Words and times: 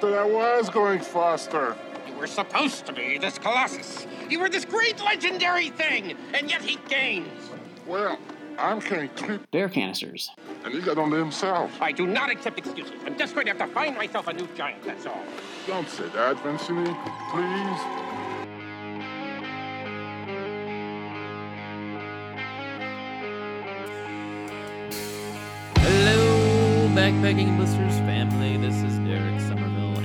thought 0.00 0.14
I 0.14 0.24
was 0.24 0.70
going 0.70 1.00
faster. 1.00 1.76
You 2.08 2.14
were 2.14 2.26
supposed 2.26 2.86
to 2.86 2.92
be 2.92 3.18
this 3.18 3.38
colossus. 3.38 4.06
You 4.30 4.40
were 4.40 4.48
this 4.48 4.64
great 4.64 4.98
legendary 5.02 5.68
thing, 5.70 6.16
and 6.34 6.50
yet 6.50 6.62
he 6.62 6.78
gains. 6.88 7.28
Well, 7.86 8.18
I'm 8.58 8.80
King 8.80 9.08
Clip, 9.16 9.50
Bear 9.50 9.68
canisters. 9.68 10.30
and 10.64 10.72
he 10.72 10.80
got 10.80 10.96
on 10.98 11.10
to 11.10 11.16
himself. 11.16 11.70
I 11.82 11.92
do 11.92 12.06
not 12.06 12.30
accept 12.30 12.58
excuses. 12.58 12.94
I'm 13.04 13.18
just 13.18 13.34
going 13.34 13.46
to 13.46 13.52
have 13.52 13.68
to 13.68 13.74
find 13.74 13.94
myself 13.96 14.26
a 14.28 14.32
new 14.32 14.48
giant, 14.56 14.82
that's 14.84 15.04
all. 15.06 15.22
Don't 15.66 15.88
say 15.88 16.08
that, 16.14 16.36
Vizzini, 16.38 16.94
please. 17.30 18.90
Hello, 25.76 26.88
backpacking 26.94 27.56
blisters 27.56 27.96
family. 28.00 28.56
This 28.56 28.76
is 28.82 28.89
Derek 28.89 28.89
Somerville, 28.89 28.89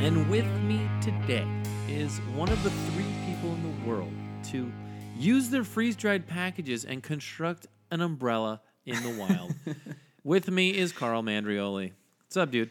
and 0.06 0.30
with 0.30 0.46
me 0.62 0.88
today 1.02 1.48
is 1.90 2.20
one 2.36 2.48
of 2.48 2.62
the 2.62 2.70
three 2.70 3.12
people 3.26 3.52
in 3.56 3.64
the 3.64 3.90
world 3.90 4.14
to 4.44 4.72
use 5.18 5.50
their 5.50 5.64
freeze-dried 5.64 6.28
packages 6.28 6.86
and 6.86 7.02
construct 7.02 7.66
an 7.90 8.02
umbrella 8.02 8.62
in 8.86 9.02
the 9.02 9.10
wild. 9.20 9.56
with 10.24 10.48
me 10.52 10.78
is 10.78 10.92
Carl 10.92 11.24
Mandrioli. 11.24 11.92
What's 12.20 12.38
up, 12.38 12.52
dude? 12.52 12.70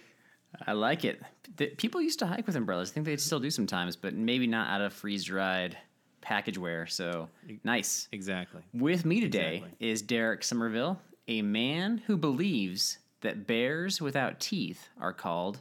I 0.65 0.75
like 0.75 1.05
it. 1.05 1.21
The, 1.57 1.67
people 1.71 2.01
used 2.01 2.21
to 2.21 2.27
hike 2.29 2.47
with 2.47 2.55
umbrellas. 2.55 2.93
I 2.93 2.95
think 2.95 3.07
they 3.07 3.17
still 3.17 3.41
do 3.41 3.51
sometimes, 3.51 3.97
but 3.97 4.15
maybe 4.15 4.47
not 4.47 4.69
out 4.69 4.83
of 4.83 4.93
freeze 4.93 5.25
dried 5.25 5.77
package 6.21 6.57
wear. 6.57 6.87
So 6.87 7.29
nice. 7.65 8.07
Exactly. 8.13 8.63
With 8.73 9.05
me 9.05 9.19
today 9.19 9.57
Exactly. 9.57 9.89
is 9.91 10.03
Derek 10.03 10.45
Somerville, 10.45 11.01
a 11.27 11.43
man 11.43 12.01
who 12.07 12.17
believes 12.17 12.99
that 13.23 13.49
bears 13.49 14.01
without 14.01 14.39
teeth 14.39 14.89
are 15.01 15.13
called 15.13 15.59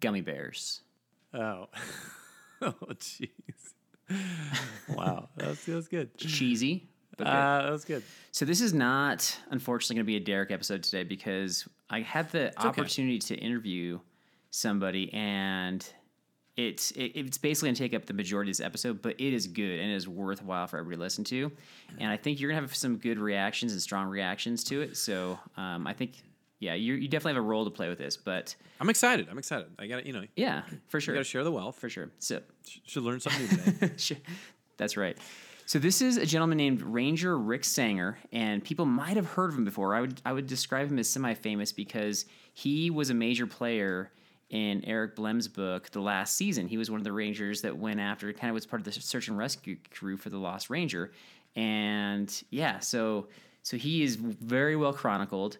gummy 0.00 0.22
bears. 0.22 0.80
Oh, 1.34 1.68
oh, 2.62 2.74
jeez. 2.94 3.28
wow, 4.88 5.28
that 5.36 5.48
was, 5.48 5.64
that 5.64 5.74
was 5.74 5.88
good. 5.88 6.16
Cheesy. 6.16 6.88
good. 7.16 7.26
Uh, 7.26 7.62
that 7.62 7.72
was 7.72 7.84
good. 7.84 8.02
So 8.32 8.44
this 8.44 8.60
is 8.60 8.72
not, 8.72 9.36
unfortunately, 9.50 9.96
going 9.96 10.04
to 10.04 10.06
be 10.06 10.16
a 10.16 10.20
Derek 10.20 10.50
episode 10.50 10.82
today 10.82 11.04
because 11.04 11.68
I 11.90 12.00
had 12.00 12.30
the 12.30 12.48
okay. 12.48 12.68
opportunity 12.68 13.18
to 13.18 13.34
interview 13.34 13.98
somebody, 14.50 15.12
and 15.12 15.84
it's 16.56 16.92
it, 16.92 17.12
it's 17.14 17.38
basically 17.38 17.68
going 17.68 17.74
to 17.74 17.82
take 17.82 17.94
up 17.94 18.06
the 18.06 18.14
majority 18.14 18.50
of 18.50 18.56
this 18.56 18.64
episode, 18.64 19.02
but 19.02 19.20
it 19.20 19.34
is 19.34 19.46
good 19.46 19.80
and 19.80 19.90
it 19.90 19.94
is 19.94 20.06
worthwhile 20.06 20.66
for 20.66 20.78
everybody 20.78 20.96
to 20.96 21.02
listen 21.02 21.24
to. 21.24 21.50
And 21.98 22.10
I 22.10 22.16
think 22.16 22.40
you're 22.40 22.50
going 22.50 22.62
to 22.62 22.68
have 22.68 22.76
some 22.76 22.96
good 22.96 23.18
reactions 23.18 23.72
and 23.72 23.82
strong 23.82 24.06
reactions 24.06 24.62
to 24.64 24.80
it. 24.82 24.96
So 24.96 25.38
um, 25.56 25.86
I 25.86 25.92
think, 25.92 26.22
yeah, 26.60 26.74
you 26.74 26.94
you 26.94 27.08
definitely 27.08 27.34
have 27.34 27.44
a 27.44 27.46
role 27.46 27.64
to 27.64 27.70
play 27.70 27.88
with 27.88 27.98
this. 27.98 28.16
But 28.16 28.54
I'm 28.80 28.90
excited. 28.90 29.28
I'm 29.30 29.38
excited. 29.38 29.66
I 29.78 29.86
got 29.86 30.00
to, 30.00 30.06
you 30.06 30.12
know, 30.12 30.24
yeah, 30.36 30.62
for 30.88 31.00
sure, 31.00 31.14
got 31.14 31.20
to 31.20 31.24
share 31.24 31.44
the 31.44 31.52
wealth. 31.52 31.78
for 31.78 31.88
sure. 31.88 32.10
So 32.18 32.40
Should 32.86 33.02
learn 33.02 33.20
something 33.20 33.42
new 33.42 33.72
today. 33.72 33.90
Sure. 33.96 34.16
That's 34.76 34.96
right. 34.96 35.16
So 35.66 35.78
this 35.78 36.02
is 36.02 36.18
a 36.18 36.26
gentleman 36.26 36.58
named 36.58 36.82
Ranger 36.82 37.38
Rick 37.38 37.64
Sanger, 37.64 38.18
and 38.32 38.62
people 38.62 38.84
might 38.84 39.16
have 39.16 39.26
heard 39.26 39.50
of 39.50 39.56
him 39.56 39.64
before. 39.64 39.94
I 39.94 40.00
would 40.00 40.20
I 40.24 40.32
would 40.32 40.46
describe 40.46 40.90
him 40.90 40.98
as 40.98 41.08
semi-famous 41.08 41.72
because 41.72 42.26
he 42.52 42.90
was 42.90 43.10
a 43.10 43.14
major 43.14 43.46
player 43.46 44.10
in 44.50 44.84
Eric 44.84 45.16
Blehm's 45.16 45.48
book, 45.48 45.90
The 45.90 46.00
Last 46.00 46.36
Season. 46.36 46.68
He 46.68 46.76
was 46.76 46.90
one 46.90 47.00
of 47.00 47.04
the 47.04 47.12
Rangers 47.12 47.62
that 47.62 47.76
went 47.76 47.98
after, 47.98 48.30
kind 48.34 48.50
of 48.50 48.54
was 48.54 48.66
part 48.66 48.80
of 48.80 48.84
the 48.84 48.92
search 48.92 49.28
and 49.28 49.38
rescue 49.38 49.76
crew 49.90 50.16
for 50.18 50.28
the 50.28 50.36
Lost 50.38 50.68
Ranger, 50.68 51.12
and 51.56 52.42
yeah, 52.50 52.78
so 52.80 53.28
so 53.62 53.76
he 53.76 54.02
is 54.02 54.16
very 54.16 54.76
well 54.76 54.92
chronicled. 54.92 55.58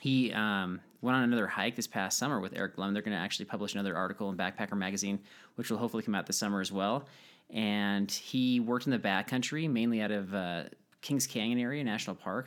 He 0.00 0.32
um, 0.32 0.80
went 1.00 1.16
on 1.16 1.22
another 1.24 1.46
hike 1.46 1.76
this 1.76 1.86
past 1.86 2.18
summer 2.18 2.40
with 2.40 2.54
Eric 2.56 2.76
Blehm. 2.76 2.92
They're 2.92 3.02
going 3.02 3.16
to 3.16 3.22
actually 3.22 3.44
publish 3.46 3.74
another 3.74 3.96
article 3.96 4.30
in 4.30 4.36
Backpacker 4.36 4.76
Magazine, 4.76 5.20
which 5.56 5.70
will 5.70 5.78
hopefully 5.78 6.02
come 6.02 6.14
out 6.14 6.26
this 6.26 6.38
summer 6.38 6.60
as 6.60 6.72
well. 6.72 7.06
And 7.50 8.10
he 8.10 8.60
worked 8.60 8.86
in 8.86 8.90
the 8.92 8.98
backcountry, 8.98 9.70
mainly 9.70 10.00
out 10.00 10.10
of 10.10 10.34
uh, 10.34 10.64
Kings 11.02 11.26
Canyon 11.26 11.58
area 11.58 11.84
national 11.84 12.16
park, 12.16 12.46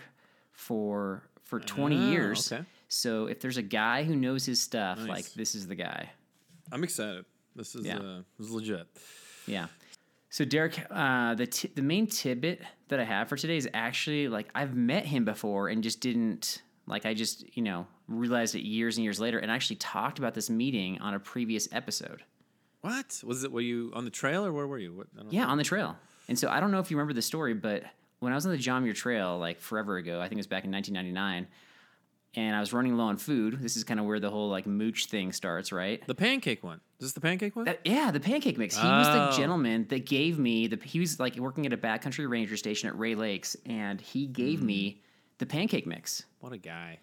for 0.51 1.23
for 1.43 1.59
20 1.59 1.95
Oh, 1.95 2.11
years. 2.11 2.51
okay. 2.51 2.63
So 2.87 3.27
if 3.27 3.39
there's 3.39 3.57
a 3.57 3.61
guy 3.61 4.03
who 4.03 4.15
knows 4.15 4.45
his 4.45 4.59
stuff, 4.59 4.97
Nice. 4.99 5.07
like 5.07 5.33
this 5.33 5.53
is 5.53 5.67
the 5.67 5.75
guy. 5.75 6.09
I'm 6.71 6.83
excited. 6.83 7.25
This 7.55 7.75
is 7.75 7.85
Yeah. 7.85 7.99
uh, 7.99 8.21
this 8.39 8.47
is 8.47 8.51
legit. 8.51 8.87
Yeah. 9.45 9.67
So 10.31 10.43
Derek, 10.43 10.79
uh, 10.89 11.35
the 11.35 11.45
t- 11.45 11.71
the 11.75 11.83
main 11.83 12.07
tidbit 12.07 12.61
that 12.87 12.99
I 12.99 13.03
have 13.03 13.29
for 13.29 13.35
today 13.37 13.57
is 13.57 13.69
actually 13.75 14.27
like 14.27 14.49
I've 14.55 14.75
met 14.75 15.05
him 15.05 15.23
before 15.23 15.69
and 15.69 15.83
just 15.83 15.99
didn't 16.01 16.63
like 16.87 17.05
I 17.05 17.13
just 17.13 17.45
you 17.55 17.63
know 17.63 17.87
realized 18.07 18.55
it 18.55 18.61
years 18.61 18.97
and 18.97 19.03
years 19.03 19.19
later 19.19 19.39
and 19.39 19.51
I 19.51 19.55
actually 19.55 19.77
talked 19.77 20.19
about 20.19 20.33
this 20.33 20.49
meeting 20.49 20.99
on 20.99 21.13
a 21.13 21.19
previous 21.19 21.67
episode. 21.71 22.23
What 22.81 23.21
was 23.23 23.43
it? 23.43 23.51
Were 23.51 23.61
you 23.61 23.91
on 23.95 24.05
the 24.05 24.11
trail 24.11 24.45
or 24.45 24.53
where 24.53 24.67
were 24.67 24.77
you? 24.77 24.93
What, 24.93 25.07
I 25.17 25.23
don't 25.23 25.33
Yeah, 25.33 25.47
on 25.47 25.57
the 25.57 25.63
trail. 25.63 25.97
And 26.27 26.37
so 26.37 26.49
I 26.49 26.59
don't 26.59 26.71
know 26.71 26.79
if 26.79 26.91
you 26.91 26.97
remember 26.97 27.13
the 27.13 27.21
story, 27.21 27.55
but 27.55 27.83
when 28.19 28.31
I 28.31 28.35
was 28.35 28.45
on 28.45 28.51
the 28.51 28.57
John 28.57 28.83
Muir 28.83 28.93
Trail 28.93 29.37
like 29.37 29.59
forever 29.59 29.97
ago, 29.97 30.19
I 30.19 30.23
think 30.23 30.33
it 30.33 30.37
was 30.37 30.47
back 30.47 30.65
in 30.65 30.71
1999, 30.71 31.47
and 32.35 32.55
I 32.55 32.59
was 32.59 32.73
running 32.73 32.95
low 32.97 33.05
on 33.05 33.17
food. 33.17 33.59
This 33.61 33.77
is 33.77 33.83
kind 33.83 33.99
of 33.99 34.05
where 34.05 34.19
the 34.19 34.29
whole 34.29 34.49
like 34.49 34.65
mooch 34.65 35.05
thing 35.07 35.31
starts, 35.31 35.71
right? 35.71 36.05
The 36.05 36.15
pancake 36.15 36.63
one. 36.63 36.81
Is 36.99 37.07
this 37.07 37.13
the 37.13 37.21
pancake 37.21 37.55
one? 37.55 37.65
That- 37.65 37.81
yeah, 37.85 38.11
the 38.11 38.19
pancake 38.19 38.57
mix. 38.57 38.75
He 38.75 38.87
was 38.87 39.07
the 39.07 39.29
Oh. 39.29 39.37
gentleman 39.37 39.87
that 39.89 40.05
gave 40.05 40.39
me 40.39 40.67
the. 40.67 40.77
He 40.83 40.99
was 40.99 41.19
like 41.19 41.35
working 41.37 41.65
at 41.65 41.73
a 41.73 41.77
backcountry 41.77 42.29
ranger 42.29 42.57
station 42.57 42.89
at 42.89 42.97
Rae 42.97 43.15
Lakes, 43.15 43.55
and 43.65 43.99
he 44.01 44.27
gave 44.27 44.59
hmm. 44.59 44.65
me 44.67 45.01
the 45.37 45.45
pancake 45.45 45.85
mix. 45.87 46.23
what 46.39 46.53
a 46.53 46.57
guy. 46.57 46.99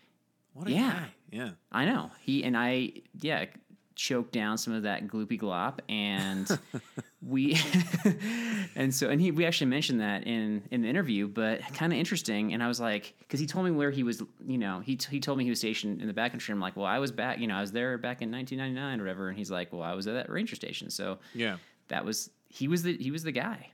What 0.54 0.68
a 0.68 0.72
Yeah. 0.72 0.90
guy. 0.92 1.08
Yeah. 1.30 1.50
I 1.70 1.84
know 1.86 2.10
he 2.20 2.44
and 2.44 2.56
I. 2.56 2.92
Yeah, 3.20 3.46
choked 3.94 4.32
down 4.32 4.56
some 4.56 4.72
of 4.72 4.84
that 4.84 5.06
gloopy 5.06 5.38
glop, 5.40 5.78
and 5.88 6.46
we. 7.22 7.58
and 8.76 8.94
so, 8.94 9.08
and 9.10 9.20
he 9.20 9.30
we 9.30 9.44
actually 9.46 9.68
mentioned 9.68 10.00
that 10.00 10.26
in 10.26 10.62
in 10.70 10.82
the 10.82 10.88
interview, 10.88 11.28
but 11.28 11.60
kind 11.74 11.92
of 11.92 11.98
interesting. 11.98 12.52
And 12.52 12.62
I 12.62 12.68
was 12.68 12.80
like, 12.80 13.14
because 13.20 13.40
he 13.40 13.46
told 13.46 13.64
me 13.64 13.70
where 13.70 13.90
he 13.90 14.02
was. 14.02 14.22
You 14.46 14.58
know, 14.58 14.80
he 14.80 14.96
t- 14.96 15.08
he 15.10 15.20
told 15.20 15.38
me 15.38 15.44
he 15.44 15.50
was 15.50 15.58
stationed 15.58 16.00
in 16.00 16.06
the 16.06 16.14
backcountry. 16.14 16.50
I'm 16.50 16.60
like, 16.60 16.76
well, 16.76 16.86
I 16.86 16.98
was 16.98 17.12
back. 17.12 17.38
You 17.38 17.46
know, 17.46 17.54
I 17.56 17.60
was 17.60 17.72
there 17.72 17.96
back 17.98 18.22
in 18.22 18.30
1999 18.30 19.00
or 19.00 19.02
whatever. 19.04 19.28
And 19.28 19.38
he's 19.38 19.50
like, 19.50 19.72
well, 19.72 19.82
I 19.82 19.94
was 19.94 20.06
at 20.06 20.14
that 20.14 20.30
ranger 20.30 20.56
station. 20.56 20.90
So 20.90 21.18
Yeah. 21.34 21.56
that 21.88 22.04
was 22.04 22.30
he 22.48 22.68
was 22.68 22.82
the 22.82 22.96
he 22.98 23.10
was 23.10 23.22
the 23.22 23.32
guy. 23.32 23.70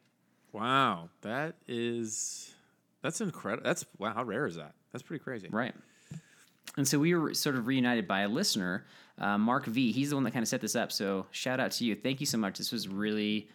Wow. 0.53 1.11
That 1.23 1.57
is 1.67 2.55
that's 3.09 3.21
incredible. 3.23 3.65
That's 3.65 3.85
wow, 3.99 4.13
how 4.15 4.23
rare 4.25 4.47
is 4.47 4.57
that? 4.57 4.75
That's 4.93 5.03
pretty 5.03 5.23
crazy. 5.25 5.49
Right. 5.51 5.75
And 6.77 6.87
so 6.87 6.99
we 6.99 7.15
were 7.15 7.33
sort 7.35 7.57
of 7.57 7.67
reunited 7.67 8.07
by 8.07 8.21
a 8.21 8.29
listener, 8.29 8.85
uh, 9.19 9.39
Mark 9.39 9.65
V. 9.67 9.91
He's 9.93 10.11
the 10.11 10.17
one 10.17 10.25
that 10.25 10.33
kind 10.33 10.43
of 10.43 10.49
set 10.49 10.61
this 10.61 10.77
up. 10.77 10.93
So 10.93 11.27
shout 11.31 11.59
out 11.61 11.71
to 11.73 11.85
you. 11.85 11.95
Thank 11.97 12.21
you 12.21 12.27
so 12.27 12.37
much. 12.39 12.59
This 12.59 12.71
was 12.71 12.87
really 12.89 13.49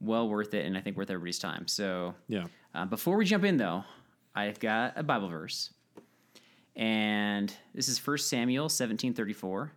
well 0.00 0.28
worth 0.28 0.52
it, 0.54 0.66
and 0.66 0.76
I 0.76 0.80
think 0.82 0.96
worth 0.96 1.10
everybody's 1.10 1.38
time. 1.38 1.66
So 1.66 2.14
Yeah. 2.28 2.44
uh, 2.74 2.84
before 2.84 3.16
we 3.16 3.24
jump 3.24 3.44
in, 3.44 3.56
though, 3.56 3.84
I've 4.34 4.60
got 4.60 4.92
a 4.96 5.02
Bible 5.02 5.28
verse, 5.28 5.72
and 6.76 7.54
this 7.74 7.88
is 7.88 7.98
1 8.04 8.18
Samuel 8.18 8.68
seventeen 8.68 9.14
thirty 9.14 9.32
four. 9.32 9.72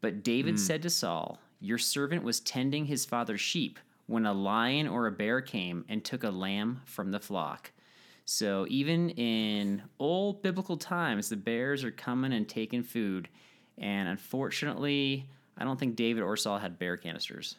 But 0.00 0.22
David 0.22 0.58
said 0.60 0.82
to 0.82 0.90
Saul, 0.90 1.38
"Your 1.60 1.78
servant 1.78 2.22
was 2.24 2.40
tending 2.40 2.86
his 2.86 3.04
father's 3.04 3.40
sheep 3.40 3.78
when 4.06 4.26
a 4.26 4.32
lion 4.32 4.86
or 4.88 5.06
a 5.06 5.12
bear 5.12 5.40
came 5.40 5.84
and 5.88 6.04
took 6.04 6.22
a 6.24 6.30
lamb 6.30 6.82
from 6.84 7.10
the 7.10 7.20
flock." 7.20 7.72
So 8.24 8.66
even 8.70 9.10
in 9.10 9.82
old 9.98 10.42
biblical 10.42 10.76
times, 10.76 11.28
the 11.28 11.36
bears 11.36 11.84
are 11.84 11.90
coming 11.90 12.32
and 12.32 12.48
taking 12.48 12.82
food. 12.82 13.28
And 13.78 14.08
unfortunately, 14.08 15.28
I 15.56 15.64
don't 15.64 15.78
think 15.78 15.96
David 15.96 16.22
or 16.22 16.36
Saul 16.36 16.58
had 16.58 16.78
bear 16.78 16.96
canisters. 16.96 17.56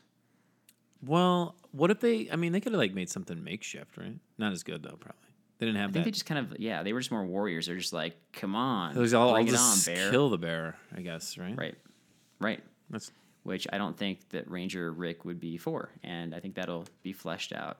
Well, 1.05 1.55
what 1.71 1.91
if 1.91 1.99
they? 1.99 2.29
I 2.31 2.35
mean, 2.37 2.53
they 2.53 2.61
could 2.61 2.71
have 2.71 2.79
like 2.79 2.93
made 2.93 3.09
something 3.09 3.43
makeshift, 3.43 3.97
right? 3.97 4.17
Not 4.37 4.53
as 4.53 4.63
good 4.63 4.83
though, 4.83 4.95
probably. 4.99 5.19
They 5.59 5.65
didn't 5.67 5.79
have 5.79 5.89
I 5.89 5.93
think 5.93 6.03
that. 6.05 6.07
they 6.09 6.11
just 6.11 6.25
kind 6.25 6.39
of 6.51 6.59
yeah, 6.59 6.83
they 6.83 6.93
were 6.93 6.99
just 6.99 7.11
more 7.11 7.25
warriors. 7.25 7.67
They're 7.67 7.75
just 7.77 7.93
like, 7.93 8.15
come 8.31 8.55
on, 8.55 8.95
It 8.95 8.99
was 8.99 9.13
all, 9.13 9.33
bring 9.33 9.47
I'll 9.49 9.53
it 9.53 9.59
on, 9.59 9.77
bear. 9.85 10.11
kill 10.11 10.29
the 10.29 10.37
bear, 10.37 10.77
I 10.95 11.01
guess, 11.01 11.37
right? 11.37 11.57
Right, 11.57 11.75
right. 12.39 12.61
That's 12.89 13.11
Which 13.43 13.67
I 13.71 13.77
don't 13.77 13.97
think 13.97 14.27
that 14.29 14.49
Ranger 14.49 14.91
Rick 14.91 15.25
would 15.25 15.39
be 15.39 15.57
for, 15.57 15.89
and 16.03 16.33
I 16.33 16.39
think 16.39 16.55
that'll 16.55 16.85
be 17.01 17.13
fleshed 17.13 17.53
out 17.53 17.77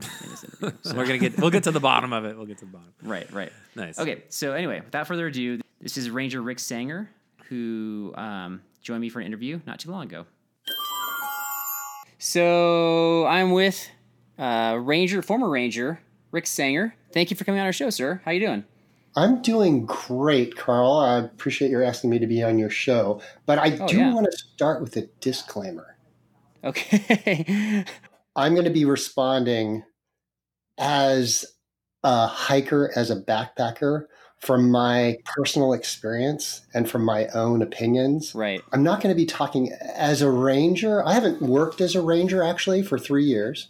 in 0.00 0.30
this 0.30 0.44
interview. 0.44 0.72
So- 0.82 0.94
we're 0.96 1.06
gonna 1.06 1.18
get. 1.18 1.38
We'll 1.38 1.50
get 1.50 1.64
to 1.64 1.70
the 1.72 1.80
bottom 1.80 2.12
of 2.12 2.24
it. 2.24 2.36
We'll 2.36 2.46
get 2.46 2.58
to 2.58 2.64
the 2.66 2.70
bottom. 2.72 2.92
Right, 3.02 3.30
right. 3.32 3.52
Nice. 3.74 3.98
Okay, 3.98 4.22
so 4.28 4.52
anyway, 4.52 4.80
without 4.84 5.06
further 5.06 5.26
ado, 5.26 5.60
this 5.80 5.96
is 5.96 6.10
Ranger 6.10 6.42
Rick 6.42 6.58
Sanger, 6.58 7.10
who 7.48 8.12
um, 8.16 8.62
joined 8.82 9.00
me 9.00 9.08
for 9.08 9.20
an 9.20 9.26
interview 9.26 9.60
not 9.66 9.78
too 9.78 9.90
long 9.90 10.04
ago. 10.04 10.26
So 12.18 13.26
I'm 13.26 13.52
with 13.52 13.88
uh, 14.38 14.78
Ranger, 14.80 15.22
former 15.22 15.48
Ranger 15.48 16.00
Rick 16.30 16.46
Sanger. 16.46 16.94
Thank 17.12 17.30
you 17.30 17.36
for 17.36 17.44
coming 17.44 17.60
on 17.60 17.66
our 17.66 17.72
show, 17.72 17.90
sir. 17.90 18.20
How 18.24 18.30
you 18.32 18.40
doing? 18.40 18.64
I'm 19.18 19.40
doing 19.42 19.86
great, 19.86 20.56
Carl. 20.56 20.92
I 20.98 21.18
appreciate 21.18 21.70
your 21.70 21.82
asking 21.82 22.10
me 22.10 22.18
to 22.18 22.26
be 22.26 22.42
on 22.42 22.58
your 22.58 22.68
show, 22.70 23.20
but 23.46 23.58
I 23.58 23.76
Oh, 23.80 23.86
do 23.88 23.96
yeah. 23.98 24.12
want 24.14 24.26
to 24.30 24.36
start 24.36 24.82
with 24.82 24.96
a 24.96 25.02
disclaimer. 25.20 25.96
Okay. 26.64 27.84
I'm 28.36 28.54
going 28.54 28.64
to 28.66 28.70
be 28.70 28.84
responding 28.84 29.82
as 30.78 31.44
a 32.04 32.26
hiker, 32.26 32.92
as 32.94 33.10
a 33.10 33.16
backpacker, 33.16 34.06
from 34.38 34.70
my 34.70 35.16
personal 35.24 35.72
experience 35.72 36.60
and 36.74 36.88
from 36.88 37.04
my 37.04 37.26
own 37.28 37.62
opinions. 37.62 38.34
right. 38.34 38.60
I'm 38.72 38.82
not 38.82 39.00
going 39.00 39.14
to 39.14 39.16
be 39.16 39.26
talking 39.26 39.72
as 39.94 40.20
a 40.22 40.30
ranger. 40.30 41.02
I 41.04 41.14
haven't 41.14 41.40
worked 41.40 41.80
as 41.80 41.94
a 41.94 42.02
ranger 42.02 42.42
actually 42.42 42.82
for 42.82 42.98
three 42.98 43.24
years. 43.24 43.68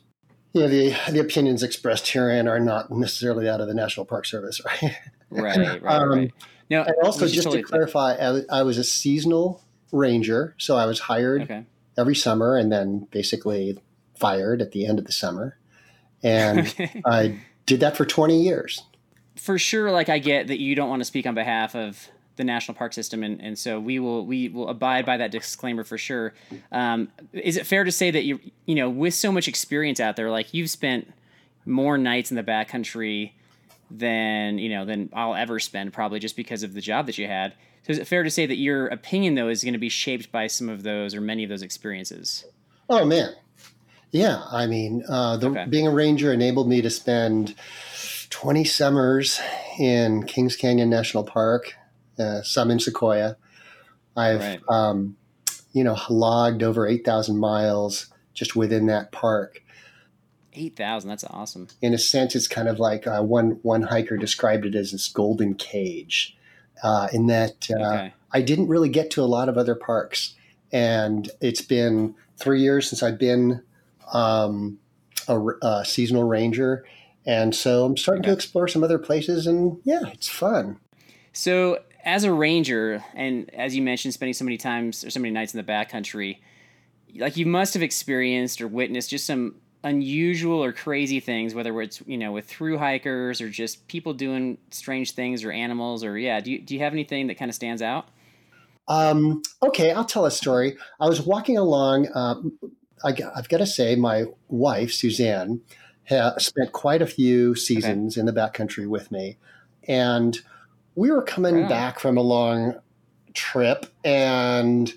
You 0.52 0.62
know, 0.62 0.68
the, 0.68 0.96
the 1.12 1.20
opinions 1.20 1.62
expressed 1.62 2.08
herein 2.08 2.48
are 2.48 2.58
not 2.58 2.90
necessarily 2.90 3.48
out 3.48 3.60
of 3.60 3.68
the 3.68 3.74
National 3.74 4.06
Park 4.06 4.26
Service, 4.26 4.60
right? 4.82 4.96
Right, 5.30 5.82
right, 5.82 5.82
Um, 5.86 6.08
right. 6.10 6.34
No, 6.68 6.82
And 6.82 6.94
also, 7.04 7.26
just 7.28 7.44
totally 7.44 7.62
to 7.62 7.68
clarify, 7.68 8.14
I 8.16 8.30
was- 8.32 8.46
I 8.50 8.62
was 8.64 8.76
a 8.78 8.84
seasonal 8.84 9.62
ranger, 9.92 10.56
so 10.58 10.76
I 10.76 10.86
was 10.86 10.98
hired 10.98 11.42
Okay. 11.42 11.64
every 11.96 12.16
summer 12.16 12.56
and 12.56 12.72
then 12.72 13.06
basically 13.12 13.78
fired 14.18 14.60
at 14.62 14.72
the 14.72 14.86
end 14.86 14.98
of 14.98 15.04
the 15.04 15.12
summer. 15.12 15.56
And 16.22 16.74
I 17.04 17.38
did 17.66 17.80
that 17.80 17.96
for 17.96 18.04
20 18.06 18.42
years. 18.42 18.82
for 19.36 19.58
sure 19.58 19.90
like 19.90 20.08
i 20.08 20.18
get 20.18 20.46
that 20.46 20.60
you 20.60 20.74
don't 20.74 20.88
want 20.88 21.00
to 21.00 21.04
speak 21.04 21.26
on 21.26 21.34
behalf 21.34 21.74
of 21.74 22.08
the 22.36 22.44
national 22.44 22.74
park 22.74 22.92
system 22.92 23.22
and, 23.22 23.40
and 23.42 23.58
so 23.58 23.78
we 23.78 23.98
will 23.98 24.24
we 24.24 24.48
will 24.48 24.68
abide 24.68 25.04
by 25.04 25.16
that 25.16 25.30
disclaimer 25.30 25.84
for 25.84 25.98
sure 25.98 26.32
um, 26.72 27.08
is 27.32 27.56
it 27.56 27.66
fair 27.66 27.84
to 27.84 27.92
say 27.92 28.10
that 28.10 28.24
you 28.24 28.38
you 28.66 28.74
know 28.74 28.88
with 28.88 29.12
so 29.14 29.30
much 29.32 29.46
experience 29.48 30.00
out 30.00 30.16
there 30.16 30.30
like 30.30 30.54
you've 30.54 30.70
spent 30.70 31.12
more 31.66 31.98
nights 31.98 32.30
in 32.30 32.36
the 32.36 32.42
backcountry 32.42 33.32
than 33.90 34.58
you 34.58 34.68
know 34.68 34.84
than 34.84 35.08
i'll 35.12 35.34
ever 35.34 35.58
spend 35.58 35.92
probably 35.92 36.18
just 36.18 36.36
because 36.36 36.62
of 36.62 36.72
the 36.74 36.80
job 36.80 37.06
that 37.06 37.18
you 37.18 37.26
had 37.26 37.52
so 37.84 37.92
is 37.92 37.98
it 37.98 38.06
fair 38.06 38.22
to 38.22 38.30
say 38.30 38.46
that 38.46 38.56
your 38.56 38.86
opinion 38.88 39.34
though 39.34 39.48
is 39.48 39.62
going 39.62 39.72
to 39.74 39.78
be 39.78 39.88
shaped 39.88 40.30
by 40.32 40.46
some 40.46 40.68
of 40.68 40.82
those 40.82 41.14
or 41.14 41.20
many 41.20 41.42
of 41.44 41.50
those 41.50 41.62
experiences 41.62 42.44
Oh, 42.88 43.04
man. 43.04 43.34
Yeah. 44.12 44.42
I 44.50 44.66
mean, 44.66 45.02
uh, 45.08 45.36
the, 45.36 45.50
Okay. 45.50 45.66
being 45.68 45.86
a 45.86 45.90
ranger 45.90 46.32
enabled 46.32 46.68
me 46.68 46.80
to 46.82 46.90
spend 46.90 47.54
20 48.30 48.64
summers 48.64 49.40
in 49.78 50.24
Kings 50.24 50.56
Canyon 50.56 50.90
National 50.90 51.24
Park, 51.24 51.74
uh, 52.18 52.42
some 52.42 52.70
in 52.70 52.78
Sequoia. 52.80 53.36
I've, 54.16 54.40
Right. 54.40 54.60
um, 54.68 55.16
you 55.72 55.84
know, 55.84 55.96
logged 56.08 56.62
over 56.62 56.86
8,000 56.86 57.36
miles 57.38 58.06
just 58.32 58.56
within 58.56 58.86
that 58.86 59.12
park. 59.12 59.62
8000 60.58 61.10
that's 61.10 61.24
awesome 61.24 61.68
in 61.82 61.92
a 61.92 61.98
sense, 61.98 62.34
it's 62.34 62.48
kind 62.48 62.66
of 62.66 62.78
like 62.78 63.06
uh, 63.06 63.20
one 63.20 63.58
one 63.62 63.82
hiker 63.82 64.16
described 64.16 64.64
it 64.64 64.74
as 64.74 64.90
this 64.92 65.06
golden 65.06 65.52
cage, 65.54 66.34
uh, 66.82 67.08
in 67.12 67.26
that 67.26 67.68
uh, 67.70 67.82
okay 67.82 68.14
I 68.32 68.40
didn't 68.40 68.68
really 68.68 68.88
get 68.88 69.10
to 69.12 69.22
a 69.22 69.24
lot 69.28 69.50
of 69.50 69.58
other 69.58 69.74
parks, 69.74 70.34
and 70.72 71.30
it's 71.42 71.60
been 71.60 72.14
three 72.38 72.62
years 72.62 72.88
since 72.88 73.02
I've 73.02 73.18
been 73.18 73.62
um, 74.12 74.78
a 75.28 75.84
seasonal 75.84 76.24
ranger, 76.24 76.84
and 77.24 77.54
so 77.54 77.84
I'm 77.84 77.96
starting 77.96 78.22
to 78.24 78.32
explore 78.32 78.68
some 78.68 78.84
other 78.84 78.98
places, 78.98 79.46
and 79.46 79.78
yeah, 79.84 80.02
it's 80.12 80.28
fun. 80.28 80.78
So, 81.32 81.80
as 82.04 82.24
a 82.24 82.32
ranger, 82.32 83.04
and 83.14 83.52
as 83.54 83.74
you 83.74 83.82
mentioned, 83.82 84.14
spending 84.14 84.34
so 84.34 84.44
many 84.44 84.56
times 84.56 85.04
or 85.04 85.10
so 85.10 85.20
many 85.20 85.32
nights 85.32 85.54
in 85.54 85.58
the 85.58 85.70
backcountry, 85.70 86.38
like 87.16 87.36
you 87.36 87.46
must 87.46 87.74
have 87.74 87.82
experienced 87.82 88.60
or 88.60 88.68
witnessed 88.68 89.10
just 89.10 89.26
some 89.26 89.56
unusual 89.84 90.62
or 90.62 90.72
crazy 90.72 91.20
things, 91.20 91.54
whether 91.54 91.80
it's 91.80 92.02
you 92.06 92.18
know 92.18 92.32
with 92.32 92.46
through 92.46 92.78
hikers 92.78 93.40
or 93.40 93.48
just 93.48 93.86
people 93.88 94.12
doing 94.12 94.58
strange 94.70 95.12
things 95.12 95.44
or 95.44 95.50
animals 95.50 96.04
or 96.04 96.18
yeah. 96.18 96.40
Do 96.40 96.50
you 96.52 96.60
do 96.60 96.74
you 96.74 96.80
have 96.80 96.92
anything 96.92 97.28
that 97.28 97.38
kind 97.38 97.48
of 97.48 97.54
stands 97.54 97.82
out? 97.82 98.08
Um, 98.88 99.42
okay, 99.62 99.92
I'll 99.92 100.04
tell 100.04 100.26
a 100.26 100.30
story. 100.30 100.76
I 101.00 101.08
was 101.08 101.20
walking 101.20 101.58
along. 101.58 102.08
Um, 102.14 102.58
I, 103.04 103.14
have 103.34 103.48
got 103.48 103.58
to 103.58 103.66
say, 103.66 103.94
my 103.96 104.26
wife 104.48 104.92
Suzanne 104.92 105.60
ha- 106.08 106.38
spent 106.38 106.72
quite 106.72 107.02
a 107.02 107.06
few 107.06 107.54
seasons 107.54 108.16
in 108.16 108.26
the 108.26 108.32
backcountry 108.32 108.88
with 108.88 109.10
me, 109.10 109.36
and 109.86 110.38
we 110.94 111.10
were 111.10 111.22
coming 111.22 111.68
back 111.68 111.98
from 111.98 112.16
a 112.16 112.22
long 112.22 112.74
trip, 113.34 113.86
and 114.04 114.92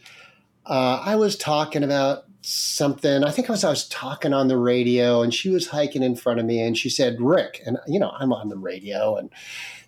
uh, 0.66 1.02
I 1.04 1.16
was 1.16 1.36
talking 1.36 1.84
about 1.84 2.26
something. 2.42 3.24
I 3.24 3.32
think 3.32 3.50
I 3.50 3.54
was 3.54 3.64
I 3.64 3.70
was 3.70 3.88
talking 3.88 4.34
on 4.34 4.48
the 4.48 4.58
radio, 4.58 5.22
and 5.22 5.34
she 5.34 5.50
was 5.50 5.68
hiking 5.68 6.04
in 6.04 6.16
front 6.16 6.40
of 6.40 6.46
me, 6.46 6.62
and 6.62 6.78
she 6.78 6.90
said, 6.90 7.20
"Rick," 7.20 7.62
and 7.66 7.78
you 7.88 8.00
know 8.00 8.12
I'm 8.18 8.32
on 8.32 8.50
the 8.50 8.58
radio, 8.58 9.18
and 9.18 9.30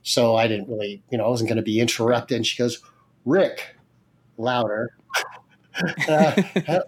so 0.04 0.36
I 0.36 0.48
didn't 0.48 0.68
really, 0.68 1.02
you 1.12 1.18
know, 1.18 1.26
I 1.26 1.30
wasn't 1.30 1.50
going 1.50 1.58
to 1.58 1.64
be 1.64 1.80
interrupted. 1.80 2.36
And 2.36 2.46
she 2.46 2.58
goes, 2.58 2.82
"Rick." 3.26 3.76
louder. 4.42 4.92
Uh, 6.08 6.42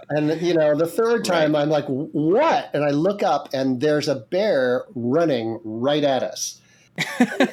and 0.09 0.41
you 0.41 0.53
know, 0.53 0.75
the 0.75 0.87
third 0.87 1.25
time 1.25 1.55
I'm 1.55 1.69
like, 1.69 1.85
"What?" 1.87 2.69
And 2.73 2.83
I 2.83 2.89
look 2.89 3.23
up, 3.23 3.49
and 3.53 3.81
there's 3.81 4.07
a 4.07 4.15
bear 4.15 4.85
running 4.95 5.59
right 5.63 6.03
at 6.03 6.23
us. 6.23 6.61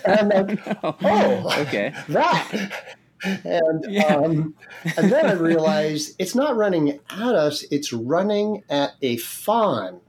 And 0.05 0.33
I'm 0.33 0.47
like, 0.47 0.61
"Oh, 0.83 1.55
okay. 1.67 1.95
that." 2.09 2.97
And 3.23 3.85
Yeah. 3.89 4.17
um, 4.17 4.55
and 4.97 5.13
then 5.13 5.27
I 5.27 5.33
realized 5.33 6.17
it's 6.19 6.35
not 6.35 6.57
running 6.57 7.01
at 7.11 7.35
us; 7.35 7.65
it's 7.71 7.93
running 7.93 8.65
at 8.71 8.93
a 9.03 9.17
fawn 9.19 10.01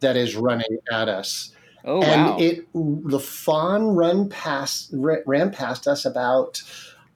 that 0.00 0.16
is 0.16 0.36
running 0.36 0.78
at 0.92 1.08
us 1.08 1.52
Oh 1.84 2.02
and 2.02 2.30
wow. 2.30 2.36
it 2.38 2.66
the 2.74 3.20
fawn 3.20 3.88
run 3.94 4.28
past 4.30 4.88
ran 4.92 5.50
past 5.50 5.86
us 5.86 6.04
about 6.06 6.62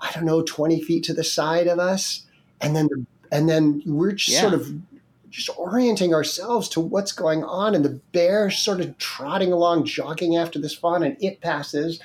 I 0.00 0.10
don't 0.12 0.26
know 0.26 0.42
twenty 0.42 0.82
feet 0.82 1.04
to 1.04 1.14
the 1.14 1.24
side 1.24 1.66
of 1.66 1.78
us, 1.78 2.26
and 2.60 2.76
then 2.76 2.88
the, 2.88 3.06
and 3.30 3.48
then 3.48 3.82
we're 3.86 4.12
just 4.12 4.30
Yeah. 4.30 4.40
sort 4.42 4.54
of 4.54 4.72
just 5.30 5.50
orienting 5.58 6.14
ourselves 6.14 6.68
to 6.70 6.80
what's 6.80 7.12
going 7.12 7.44
on, 7.44 7.74
and 7.74 7.84
the 7.84 8.00
bear 8.12 8.50
sort 8.50 8.80
of 8.80 8.96
trotting 8.98 9.52
along, 9.52 9.84
jogging 9.84 10.36
after 10.36 10.58
this 10.58 10.74
fawn, 10.74 11.02
and 11.02 11.16
it 11.20 11.40
passes, 11.40 12.00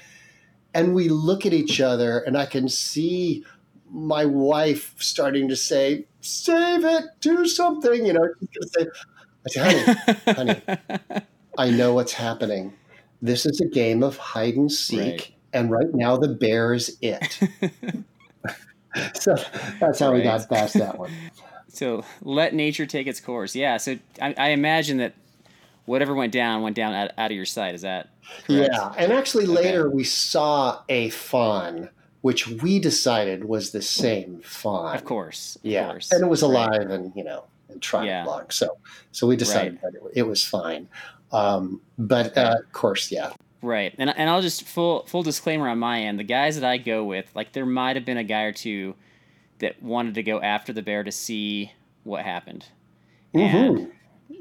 and 0.74 0.94
we 0.94 1.08
look 1.10 1.46
at 1.46 1.53
each 1.53 1.80
other, 1.80 2.20
and 2.20 2.38
I 2.38 2.46
can 2.46 2.68
see 2.68 3.44
my 3.89 4.25
wife 4.25 4.94
starting 4.98 5.48
to 5.50 5.56
say, 5.56 6.06
"Save 6.22 6.84
it, 6.84 7.06
do 7.22 7.46
something," 7.48 8.06
you 8.06 8.13
know. 8.13 8.27
Say, 8.77 8.88
I 9.46 9.50
said, 9.50 9.98
honey, 10.36 10.62
honey, 10.68 11.22
I 11.58 11.70
know 11.70 11.94
what's 11.94 12.13
happening. 12.13 12.74
This 13.22 13.46
is 13.46 13.62
a 13.62 13.68
game 13.68 14.03
of 14.03 14.18
hide 14.18 14.56
and 14.56 14.72
seek, 14.72 14.98
Right. 15.00 15.32
and 15.53 15.72
right 15.72 15.94
now 15.94 16.18
the 16.18 16.27
bear 16.30 16.74
is 16.74 16.98
it. 17.01 17.39
so 19.13 19.35
that's 19.79 20.00
how 20.00 20.13
we 20.13 20.21
got 20.21 20.47
past 20.50 20.73
that 20.75 20.97
one. 20.97 21.12
So 21.69 22.05
let 22.21 22.53
nature 22.53 22.85
take 22.85 23.07
its 23.07 23.19
course. 23.19 23.55
Yeah. 23.55 23.77
So 23.77 23.97
I, 24.21 24.35
I 24.38 24.50
imagine 24.50 24.97
that 24.97 25.15
whatever 25.85 26.13
went 26.13 26.31
down 26.31 26.62
went 26.62 26.75
down 26.75 26.93
out, 26.93 27.09
out 27.17 27.31
of 27.31 27.35
your 27.35 27.47
sight. 27.47 27.73
Is 27.73 27.81
that 27.81 28.09
correct? 28.45 28.69
Yeah, 28.73 28.93
and 28.95 29.12
actually 29.12 29.47
later 29.47 29.89
we 29.89 30.03
saw 30.03 30.81
a 30.88 31.09
fawn, 31.09 31.89
which 32.21 32.47
we 32.47 32.77
decided 32.77 33.45
was 33.45 33.71
the 33.71 33.81
same 33.81 34.39
fawn. 34.41 34.95
Of 34.95 35.03
course. 35.03 35.55
Of 35.55 35.65
yeah, 35.65 35.88
course. 35.89 36.12
and 36.12 36.23
it 36.23 36.27
was 36.27 36.43
Right. 36.43 36.50
alive 36.67 36.91
and 36.91 37.12
you 37.15 37.23
know 37.23 37.45
and 37.69 37.81
trotting 37.81 38.09
Yeah. 38.09 38.25
along. 38.25 38.51
So 38.51 38.77
so 39.12 39.25
we 39.25 39.35
decided 39.35 39.79
that 39.81 39.95
it, 39.95 40.01
it 40.13 40.23
was 40.27 40.45
fine. 40.45 40.88
Um, 41.31 41.81
but 41.97 42.38
uh, 42.38 42.57
of 42.63 42.71
course, 42.71 43.12
yeah, 43.12 43.31
Right. 43.63 43.96
And 43.98 44.10
and 44.15 44.29
I'll 44.29 44.41
just 44.41 44.63
full 44.63 45.05
full 45.08 45.24
disclaimer 45.24 45.67
on 45.70 45.79
my 45.79 46.01
end. 46.01 46.20
The 46.20 46.24
guys 46.24 46.60
that 46.60 46.70
I 46.70 46.77
go 46.77 47.03
with, 47.03 47.32
like 47.34 47.53
there 47.53 47.65
might 47.65 47.96
have 47.96 48.05
been 48.05 48.17
a 48.17 48.24
guy 48.24 48.43
or 48.43 48.51
two 48.51 48.93
that 49.60 49.82
wanted 49.82 50.15
to 50.15 50.24
go 50.24 50.39
after 50.41 50.74
the 50.74 50.82
bear 50.82 51.03
to 51.03 51.12
see 51.12 51.72
what 52.03 52.24
happened. 52.25 52.65
And 53.34 53.77
Mhm. 53.77 53.91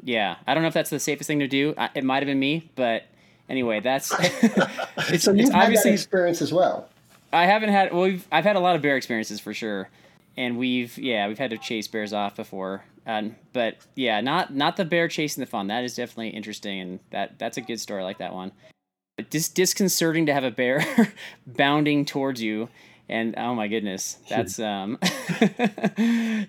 yeah, 0.03 0.37
I 0.47 0.53
don't 0.53 0.63
know 0.63 0.69
if 0.69 0.75
that's 0.75 0.91
the 0.91 0.99
safest 1.01 1.29
thing 1.29 1.39
to 1.39 1.49
do. 1.49 1.73
I, 1.79 1.89
it 1.95 2.05
might 2.05 2.17
have 2.23 2.27
been 2.27 2.41
me, 2.41 2.71
but 2.75 3.05
Anyway, 3.49 3.81
that's 3.81 4.11
it's, 4.19 4.55
so 4.55 4.63
it's 5.11 5.27
had 5.27 5.37
that 5.37 5.55
obviously 5.55 5.93
experience 5.93 6.41
as 6.41 6.53
well. 6.53 6.89
I 7.33 7.45
haven't 7.47 7.71
had 7.71 7.93
well, 7.93 8.03
we've, 8.03 8.27
I've 8.33 8.45
had 8.45 8.57
a 8.57 8.61
lot 8.61 8.77
of 8.77 8.83
bear 8.83 8.97
experiences 8.97 9.41
for 9.41 9.53
sure, 9.53 9.89
and 10.37 10.57
we've 10.59 10.97
yeah 10.99 11.29
we've 11.29 11.39
had 11.39 11.51
to 11.51 11.59
chase 11.59 11.87
bears 11.89 12.13
off 12.13 12.37
before. 12.37 12.85
Um, 13.07 13.37
but 13.53 13.77
yeah, 13.95 14.21
not 14.21 14.55
not 14.55 14.77
the 14.77 14.85
bear 14.85 15.07
chasing 15.09 15.43
the 15.43 15.47
fawn. 15.47 15.67
That 15.67 15.85
is 15.85 15.95
definitely 15.95 16.31
interesting, 16.31 16.81
and 16.81 17.01
that 17.11 17.39
that's 17.39 17.57
a 17.59 17.61
good 17.61 17.81
story. 17.81 18.01
I 18.01 18.05
like 18.05 18.19
that 18.19 18.33
one. 18.33 18.53
Dis- 19.29 19.51
disconcerting 19.51 20.27
to 20.27 20.33
have 20.33 20.45
a 20.45 20.51
bear 20.51 20.83
bounding 21.47 22.07
towards 22.07 22.41
you, 22.41 22.71
and 23.11 23.35
oh 23.37 23.55
my 23.55 23.69
goodness, 23.69 24.17
that's 24.29 24.59
um, 24.59 24.99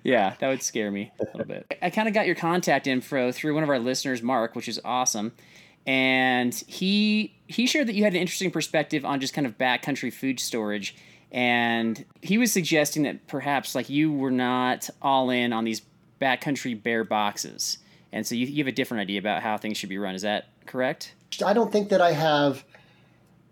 yeah, 0.04 0.36
that 0.40 0.44
would 0.44 0.64
scare 0.64 0.90
me 0.90 1.12
a 1.20 1.26
little 1.26 1.46
bit. 1.46 1.78
I 1.82 1.90
kind 1.90 2.08
of 2.08 2.14
got 2.14 2.26
your 2.26 2.36
contact 2.36 2.88
info 2.88 3.34
through 3.34 3.54
one 3.54 3.64
of 3.64 3.70
our 3.70 3.80
listeners, 3.80 4.22
Mark, 4.22 4.56
which 4.56 4.70
is 4.70 4.80
awesome, 4.86 5.34
and 5.86 6.56
he 6.68 7.36
he 7.48 7.68
shared 7.68 7.88
that 7.88 7.96
you 7.96 8.06
had 8.06 8.14
an 8.14 8.22
interesting 8.22 8.50
perspective 8.50 9.04
on 9.04 9.20
just 9.20 9.34
kind 9.34 9.46
of 9.46 9.58
backcountry 9.58 10.12
food 10.12 10.40
storage, 10.40 10.96
and 11.34 12.06
he 12.22 12.38
was 12.38 12.54
suggesting 12.54 13.04
that 13.04 13.28
perhaps 13.28 13.76
like 13.76 13.90
you 13.90 14.10
were 14.10 14.32
not 14.32 14.90
all 15.02 15.30
in 15.30 15.52
on 15.52 15.66
these 15.66 15.82
backcountry 16.22 16.82
bear 16.82 17.04
boxes, 17.04 17.80
and 18.14 18.26
so 18.26 18.36
you, 18.36 18.48
you 18.48 18.64
have 18.64 18.72
a 18.72 18.76
different 18.76 19.02
idea 19.02 19.20
about 19.20 19.44
how 19.44 19.58
things 19.58 19.76
should 19.78 19.90
be 19.90 19.98
run. 19.98 20.16
Is 20.16 20.22
that 20.22 20.48
correct? 20.66 21.14
I 21.42 21.54
don't 21.54 21.72
think 21.72 21.90
that 21.90 22.02
I 22.02 22.12
have 22.12 22.64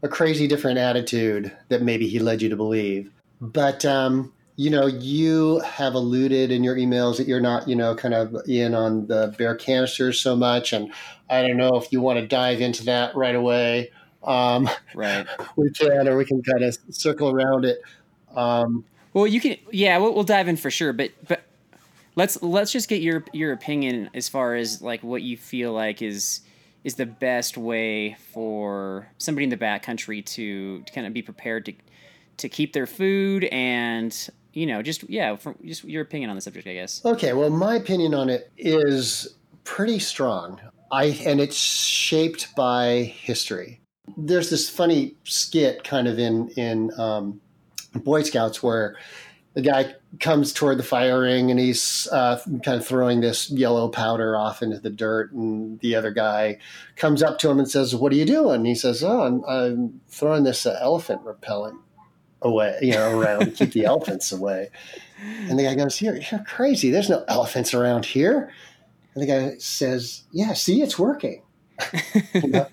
a 0.04 0.08
crazy 0.08 0.48
different 0.48 0.78
attitude 0.78 1.52
that 1.70 1.82
maybe 1.82 2.08
he 2.08 2.20
led 2.20 2.42
you 2.42 2.50
to 2.50 2.56
believe. 2.56 3.12
But 3.40 3.86
um, 3.86 4.34
you 4.56 4.70
know, 4.70 4.86
you 4.86 5.60
have 5.60 5.94
alluded 5.94 6.52
in 6.52 6.64
your 6.64 6.76
emails 6.76 7.18
that 7.18 7.28
you're 7.28 7.42
not, 7.42 7.68
you 7.68 7.76
know, 7.76 7.96
kind 7.96 8.14
of 8.14 8.36
in 8.48 8.76
on 8.76 9.08
the 9.08 9.34
bear 9.38 9.56
canisters 9.56 10.20
so 10.20 10.36
much, 10.36 10.74
and 10.74 10.92
I 11.30 11.42
don't 11.42 11.58
know 11.58 11.78
if 11.78 11.92
you 11.92 12.02
want 12.02 12.20
to 12.20 12.28
dive 12.28 12.62
into 12.62 12.86
that 12.86 13.16
right 13.16 13.36
away. 13.36 13.92
Um, 14.24 14.70
Right. 14.94 15.26
we 15.56 15.72
can, 15.72 16.08
or 16.08 16.16
we 16.18 16.26
can 16.26 16.44
kind 16.44 16.64
of 16.64 16.78
circle 16.92 17.32
around 17.32 17.66
it. 17.66 17.82
Um, 18.36 18.86
Well, 19.14 19.26
you 19.26 19.42
can. 19.42 19.58
Yeah, 19.72 19.98
we'll, 19.98 20.14
we'll 20.14 20.24
dive 20.24 20.48
in 20.48 20.58
for 20.58 20.70
sure. 20.70 20.94
But 20.94 21.12
but 21.28 21.42
let's 22.16 22.42
let's 22.44 22.72
just 22.72 22.88
get 22.90 23.02
your 23.02 23.24
your 23.34 23.54
opinion 23.54 24.10
as 24.14 24.30
far 24.30 24.56
as 24.56 24.82
like 24.82 25.04
what 25.04 25.22
you 25.22 25.38
feel 25.38 25.74
like 25.74 26.02
is 26.02 26.42
is 26.84 26.96
the 26.96 27.06
best 27.06 27.58
way 27.58 28.16
for 28.34 29.08
somebody 29.18 29.44
in 29.44 29.50
the 29.50 29.58
backcountry 29.58 30.26
to, 30.26 30.82
to 30.82 30.94
kind 30.94 31.06
of 31.06 31.14
be 31.14 31.22
prepared 31.22 31.66
to 31.66 31.74
to 32.38 32.50
keep 32.50 32.74
their 32.74 32.88
food 32.88 33.44
and 33.52 34.30
you 34.54 34.66
know 34.66 34.82
just 34.82 35.08
yeah 35.10 35.36
from 35.36 35.56
just 35.64 35.84
your 35.84 36.02
opinion 36.02 36.30
on 36.30 36.36
the 36.36 36.42
subject 36.42 36.68
i 36.68 36.74
guess 36.74 37.06
Okay, 37.06 37.34
well, 37.34 37.50
my 37.50 37.76
opinion 37.76 38.16
on 38.16 38.30
it 38.30 38.52
is 38.58 39.36
pretty 39.64 40.00
strong. 40.00 40.60
I 40.92 41.06
and 41.26 41.40
it's 41.40 41.56
shaped 41.56 42.54
by 42.56 43.04
history. 43.04 43.80
There's 44.18 44.50
this 44.50 44.70
funny 44.70 45.16
skit 45.24 45.84
kind 45.84 46.08
of 46.08 46.20
in 46.20 46.50
in 46.58 46.92
um, 47.00 47.40
Boy 47.96 48.24
Scouts 48.24 48.62
where 48.62 48.98
the 49.54 49.62
guy 49.62 49.94
comes 50.20 50.54
toward 50.54 50.78
the 50.78 50.84
firing 50.84 51.52
and 51.52 51.60
he's 51.60 52.08
uh, 52.12 52.42
kind 52.64 52.80
of 52.80 52.86
throwing 52.86 53.22
this 53.22 53.50
yellow 53.50 53.90
powder 53.90 54.36
off 54.38 54.62
into 54.62 54.80
the 54.80 54.90
dirt, 54.90 55.32
and 55.34 55.80
the 55.80 55.96
other 55.96 56.12
guy 56.12 56.58
comes 56.96 57.22
up 57.22 57.38
to 57.40 57.50
him 57.50 57.60
and 57.60 57.70
says, 57.70 57.96
"What 57.96 58.12
are 58.12 58.16
you 58.16 58.26
doing?" 58.26 58.56
And 58.56 58.68
he 58.68 58.76
says, 58.76 59.04
"Oh, 59.04 59.22
I'm, 59.22 59.44
I'm 59.46 60.02
throwing 60.08 60.44
this 60.44 60.66
uh, 60.66 60.78
elephant 60.82 61.22
repellent 61.24 61.80
away, 62.42 62.80
you 62.82 62.94
know, 62.94 63.20
around 63.20 63.40
to 63.42 63.52
keep 63.52 63.74
the 63.74 63.86
elephants 63.86 64.32
away." 64.32 64.70
And 65.48 65.58
the 65.58 65.64
guy 65.64 65.76
goes, 65.76 66.02
you're, 66.02 66.18
you're 66.18 66.44
crazy. 66.44 66.90
There's 66.90 67.10
no 67.10 67.24
elephants 67.28 67.74
around 67.74 68.06
here. 68.06 68.52
And 69.14 69.22
the 69.22 69.28
guy 69.28 69.58
says, 69.58 70.24
Yeah, 70.32 70.54
see, 70.54 70.82
it's 70.82 70.98
working. 70.98 71.44
You 72.34 72.48
know? 72.48 72.68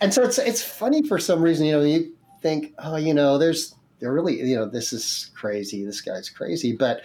and 0.00 0.12
so 0.12 0.22
it's 0.22 0.38
it's 0.38 0.62
funny 0.62 1.02
for 1.06 1.18
some 1.18 1.42
reason, 1.42 1.66
you 1.66 1.72
know, 1.72 1.82
you 1.82 2.12
think, 2.42 2.74
oh, 2.78 2.96
you 2.96 3.14
know, 3.14 3.38
there's 3.38 3.74
they're 3.98 4.12
really, 4.12 4.40
you 4.40 4.56
know, 4.56 4.66
this 4.66 4.92
is 4.92 5.30
crazy. 5.34 5.84
This 5.84 6.00
guy's 6.00 6.28
crazy. 6.28 6.72
But, 6.72 7.02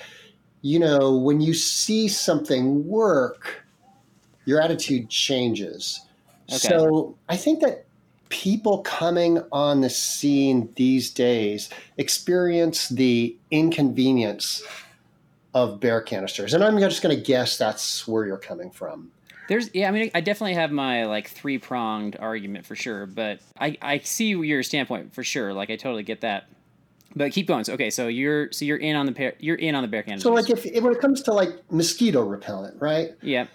you 0.61 0.79
know, 0.79 1.15
when 1.15 1.41
you 1.41 1.53
see 1.53 2.07
something 2.07 2.87
work, 2.87 3.63
your 4.45 4.61
attitude 4.61 5.09
changes. 5.09 6.01
Okay. 6.49 6.57
So 6.57 7.15
I 7.29 7.37
think 7.37 7.61
that 7.61 7.85
people 8.29 8.79
coming 8.79 9.43
on 9.51 9.81
the 9.81 9.89
scene 9.89 10.71
these 10.75 11.11
days 11.11 11.69
experience 11.97 12.89
the 12.89 13.35
inconvenience 13.51 14.63
of 15.53 15.79
bear 15.79 16.01
canisters. 16.01 16.53
And 16.53 16.63
I'm 16.63 16.79
just 16.79 17.01
going 17.01 17.15
to 17.15 17.21
guess 17.21 17.57
that's 17.57 18.07
where 18.07 18.25
you're 18.25 18.37
coming 18.37 18.71
from. 18.71 19.11
There's 19.47 19.69
yeah, 19.73 19.89
I 19.89 19.91
mean 19.91 20.09
I 20.15 20.21
definitely 20.21 20.53
have 20.53 20.71
my 20.71 21.05
like 21.05 21.27
three 21.27 21.57
pronged 21.57 22.15
argument 22.17 22.65
for 22.65 22.75
sure, 22.75 23.05
but 23.05 23.39
I 23.59 23.77
I 23.81 23.97
see 23.99 24.29
your 24.29 24.63
standpoint 24.63 25.13
for 25.13 25.25
sure. 25.25 25.53
Like 25.53 25.69
I 25.69 25.75
totally 25.75 26.03
get 26.03 26.21
that. 26.21 26.47
But 27.15 27.31
keep 27.33 27.47
going. 27.47 27.63
So, 27.65 27.73
okay, 27.73 27.89
so 27.89 28.07
you're 28.07 28.51
so 28.51 28.63
you're 28.65 28.77
in 28.77 28.95
on 28.95 29.05
the 29.05 29.11
pair. 29.11 29.33
You're 29.39 29.55
in 29.57 29.75
on 29.75 29.81
the 29.83 29.87
bear 29.87 30.03
canisters. 30.03 30.23
So, 30.23 30.31
like, 30.33 30.49
if, 30.49 30.65
if 30.65 30.83
when 30.83 30.93
it 30.93 31.01
comes 31.01 31.21
to 31.23 31.33
like 31.33 31.49
mosquito 31.71 32.23
repellent, 32.23 32.81
right? 32.81 33.11
yeah. 33.21 33.47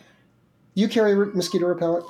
You 0.74 0.88
carry 0.88 1.14
re- 1.14 1.32
mosquito 1.32 1.66
repellent. 1.66 2.04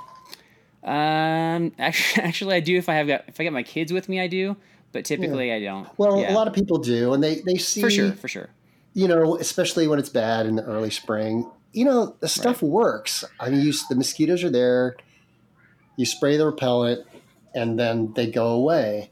Um, 0.82 1.72
actually, 1.78 2.24
actually, 2.24 2.54
I 2.56 2.60
do. 2.60 2.76
If 2.76 2.88
I 2.88 2.94
have 2.94 3.06
got 3.06 3.24
if 3.28 3.40
I 3.40 3.44
got 3.44 3.52
my 3.52 3.62
kids 3.62 3.92
with 3.92 4.08
me, 4.08 4.20
I 4.20 4.26
do. 4.26 4.56
But 4.92 5.04
typically, 5.04 5.52
I 5.52 5.60
don't. 5.60 5.88
Well, 5.98 6.20
Yeah. 6.20 6.32
a 6.32 6.34
lot 6.34 6.48
of 6.48 6.54
people 6.54 6.78
do, 6.78 7.12
and 7.12 7.22
they 7.22 7.40
they 7.46 7.56
see 7.56 7.80
for 7.80 7.90
sure, 7.90 8.12
for 8.12 8.28
sure. 8.28 8.48
you 8.94 9.06
know, 9.08 9.36
especially 9.36 9.86
when 9.88 9.98
it's 9.98 10.08
bad 10.08 10.46
in 10.46 10.56
the 10.56 10.64
early 10.64 10.90
spring. 10.90 11.50
You 11.72 11.84
know, 11.84 12.16
the 12.20 12.28
stuff 12.28 12.62
works. 12.62 13.22
I 13.38 13.50
mean, 13.50 13.60
you, 13.60 13.72
the 13.90 13.96
mosquitoes 13.96 14.42
are 14.42 14.50
there. 14.50 14.96
You 15.98 16.06
spray 16.06 16.36
the 16.38 16.46
repellent, 16.46 17.06
and 17.54 17.78
then 17.78 18.12
they 18.14 18.30
go 18.30 18.48
away. 18.48 19.10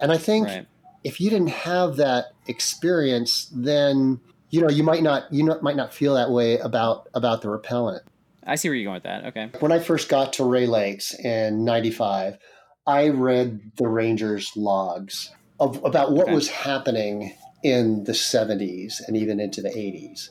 And 0.00 0.12
I 0.12 0.18
think 0.18 0.46
Right. 0.46 0.66
If 1.04 1.20
you 1.20 1.30
didn't 1.30 1.48
have 1.50 1.96
that 1.96 2.26
experience, 2.46 3.50
then 3.54 4.20
you 4.50 4.60
know 4.60 4.68
you 4.70 4.82
might 4.82 5.02
not 5.02 5.32
you 5.32 5.44
not, 5.44 5.62
might 5.62 5.76
not 5.76 5.92
feel 5.94 6.14
that 6.14 6.30
way 6.30 6.58
about 6.58 7.08
about 7.14 7.42
the 7.42 7.50
repellent. 7.50 8.02
I 8.46 8.54
see 8.56 8.68
where 8.68 8.76
you're 8.76 8.84
going 8.86 8.94
with 8.94 9.02
that. 9.04 9.24
Okay. 9.26 9.50
When 9.60 9.72
I 9.72 9.78
first 9.78 10.08
got 10.08 10.32
to 10.34 10.44
Rae 10.44 10.66
Lakes 10.66 11.14
in 11.14 11.64
'95, 11.64 12.38
I 12.86 13.08
read 13.10 13.60
the 13.76 13.88
Rangers 13.88 14.50
logs 14.56 15.30
of 15.60 15.82
about 15.84 16.12
what 16.12 16.26
Okay. 16.26 16.34
was 16.34 16.48
happening 16.48 17.34
in 17.62 18.04
the 18.04 18.12
'70s 18.12 19.00
and 19.06 19.16
even 19.16 19.38
into 19.40 19.60
the 19.60 19.70
'80s. 19.70 20.30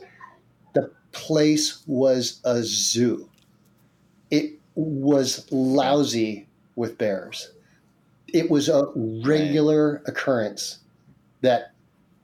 The 0.74 0.92
place 1.12 1.84
was 1.88 2.42
a 2.44 2.62
zoo. 2.64 3.30
It 4.30 4.60
was 4.76 5.48
lousy 5.52 6.50
with 6.76 6.98
bears. 6.98 7.52
It 8.38 8.50
was 8.50 8.70
a 8.70 8.88
regular 8.96 10.02
occurrence 10.06 10.80
that 11.42 11.72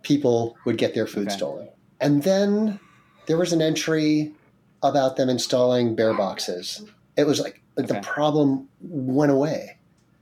people 0.04 0.58
would 0.66 0.78
get 0.78 0.94
their 0.94 1.08
food 1.08 1.28
Okay. 1.28 1.38
stolen. 1.38 1.70
And 2.00 2.24
then 2.24 2.80
there 3.26 3.38
was 3.38 3.54
an 3.54 3.62
entry 3.62 4.34
about 4.82 5.16
them 5.16 5.30
installing 5.30 5.96
bear 5.96 6.14
boxes. 6.14 6.84
It 7.16 7.26
was 7.26 7.40
like 7.40 7.62
the 7.76 8.00
problem 8.02 8.68
went 8.82 9.32
away. 9.32 9.78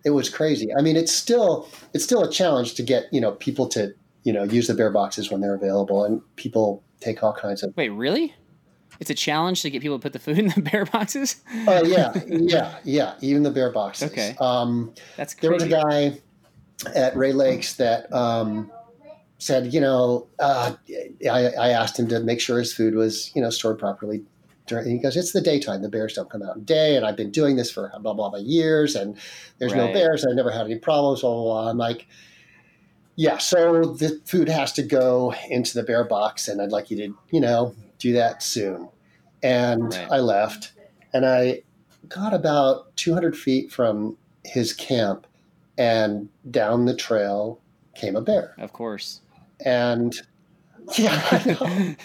It 0.05 0.11
was 0.11 0.29
crazy. 0.29 0.73
I 0.77 0.81
mean, 0.81 0.95
it's 0.95 1.11
still 1.11 1.67
it's 1.93 2.03
still 2.03 2.23
a 2.23 2.29
challenge 2.31 2.75
to 2.75 2.83
get 2.83 3.05
you 3.11 3.21
know 3.21 3.33
people 3.33 3.67
to 3.69 3.93
you 4.23 4.33
know 4.33 4.43
use 4.43 4.67
the 4.67 4.73
bear 4.73 4.91
boxes 4.91 5.31
when 5.31 5.41
they're 5.41 5.55
available, 5.55 6.03
and 6.05 6.21
people 6.35 6.83
take 6.99 7.23
all 7.23 7.33
kinds 7.33 7.63
of. 7.63 7.75
Wait, 7.75 7.89
really? 7.89 8.33
It's 8.99 9.09
a 9.09 9.15
challenge 9.15 9.61
to 9.63 9.69
get 9.69 9.81
people 9.81 9.97
to 9.97 10.01
put 10.01 10.13
the 10.13 10.19
food 10.19 10.37
in 10.37 10.47
the 10.49 10.61
bear 10.71 10.85
boxes. 10.85 11.41
Oh 11.67 11.83
yeah, 11.83 12.13
yeah, 12.27 12.77
yeah. 12.83 13.15
Even 13.21 13.43
the 13.43 13.51
bear 13.51 13.71
boxes. 13.71 14.11
Okay. 14.11 14.35
Um, 14.39 14.93
That's 15.17 15.33
there 15.35 15.51
was 15.51 15.63
a 15.63 15.69
guy 15.69 16.19
at 16.95 17.15
Rae 17.15 17.31
Lakes 17.31 17.75
that 17.75 18.11
um, 18.13 18.71
said, 19.37 19.73
you 19.73 19.81
know, 19.81 20.27
uh, 20.39 20.73
I, 21.29 21.47
I 21.47 21.69
asked 21.69 21.97
him 21.97 22.07
to 22.09 22.19
make 22.19 22.39
sure 22.39 22.59
his 22.59 22.73
food 22.73 22.95
was, 22.95 23.31
you 23.35 23.41
know, 23.41 23.49
stored 23.49 23.79
properly. 23.79 24.23
During, 24.67 24.89
he 24.89 24.97
goes, 24.99 25.17
it's 25.17 25.31
the 25.31 25.41
daytime. 25.41 25.81
The 25.81 25.89
bears 25.89 26.13
don't 26.13 26.29
come 26.29 26.43
out 26.43 26.55
in 26.55 26.63
day, 26.63 26.95
and 26.95 27.05
I've 27.05 27.17
been 27.17 27.31
doing 27.31 27.55
this 27.55 27.71
for 27.71 27.91
blah 27.99 28.13
blah 28.13 28.29
blah 28.29 28.39
years, 28.39 28.95
and 28.95 29.17
there's 29.57 29.73
no 29.73 29.91
bears. 29.91 30.23
and 30.23 30.31
I 30.31 30.35
never 30.35 30.51
had 30.51 30.65
any 30.65 30.77
problems. 30.77 31.21
Blah 31.21 31.33
blah 31.33 31.43
blah. 31.43 31.69
I'm 31.71 31.77
like, 31.77 32.05
yeah. 33.15 33.39
So 33.39 33.83
the 33.95 34.21
food 34.25 34.47
has 34.47 34.71
to 34.73 34.83
go 34.83 35.33
into 35.49 35.73
the 35.73 35.83
bear 35.83 36.03
box, 36.03 36.47
and 36.47 36.61
I'd 36.61 36.71
like 36.71 36.91
you 36.91 36.97
to, 36.97 37.17
you 37.31 37.39
know, 37.39 37.73
do 38.01 38.13
that 38.13 38.43
soon. 38.43 38.89
And 39.43 39.93
Right. 39.93 40.07
I 40.11 40.19
left, 40.19 40.73
and 41.13 41.25
I 41.25 41.61
got 42.07 42.33
about 42.33 42.95
200 42.97 43.37
feet 43.37 43.71
from 43.71 44.17
his 44.43 44.73
camp, 44.73 45.27
and 45.77 46.29
down 46.49 46.85
the 46.85 46.95
trail 46.95 47.59
came 47.95 48.15
a 48.15 48.21
bear. 48.21 48.55
Of 48.57 48.73
course. 48.73 49.21
And 49.63 50.13
yeah, 50.97 51.55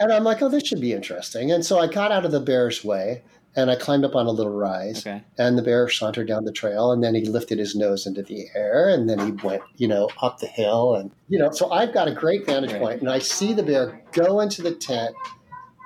and 0.00 0.12
I'm 0.12 0.24
like, 0.24 0.40
oh, 0.42 0.48
this 0.48 0.66
should 0.66 0.80
be 0.80 0.92
interesting. 0.92 1.52
And 1.52 1.64
so 1.64 1.78
I 1.78 1.86
got 1.86 2.10
out 2.10 2.24
of 2.24 2.32
the 2.32 2.40
bear's 2.40 2.82
way 2.82 3.22
and 3.56 3.70
I 3.70 3.76
climbed 3.76 4.04
up 4.04 4.14
on 4.14 4.26
a 4.26 4.30
little 4.30 4.52
rise. 4.52 5.06
Okay. 5.06 5.22
And 5.36 5.58
the 5.58 5.62
bear 5.62 5.88
sauntered 5.88 6.28
down 6.28 6.44
the 6.44 6.52
trail 6.52 6.92
and 6.92 7.02
then 7.02 7.14
he 7.14 7.24
lifted 7.24 7.58
his 7.58 7.74
nose 7.74 8.06
into 8.06 8.22
the 8.22 8.46
air 8.54 8.88
and 8.88 9.08
then 9.08 9.18
he 9.18 9.32
went, 9.46 9.62
you 9.76 9.88
know, 9.88 10.08
up 10.22 10.38
the 10.38 10.46
hill. 10.46 10.94
And, 10.94 11.10
you 11.28 11.38
know, 11.38 11.50
so 11.50 11.70
I've 11.70 11.92
got 11.92 12.08
a 12.08 12.12
great 12.12 12.46
vantage 12.46 12.72
Right. 12.72 12.80
point, 12.80 13.00
and 13.00 13.10
I 13.10 13.18
see 13.18 13.52
the 13.52 13.62
bear 13.62 14.02
go 14.12 14.40
into 14.40 14.62
the 14.62 14.74
tent 14.74 15.14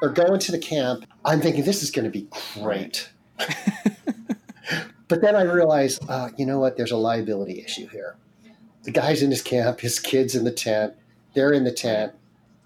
or 0.02 0.10
go 0.10 0.34
into 0.34 0.52
the 0.52 0.58
camp. 0.58 1.04
I'm 1.24 1.40
thinking, 1.40 1.64
this 1.64 1.82
is 1.82 1.90
going 1.90 2.04
to 2.04 2.10
be 2.10 2.28
great. 2.60 3.10
but 5.08 5.20
then 5.20 5.36
I 5.36 5.42
realize, 5.42 5.98
uh, 6.08 6.30
you 6.36 6.46
know 6.46 6.58
what? 6.58 6.76
There's 6.76 6.90
a 6.92 6.96
liability 6.96 7.62
issue 7.64 7.86
here. 7.88 8.16
The 8.84 8.90
guy's 8.90 9.22
in 9.22 9.30
his 9.30 9.42
camp, 9.42 9.80
his 9.80 10.00
kids 10.00 10.34
in 10.34 10.44
the 10.44 10.50
tent, 10.52 10.94
they're 11.34 11.52
in 11.52 11.64
the 11.64 11.72
tent. 11.72 12.12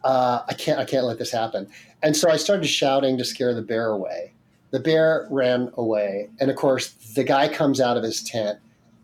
Uh, 0.02 0.42
I 0.48 0.54
can't, 0.54 0.78
I 0.78 0.84
can't 0.84 1.04
let 1.04 1.18
this 1.18 1.30
happen. 1.30 1.68
And 2.02 2.16
so 2.16 2.30
I 2.30 2.36
started 2.36 2.66
shouting 2.66 3.18
to 3.18 3.24
scare 3.24 3.54
the 3.54 3.62
bear 3.62 3.88
away. 3.88 4.32
The 4.70 4.80
bear 4.80 5.26
ran 5.30 5.70
away, 5.74 6.28
and 6.40 6.50
of 6.50 6.56
course, 6.56 6.88
the 6.88 7.24
guy 7.24 7.48
comes 7.48 7.80
out 7.80 7.96
of 7.96 8.02
his 8.02 8.22
tent 8.22 8.58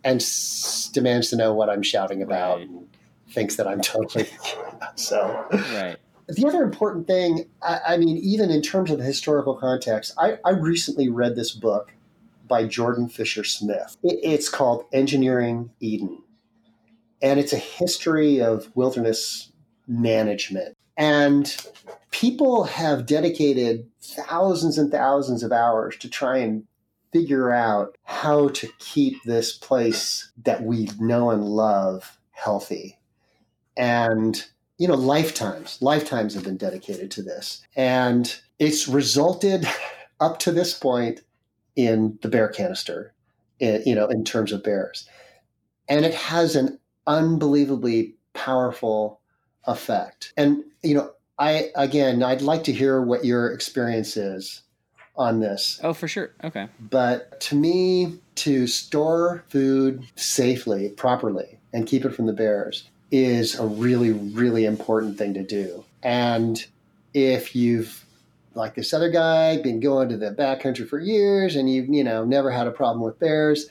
and 0.05 0.21
s- 0.21 0.91
demands 0.93 1.31
to 1.31 1.37
know 1.37 1.55
what 1.55 1.71
I'm 1.71 1.83
shouting 1.83 2.21
about. 2.23 2.59
Right. 2.59 2.69
And 2.69 2.89
thinks 3.33 3.57
that 3.57 3.67
I'm 3.67 3.81
totally 3.81 4.29
so. 4.95 5.47
Right. 5.51 5.97
The 6.29 6.47
other 6.47 6.63
important 6.63 7.07
thing, 7.07 7.47
I, 7.63 7.81
I 7.89 7.97
mean, 7.97 8.17
even 8.19 8.51
in 8.51 8.63
terms 8.63 8.91
of 8.91 8.99
the 8.99 9.05
historical 9.05 9.55
context, 9.55 10.15
I, 10.19 10.39
I 10.45 10.51
recently 10.51 11.09
read 11.09 11.35
this 11.35 11.51
book 11.53 11.93
by 12.47 12.67
Jordan 12.67 13.09
Fisher 13.09 13.45
Smith. 13.45 13.97
It, 14.03 14.21
it's 14.23 14.49
called 14.49 14.85
Engineering 14.93 15.71
Eden, 15.81 16.23
and 17.21 17.41
it's 17.41 17.53
a 17.53 17.59
history 17.59 18.41
of 18.41 18.71
wilderness 18.75 19.51
management. 19.89 20.77
And 20.97 21.55
people 22.11 22.65
have 22.65 23.07
dedicated 23.07 23.89
thousands 24.01 24.79
and 24.79 24.91
thousands 24.91 25.43
of 25.43 25.53
hours 25.53 25.97
to 25.99 26.11
try 26.11 26.39
and 26.39 26.65
figure 27.13 27.51
out 27.53 27.97
how 28.05 28.49
to 28.49 28.69
keep 28.79 29.23
this 29.25 29.53
place 29.57 30.31
that 30.45 30.63
we 30.63 30.89
know 30.99 31.31
and 31.31 31.45
love 31.45 32.19
healthy. 32.33 32.99
And 33.77 34.45
you 34.79 34.89
know, 34.89 34.95
lifetimes, 34.97 35.79
lifetimes 35.81 36.35
have 36.35 36.45
been 36.45 36.57
dedicated 36.57 37.11
to 37.13 37.23
this. 37.23 37.63
And 37.77 38.35
it's 38.59 38.89
resulted 38.89 39.67
up 40.21 40.39
to 40.41 40.53
this 40.53 40.75
point 40.75 41.21
in 41.77 42.19
the 42.23 42.29
bear 42.29 42.49
canister, 42.49 43.15
i- 43.61 43.83
you 43.87 43.95
know, 43.95 44.07
in 44.09 44.25
terms 44.25 44.53
of 44.53 44.63
bears. 44.65 45.09
And 45.89 46.07
it 46.07 46.15
has 46.15 46.57
an 46.57 46.81
unbelievably 47.07 48.17
powerful 48.35 49.22
effect. 49.67 50.33
And, 50.37 50.65
you 50.83 50.95
know, 50.95 51.13
I, 51.39 51.71
again, 51.75 52.23
I'd 52.23 52.43
like 52.43 52.65
to 52.65 52.73
hear 52.73 53.01
what 53.01 53.25
your 53.25 53.53
experience 53.53 54.17
is 54.17 54.63
on 55.17 55.41
this. 55.41 55.81
Oh, 55.83 55.93
for 55.93 56.09
sure. 56.09 56.31
Okay. 56.45 56.69
But 56.81 57.41
to 57.43 57.55
me, 57.55 58.19
to 58.37 58.67
store 58.67 59.45
food 59.49 60.05
safely, 60.17 60.91
properly, 60.91 61.59
and 61.73 61.87
keep 61.87 62.05
it 62.05 62.15
from 62.15 62.27
the 62.27 62.33
bears 62.33 62.89
is 63.11 63.59
a 63.59 63.67
really, 63.67 64.13
really 64.13 64.65
important 64.65 65.19
thing 65.19 65.35
to 65.35 65.43
do. 65.43 65.85
And 66.03 66.65
if 67.13 67.55
you've, 67.55 68.05
like 68.55 68.75
this 68.75 68.93
other 68.93 69.11
guy, 69.11 69.61
been 69.61 69.81
going 69.81 70.09
to 70.09 70.17
the 70.17 70.31
backcountry 70.31 70.89
for 70.89 70.99
years 70.99 71.57
and 71.57 71.71
you've, 71.71 71.89
you 71.89 72.05
know, 72.05 72.25
never 72.25 72.51
had 72.51 72.67
a 72.67 72.71
problem 72.71 73.05
with 73.05 73.19
bears, 73.19 73.67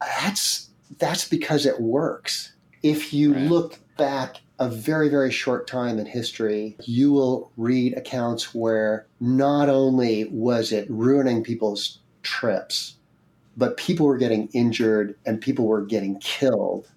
that's 0.00 0.68
that's 0.98 1.28
because 1.28 1.66
it 1.66 1.80
works. 1.80 2.52
If 2.82 3.12
you 3.12 3.32
Right. 3.34 3.42
look 3.48 3.78
back 3.96 4.36
a 4.58 4.68
very, 4.68 5.08
very 5.08 5.30
short 5.30 5.66
time 5.66 5.98
in 5.98 6.06
history, 6.06 6.76
you 6.86 7.12
will 7.12 7.50
read 7.56 7.94
accounts 7.96 8.54
where 8.54 9.06
not 9.20 9.68
only 9.68 10.26
was 10.30 10.72
it 10.72 10.88
ruining 10.90 11.42
people's 11.42 11.98
trips, 12.22 12.96
but 13.56 13.76
people 13.76 14.06
were 14.06 14.18
getting 14.18 14.48
injured 14.52 15.16
and 15.26 15.40
people 15.40 15.66
were 15.66 15.84
getting 15.84 16.18
killed 16.20 16.90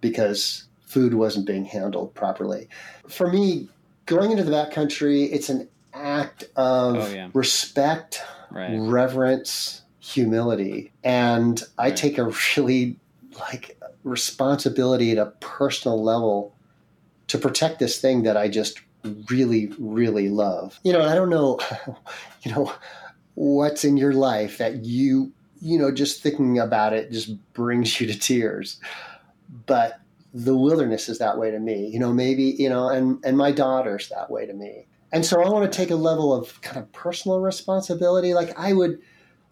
because 0.00 0.66
food 0.86 1.14
wasn't 1.14 1.46
being 1.46 1.64
handled 1.64 2.14
properly. 2.14 2.68
For 3.08 3.32
me, 3.32 3.68
going 4.06 4.30
into 4.30 4.44
the 4.44 4.52
backcountry, 4.52 5.28
it's 5.32 5.48
an 5.48 5.68
act 5.92 6.44
of 6.56 6.96
Oh, 6.96 7.08
yeah. 7.14 7.30
respect, 7.32 8.20
Right. 8.50 8.76
reverence, 8.80 9.82
humility. 10.00 10.92
And 11.02 11.62
I 11.78 11.88
Right. 11.88 11.96
take 11.96 12.18
a 12.18 12.32
really 12.56 12.96
like 13.38 13.80
responsibility 14.04 15.10
at 15.12 15.18
a 15.18 15.32
personal 15.40 16.02
level 16.02 16.53
to 17.34 17.38
protect 17.40 17.80
this 17.80 18.00
thing 18.00 18.22
that 18.22 18.36
I 18.36 18.46
just 18.46 18.80
really, 19.28 19.72
really 19.76 20.28
love. 20.28 20.78
You 20.84 20.92
know, 20.92 21.02
I 21.02 21.16
don't 21.16 21.30
know, 21.30 21.58
you 22.42 22.52
know, 22.52 22.72
what's 23.34 23.84
in 23.84 23.96
your 23.96 24.12
life 24.12 24.58
that 24.58 24.84
you, 24.84 25.32
you 25.60 25.76
know, 25.76 25.90
just 25.90 26.22
thinking 26.22 26.60
about 26.60 26.92
it 26.92 27.10
just 27.10 27.34
brings 27.52 28.00
you 28.00 28.06
to 28.06 28.16
tears. 28.16 28.78
But 29.66 29.98
the 30.32 30.56
wilderness 30.56 31.08
is 31.08 31.18
that 31.18 31.36
way 31.36 31.50
to 31.50 31.58
me. 31.58 31.88
You 31.88 31.98
know, 31.98 32.12
maybe, 32.12 32.54
you 32.56 32.68
know, 32.68 32.88
and 32.88 33.18
and 33.24 33.36
my 33.36 33.50
daughter's 33.50 34.08
that 34.10 34.30
way 34.30 34.46
to 34.46 34.52
me. 34.54 34.86
And 35.10 35.26
so 35.26 35.42
I 35.42 35.48
want 35.48 35.70
to 35.70 35.76
take 35.76 35.90
a 35.90 35.96
level 35.96 36.32
of 36.32 36.60
kind 36.60 36.76
of 36.76 36.92
personal 36.92 37.40
responsibility. 37.40 38.32
Like 38.32 38.56
I 38.56 38.74
would 38.74 39.00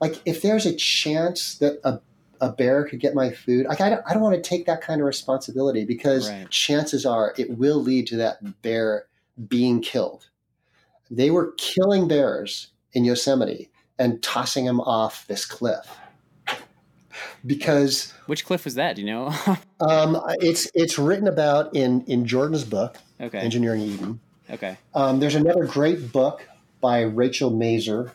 like 0.00 0.20
if 0.24 0.40
there's 0.40 0.66
a 0.66 0.74
chance 0.74 1.57
that 1.57 1.80
a 1.83 1.98
a 2.42 2.50
bear 2.50 2.85
could 2.85 2.98
get 3.00 3.14
my 3.14 3.31
food. 3.31 3.66
Like 3.66 3.81
I 3.81 3.88
don't, 3.88 4.02
I 4.07 4.12
don't 4.12 4.22
want 4.22 4.35
to 4.35 4.42
take 4.42 4.66
that 4.66 4.83
kind 4.83 5.00
of 5.00 5.07
responsibility 5.07 5.85
because 5.85 6.28
Right. 6.28 6.50
chances 6.50 7.07
are 7.07 7.33
it 7.38 7.57
will 7.57 7.81
lead 7.81 8.09
to 8.09 8.16
that 8.16 8.61
bear 8.62 9.07
being 9.48 9.81
killed. 9.81 10.28
They 11.11 11.31
were 11.31 11.52
killing 11.57 12.09
bears 12.09 12.68
in 12.92 13.05
Yosemite 13.05 13.70
and 13.98 14.20
tossing 14.22 14.64
them 14.64 14.81
off 14.81 15.26
this 15.28 15.46
cliff 15.46 15.87
because 17.46 18.12
Which 18.26 18.44
cliff 18.44 18.64
was 18.64 18.74
that? 18.74 18.96
Do 18.96 19.02
you 19.02 19.07
know? 19.07 19.33
um, 19.81 20.20
it's 20.40 20.68
it's 20.74 20.98
written 20.98 21.28
about 21.28 21.74
in 21.76 22.02
in 22.07 22.26
Jordan's 22.26 22.64
book 22.64 22.96
okay. 23.20 23.38
Engineering 23.38 23.83
Eden. 23.83 24.20
Okay. 24.50 24.76
Um, 24.94 25.20
there's 25.20 25.37
another 25.37 25.64
great 25.64 26.11
book 26.12 26.46
by 26.81 27.02
Rachel 27.02 27.50
Mazur 27.50 28.12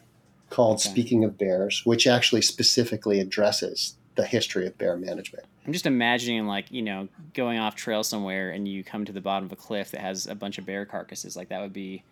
called 0.49 0.79
Okay. 0.79 0.89
Speaking 0.89 1.23
of 1.23 1.37
Bears, 1.37 1.85
which 1.85 2.07
actually 2.07 2.41
specifically 2.41 3.19
addresses 3.21 3.95
the 4.17 4.25
history 4.25 4.65
of 4.67 4.77
bear 4.77 4.97
management. 4.97 5.45
I'm 5.65 5.71
just 5.71 5.85
imagining 5.85 6.47
like, 6.47 6.71
you 6.71 6.81
know, 6.81 7.07
going 7.33 7.59
off 7.59 7.75
trail 7.75 8.03
somewhere 8.03 8.49
and 8.51 8.67
you 8.67 8.83
come 8.83 9.05
to 9.05 9.11
the 9.13 9.21
bottom 9.21 9.45
of 9.45 9.51
a 9.51 9.55
cliff 9.55 9.91
that 9.91 10.01
has 10.01 10.27
a 10.27 10.35
bunch 10.35 10.57
of 10.57 10.65
bear 10.65 10.85
carcasses. 10.85 11.37
Like 11.37 11.49
that 11.49 11.61
would 11.61 11.71
be 11.71 12.03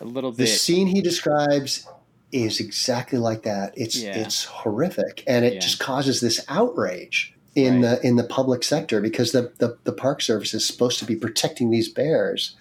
a 0.00 0.04
little 0.04 0.30
bit 0.32 0.38
The 0.38 0.46
scene 0.46 0.86
he 0.88 1.00
describes 1.02 1.86
is 2.32 2.58
exactly 2.58 3.18
like 3.18 3.42
that. 3.42 3.74
It's 3.76 3.96
Yeah. 3.96 4.16
it's 4.18 4.44
horrific, 4.44 5.22
and 5.26 5.44
it 5.44 5.54
Yeah. 5.54 5.60
just 5.60 5.78
causes 5.78 6.20
this 6.20 6.44
outrage 6.48 7.34
in 7.54 7.82
Right. 7.82 8.00
the 8.00 8.06
in 8.06 8.16
the 8.16 8.24
public 8.24 8.64
sector 8.64 9.00
because 9.00 9.30
the, 9.32 9.52
the 9.58 9.76
the 9.84 9.92
Park 9.92 10.22
Service 10.22 10.54
is 10.54 10.64
supposed 10.64 10.98
to 10.98 11.04
be 11.04 11.14
protecting 11.14 11.70
these 11.70 11.88
bears, 11.88 12.56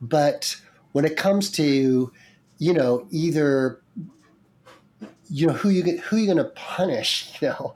but 0.00 0.56
when 0.92 1.04
it 1.04 1.16
comes 1.16 1.50
to 1.52 2.10
you 2.58 2.72
know 2.72 3.06
either 3.10 3.81
you 5.32 5.46
know 5.46 5.54
who 5.54 5.70
you 5.70 5.98
who 5.98 6.18
you 6.18 6.26
going 6.26 6.36
to 6.36 6.44
punish 6.44 7.32
you 7.40 7.48
know? 7.48 7.72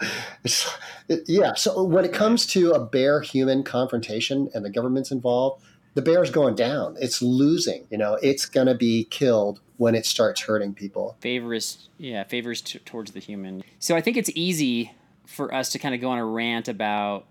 It- 1.08 1.22
yeah 1.26 1.54
so 1.54 1.82
when 1.82 2.04
it 2.04 2.12
comes 2.12 2.46
to 2.46 2.72
a 2.72 2.84
bear 2.84 3.20
human 3.22 3.62
confrontation 3.62 4.50
and 4.54 4.64
the 4.64 4.70
government's 4.70 5.10
involved 5.10 5.62
the 5.94 6.02
bear's 6.02 6.30
going 6.30 6.54
down. 6.54 6.94
It's 7.00 7.22
losing 7.22 7.86
you 7.90 7.96
know? 7.96 8.18
It's 8.22 8.44
going 8.44 8.66
to 8.66 8.74
be 8.74 9.04
killed 9.04 9.60
when 9.78 9.94
it 9.94 10.04
starts 10.04 10.42
hurting 10.42 10.74
people. 10.74 11.16
Favors 11.20 11.88
yeah 11.98 12.24
favors 12.24 12.60
t- 12.60 12.78
towards 12.80 13.12
the 13.12 13.20
human. 13.20 13.64
So 13.78 13.96
i 13.96 14.00
think 14.02 14.16
it's 14.18 14.30
easy 14.34 14.92
for 15.26 15.52
us 15.54 15.70
to 15.70 15.78
kind 15.78 15.94
of 15.94 16.00
go 16.00 16.10
on 16.10 16.18
a 16.18 16.24
rant 16.26 16.68
about 16.68 17.26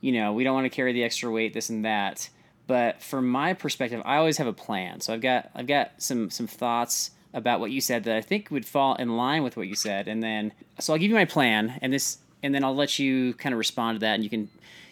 you 0.00 0.12
know 0.12 0.32
we 0.34 0.44
don't 0.44 0.54
want 0.54 0.66
to 0.66 0.70
carry 0.70 0.92
the 0.92 1.02
extra 1.04 1.30
weight 1.30 1.54
this 1.54 1.70
and 1.70 1.84
that. 1.86 2.28
But 2.66 3.02
from 3.02 3.28
my 3.28 3.54
perspective 3.54 4.02
i 4.04 4.16
always 4.16 4.36
have 4.36 4.46
a 4.46 4.52
plan. 4.52 5.00
So 5.00 5.14
i've 5.14 5.22
got 5.22 5.50
i've 5.54 5.66
got 5.66 5.92
some 5.98 6.28
some 6.28 6.46
thoughts 6.46 7.12
about 7.32 7.60
what 7.60 7.70
you 7.70 7.80
said 7.80 8.04
that 8.04 8.16
i 8.16 8.20
think 8.20 8.50
would 8.50 8.66
fall 8.66 8.94
in 8.96 9.16
line 9.16 9.42
with 9.42 9.56
what 9.56 9.66
you 9.68 9.74
said 9.74 10.08
and 10.08 10.22
then 10.22 10.52
so 10.78 10.92
i'll 10.92 10.98
give 10.98 11.10
you 11.10 11.16
my 11.16 11.24
plan 11.24 11.78
and 11.82 11.92
this 11.92 12.18
and 12.42 12.54
then 12.54 12.64
i'll 12.64 12.74
let 12.74 12.98
you 12.98 13.34
kind 13.34 13.52
of 13.52 13.58
respond 13.58 13.96
to 13.96 14.00
that 14.00 14.14
and 14.14 14.24
you 14.24 14.30
can 14.30 14.48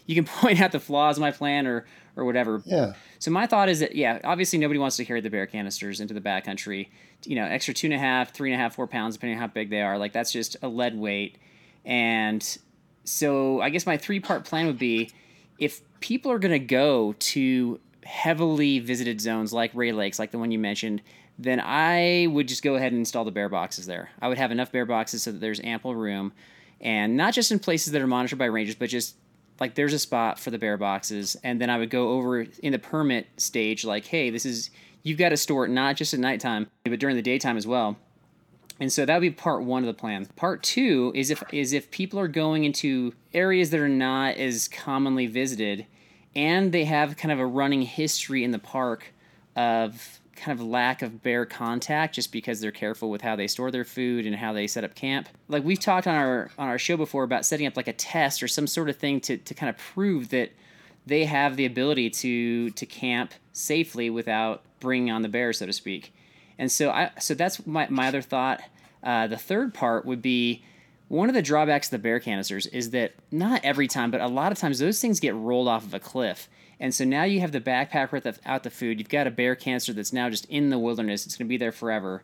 you 0.06 0.14
can 0.14 0.24
point 0.40 0.60
out 0.60 0.72
the 0.72 0.80
flaws 0.80 1.16
of 1.16 1.20
my 1.20 1.30
plan 1.30 1.66
or 1.66 1.86
or 2.16 2.24
whatever 2.24 2.62
yeah 2.64 2.94
so 3.18 3.30
my 3.30 3.46
thought 3.46 3.68
is 3.68 3.80
that 3.80 3.94
yeah, 3.94 4.20
obviously 4.24 4.58
nobody 4.58 4.78
wants 4.78 4.96
to 4.96 5.04
carry 5.04 5.20
the 5.20 5.30
bear 5.30 5.46
canisters 5.46 6.00
into 6.00 6.14
the 6.14 6.20
backcountry. 6.20 6.88
You 7.24 7.36
know, 7.36 7.44
extra 7.44 7.74
two 7.74 7.88
and 7.88 7.94
a 7.94 7.98
half, 7.98 8.32
three 8.32 8.52
and 8.52 8.60
a 8.60 8.62
half, 8.62 8.76
four 8.76 8.86
pounds, 8.86 9.16
depending 9.16 9.38
on 9.38 9.40
how 9.40 9.52
big 9.52 9.70
they 9.70 9.82
are. 9.82 9.98
Like 9.98 10.12
that's 10.12 10.32
just 10.32 10.56
a 10.62 10.68
lead 10.68 10.96
weight. 10.96 11.38
And 11.84 12.58
so 13.04 13.60
I 13.60 13.70
guess 13.70 13.86
my 13.86 13.96
three 13.96 14.20
part 14.20 14.44
plan 14.44 14.66
would 14.66 14.78
be 14.78 15.10
if 15.58 15.80
people 16.00 16.30
are 16.30 16.38
gonna 16.38 16.58
go 16.58 17.14
to 17.18 17.80
heavily 18.04 18.78
visited 18.78 19.20
zones 19.20 19.52
like 19.52 19.72
Rae 19.74 19.92
Lakes, 19.92 20.18
like 20.18 20.30
the 20.30 20.38
one 20.38 20.52
you 20.52 20.58
mentioned, 20.58 21.02
then 21.38 21.60
I 21.60 22.26
would 22.30 22.48
just 22.48 22.62
go 22.62 22.74
ahead 22.74 22.92
and 22.92 22.98
install 22.98 23.24
the 23.24 23.30
bear 23.30 23.48
boxes 23.48 23.86
there. 23.86 24.10
I 24.20 24.28
would 24.28 24.38
have 24.38 24.50
enough 24.50 24.72
bear 24.72 24.84
boxes 24.84 25.22
so 25.22 25.32
that 25.32 25.40
there's 25.40 25.60
ample 25.62 25.94
room, 25.94 26.32
and 26.80 27.16
not 27.16 27.34
just 27.34 27.52
in 27.52 27.58
places 27.58 27.92
that 27.92 28.02
are 28.02 28.06
monitored 28.06 28.38
by 28.38 28.46
rangers, 28.46 28.74
but 28.74 28.88
just 28.88 29.16
like 29.60 29.74
there's 29.74 29.92
a 29.92 29.98
spot 29.98 30.38
for 30.38 30.50
the 30.50 30.58
bear 30.58 30.76
boxes, 30.76 31.36
and 31.42 31.60
then 31.60 31.70
I 31.70 31.78
would 31.78 31.90
go 31.90 32.10
over 32.10 32.42
in 32.62 32.72
the 32.72 32.78
permit 32.78 33.26
stage, 33.36 33.84
like, 33.84 34.06
hey, 34.06 34.30
this 34.30 34.46
is 34.46 34.70
you've 35.02 35.18
got 35.18 35.30
to 35.30 35.36
store 35.36 35.64
it 35.64 35.70
not 35.70 35.96
just 35.96 36.14
at 36.14 36.20
nighttime, 36.20 36.68
but 36.84 37.00
during 37.00 37.16
the 37.16 37.22
daytime 37.22 37.56
as 37.56 37.66
well. 37.66 37.96
And 38.80 38.92
so 38.92 39.04
that 39.04 39.14
would 39.14 39.22
be 39.22 39.30
part 39.30 39.64
one 39.64 39.82
of 39.82 39.88
the 39.88 39.94
plan. 39.94 40.26
Part 40.36 40.62
two 40.62 41.12
is 41.14 41.30
if 41.30 41.42
is 41.52 41.72
if 41.72 41.90
people 41.90 42.20
are 42.20 42.28
going 42.28 42.64
into 42.64 43.12
areas 43.34 43.70
that 43.70 43.80
are 43.80 43.88
not 43.88 44.36
as 44.36 44.68
commonly 44.68 45.26
visited, 45.26 45.86
and 46.36 46.70
they 46.70 46.84
have 46.84 47.16
kind 47.16 47.32
of 47.32 47.40
a 47.40 47.46
running 47.46 47.82
history 47.82 48.44
in 48.44 48.52
the 48.52 48.58
park 48.58 49.12
of 49.56 50.17
kind 50.38 50.58
of 50.58 50.66
lack 50.66 51.02
of 51.02 51.22
bear 51.22 51.44
contact 51.44 52.14
just 52.14 52.32
because 52.32 52.60
they're 52.60 52.70
careful 52.70 53.10
with 53.10 53.20
how 53.20 53.36
they 53.36 53.46
store 53.46 53.70
their 53.70 53.84
food 53.84 54.26
and 54.26 54.36
how 54.36 54.52
they 54.52 54.66
set 54.66 54.84
up 54.84 54.94
camp. 54.94 55.28
Like 55.48 55.64
we've 55.64 55.80
talked 55.80 56.06
on 56.06 56.14
our 56.14 56.50
on 56.58 56.68
our 56.68 56.78
show 56.78 56.96
before 56.96 57.24
about 57.24 57.44
setting 57.44 57.66
up 57.66 57.76
like 57.76 57.88
a 57.88 57.92
test 57.92 58.42
or 58.42 58.48
some 58.48 58.66
sort 58.66 58.88
of 58.88 58.96
thing 58.96 59.20
to, 59.22 59.36
to 59.36 59.54
kind 59.54 59.68
of 59.70 59.76
prove 59.76 60.30
that 60.30 60.52
they 61.06 61.24
have 61.24 61.56
the 61.56 61.64
ability 61.64 62.10
to 62.10 62.70
to 62.70 62.86
camp 62.86 63.34
safely 63.52 64.10
without 64.10 64.62
bringing 64.80 65.10
on 65.10 65.22
the 65.22 65.28
bear, 65.28 65.52
so 65.52 65.66
to 65.66 65.72
speak. 65.72 66.14
And 66.58 66.70
so 66.70 66.90
I 66.90 67.10
so 67.18 67.34
that's 67.34 67.66
my, 67.66 67.88
my 67.88 68.08
other 68.08 68.22
thought. 68.22 68.60
Uh, 69.02 69.26
the 69.26 69.36
third 69.36 69.74
part 69.74 70.04
would 70.04 70.20
be 70.20 70.62
one 71.08 71.28
of 71.28 71.34
the 71.34 71.42
drawbacks 71.42 71.88
of 71.88 71.92
the 71.92 71.98
bear 71.98 72.20
canisters 72.20 72.66
is 72.66 72.90
that 72.90 73.14
not 73.30 73.64
every 73.64 73.88
time, 73.88 74.10
but 74.10 74.20
a 74.20 74.26
lot 74.26 74.52
of 74.52 74.58
times 74.58 74.78
those 74.78 75.00
things 75.00 75.20
get 75.20 75.34
rolled 75.34 75.68
off 75.68 75.84
of 75.84 75.94
a 75.94 76.00
cliff. 76.00 76.48
And 76.80 76.94
so 76.94 77.04
now 77.04 77.24
you 77.24 77.40
have 77.40 77.52
the 77.52 77.60
backpack 77.60 78.12
without 78.12 78.62
the 78.62 78.70
food. 78.70 78.98
You've 78.98 79.08
got 79.08 79.26
a 79.26 79.30
bear 79.30 79.56
canister 79.56 79.92
that's 79.92 80.12
now 80.12 80.30
just 80.30 80.44
in 80.46 80.70
the 80.70 80.78
wilderness. 80.78 81.26
It's 81.26 81.36
going 81.36 81.46
to 81.46 81.48
be 81.48 81.56
there 81.56 81.72
forever. 81.72 82.22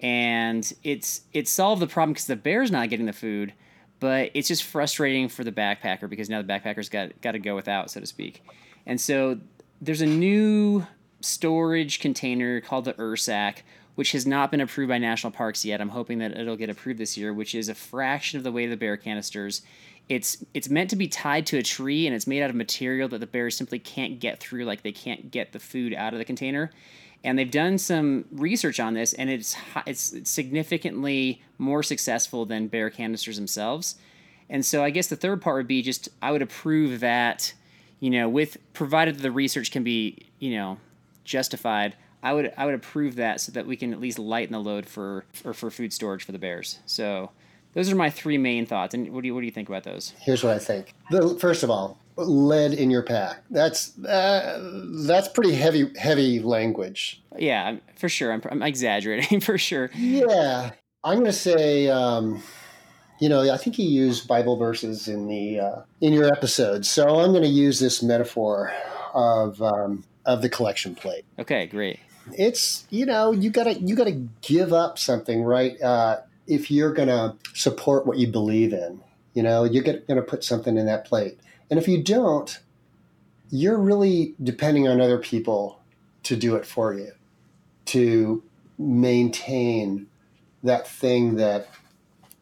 And 0.00 0.70
it's 0.82 1.22
it 1.32 1.48
solved 1.48 1.80
the 1.80 1.86
problem 1.86 2.12
because 2.12 2.26
the 2.26 2.36
bear's 2.36 2.70
not 2.70 2.90
getting 2.90 3.06
the 3.06 3.12
food, 3.12 3.54
but 4.00 4.30
it's 4.34 4.48
just 4.48 4.64
frustrating 4.64 5.28
for 5.28 5.44
the 5.44 5.52
backpacker 5.52 6.08
because 6.10 6.28
now 6.28 6.42
the 6.42 6.48
backpacker's 6.48 6.88
got 6.88 7.18
got 7.22 7.32
to 7.32 7.38
go 7.38 7.54
without, 7.54 7.90
so 7.90 8.00
to 8.00 8.06
speak. 8.06 8.44
And 8.86 9.00
so 9.00 9.38
there's 9.80 10.02
a 10.02 10.06
new 10.06 10.86
storage 11.20 12.00
container 12.00 12.60
called 12.60 12.84
the 12.84 12.92
Ursack, 12.94 13.58
which 13.94 14.12
has 14.12 14.26
not 14.26 14.50
been 14.50 14.60
approved 14.60 14.88
by 14.88 14.98
national 14.98 15.30
parks 15.30 15.64
yet. 15.64 15.80
I'm 15.80 15.88
hoping 15.88 16.18
that 16.18 16.36
it'll 16.36 16.56
get 16.56 16.68
approved 16.68 16.98
this 16.98 17.16
year, 17.16 17.32
which 17.32 17.54
is 17.54 17.68
a 17.68 17.74
fraction 17.74 18.36
of 18.36 18.44
the 18.44 18.52
weight 18.52 18.64
of 18.64 18.70
the 18.70 18.76
bear 18.76 18.96
canisters. 18.96 19.62
It's 20.08 20.44
it's 20.52 20.68
meant 20.68 20.90
to 20.90 20.96
be 20.96 21.08
tied 21.08 21.46
to 21.46 21.58
a 21.58 21.62
tree 21.62 22.06
and 22.06 22.14
it's 22.14 22.26
made 22.26 22.42
out 22.42 22.50
of 22.50 22.56
material 22.56 23.08
that 23.08 23.18
the 23.18 23.26
bears 23.26 23.56
simply 23.56 23.78
can't 23.78 24.20
get 24.20 24.38
through, 24.38 24.64
like 24.64 24.82
they 24.82 24.92
can't 24.92 25.30
get 25.30 25.52
the 25.52 25.58
food 25.58 25.94
out 25.94 26.12
of 26.12 26.18
the 26.18 26.24
container. 26.24 26.70
And 27.22 27.38
they've 27.38 27.50
done 27.50 27.78
some 27.78 28.26
research 28.30 28.78
on 28.78 28.92
this, 28.92 29.14
and 29.14 29.30
it's 29.30 29.56
it's 29.86 30.12
significantly 30.28 31.42
more 31.56 31.82
successful 31.82 32.44
than 32.44 32.68
bear 32.68 32.90
canisters 32.90 33.36
themselves. 33.36 33.96
And 34.50 34.64
so 34.64 34.84
I 34.84 34.90
guess 34.90 35.06
the 35.06 35.16
third 35.16 35.40
part 35.40 35.56
would 35.56 35.68
be 35.68 35.80
just 35.80 36.10
I 36.20 36.32
would 36.32 36.42
approve 36.42 37.00
that, 37.00 37.54
you 38.00 38.10
know, 38.10 38.28
with 38.28 38.58
provided 38.74 39.20
the 39.20 39.32
research 39.32 39.70
can 39.70 39.84
be 39.84 40.26
you 40.38 40.54
know 40.54 40.78
justified 41.24 41.96
I 42.24 42.32
would 42.32 42.52
I 42.56 42.64
would 42.64 42.74
approve 42.74 43.16
that 43.16 43.42
so 43.42 43.52
that 43.52 43.66
we 43.66 43.76
can 43.76 43.92
at 43.92 44.00
least 44.00 44.18
lighten 44.18 44.52
the 44.52 44.58
load 44.58 44.86
for 44.86 45.26
for, 45.34 45.52
for 45.52 45.70
food 45.70 45.92
storage 45.92 46.24
for 46.24 46.32
the 46.32 46.38
bears. 46.38 46.78
So 46.86 47.30
those 47.74 47.90
are 47.90 47.96
my 47.96 48.10
three 48.10 48.38
main 48.38 48.66
thoughts. 48.66 48.94
And 48.94 49.10
what 49.10 49.22
do 49.22 49.28
you 49.28 49.34
what 49.34 49.40
do 49.40 49.46
you 49.46 49.52
think 49.52 49.68
about 49.68 49.84
those? 49.84 50.14
Here's 50.20 50.42
what 50.42 50.54
I 50.54 50.58
think. 50.58 50.94
The, 51.10 51.36
first 51.38 51.62
of 51.62 51.70
all, 51.70 51.98
lead 52.16 52.72
in 52.72 52.90
your 52.90 53.02
pack. 53.02 53.42
That's 53.50 53.98
uh, 54.04 54.60
that's 55.06 55.28
pretty 55.28 55.54
heavy 55.54 55.90
heavy 55.96 56.40
language. 56.40 57.22
Yeah, 57.36 57.76
for 57.96 58.08
sure. 58.08 58.32
I'm, 58.32 58.42
I'm 58.50 58.62
exaggerating 58.62 59.40
for 59.40 59.58
sure. 59.58 59.90
Yeah, 59.94 60.70
I'm 61.02 61.14
going 61.14 61.26
to 61.26 61.32
say. 61.32 61.88
Um, 61.88 62.42
you 63.20 63.28
know, 63.28 63.52
I 63.52 63.56
think 63.56 63.78
you 63.78 63.86
use 63.86 64.20
Bible 64.20 64.56
verses 64.56 65.06
in 65.06 65.28
the 65.28 65.60
uh, 65.60 65.82
in 66.00 66.12
your 66.12 66.26
episodes, 66.26 66.90
so 66.90 67.20
I'm 67.20 67.30
going 67.30 67.44
to 67.44 67.48
use 67.48 67.78
this 67.78 68.02
metaphor 68.02 68.72
of 69.14 69.62
um, 69.62 70.04
of 70.24 70.42
the 70.42 70.48
collection 70.48 70.94
plate. 70.94 71.24
Okay, 71.38 71.66
great 71.66 72.00
it's 72.32 72.86
you 72.90 73.04
know 73.04 73.32
you 73.32 73.50
gotta 73.50 73.74
you 73.74 73.94
gotta 73.94 74.18
give 74.40 74.72
up 74.72 74.98
something 74.98 75.42
right 75.42 75.80
uh, 75.82 76.20
if 76.46 76.70
you're 76.70 76.92
gonna 76.92 77.36
support 77.54 78.06
what 78.06 78.18
you 78.18 78.26
believe 78.26 78.72
in 78.72 79.00
you 79.34 79.42
know 79.42 79.64
you're 79.64 79.82
gonna 79.82 80.22
put 80.22 80.44
something 80.44 80.76
in 80.76 80.86
that 80.86 81.04
plate 81.04 81.38
and 81.70 81.78
if 81.78 81.88
you 81.88 82.02
don't 82.02 82.60
you're 83.50 83.78
really 83.78 84.34
depending 84.42 84.88
on 84.88 85.00
other 85.00 85.18
people 85.18 85.80
to 86.22 86.36
do 86.36 86.56
it 86.56 86.66
for 86.66 86.94
you 86.94 87.12
to 87.84 88.42
maintain 88.78 90.06
that 90.62 90.88
thing 90.88 91.36
that 91.36 91.68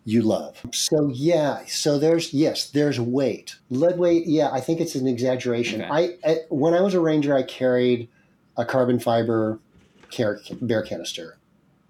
you 0.04 0.22
love 0.22 0.60
so 0.72 1.08
yeah 1.08 1.64
so 1.66 1.98
there's 1.98 2.32
yes 2.34 2.70
there's 2.70 2.98
weight 2.98 3.56
lead 3.70 3.98
weight 3.98 4.26
yeah 4.26 4.50
i 4.50 4.60
think 4.60 4.80
it's 4.80 4.94
an 4.96 5.06
exaggeration 5.06 5.82
okay. 5.82 6.16
I, 6.24 6.30
I 6.30 6.36
when 6.48 6.74
i 6.74 6.80
was 6.80 6.94
a 6.94 7.00
ranger 7.00 7.36
i 7.36 7.42
carried 7.42 8.08
a 8.56 8.64
carbon 8.64 8.98
fiber 8.98 9.60
bear 10.60 10.82
canister. 10.82 11.38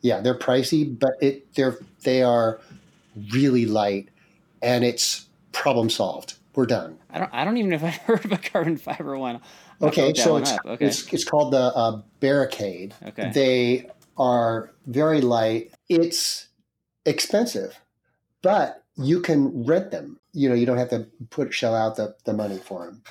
Yeah, 0.02 0.20
they're 0.20 0.38
pricey, 0.38 0.98
but 0.98 1.12
it 1.20 1.54
they're 1.54 1.78
they 2.02 2.22
are 2.22 2.60
really 3.32 3.66
light, 3.66 4.08
and 4.60 4.84
it's 4.84 5.26
problem 5.52 5.90
solved. 5.90 6.34
We're 6.54 6.66
done. 6.66 6.98
I 7.10 7.18
don't. 7.18 7.30
I 7.32 7.44
don't 7.44 7.56
even 7.56 7.70
know 7.70 7.76
if 7.76 7.84
I've 7.84 7.96
heard 8.06 8.24
of 8.24 8.32
a 8.32 8.38
carbon 8.38 8.76
fiber 8.76 9.16
one. 9.16 9.40
I'll 9.80 9.88
okay, 9.88 10.12
so 10.14 10.36
it's, 10.36 10.52
okay. 10.64 10.84
it's 10.84 11.12
it's 11.12 11.24
called 11.24 11.52
the 11.52 11.72
uh, 11.74 12.02
Bearikade. 12.20 12.92
Okay. 13.08 13.30
They 13.32 13.90
are 14.18 14.70
very 14.86 15.20
light. 15.20 15.72
It's 15.88 16.48
expensive, 17.06 17.78
but 18.42 18.82
you 18.96 19.20
can 19.20 19.64
rent 19.64 19.90
them. 19.90 20.18
You 20.32 20.48
know, 20.48 20.54
you 20.54 20.66
don't 20.66 20.78
have 20.78 20.90
to 20.90 21.06
put 21.30 21.52
shell 21.52 21.74
out 21.74 21.96
the, 21.96 22.14
the 22.24 22.32
money 22.32 22.58
for 22.58 22.86
them. 22.86 23.02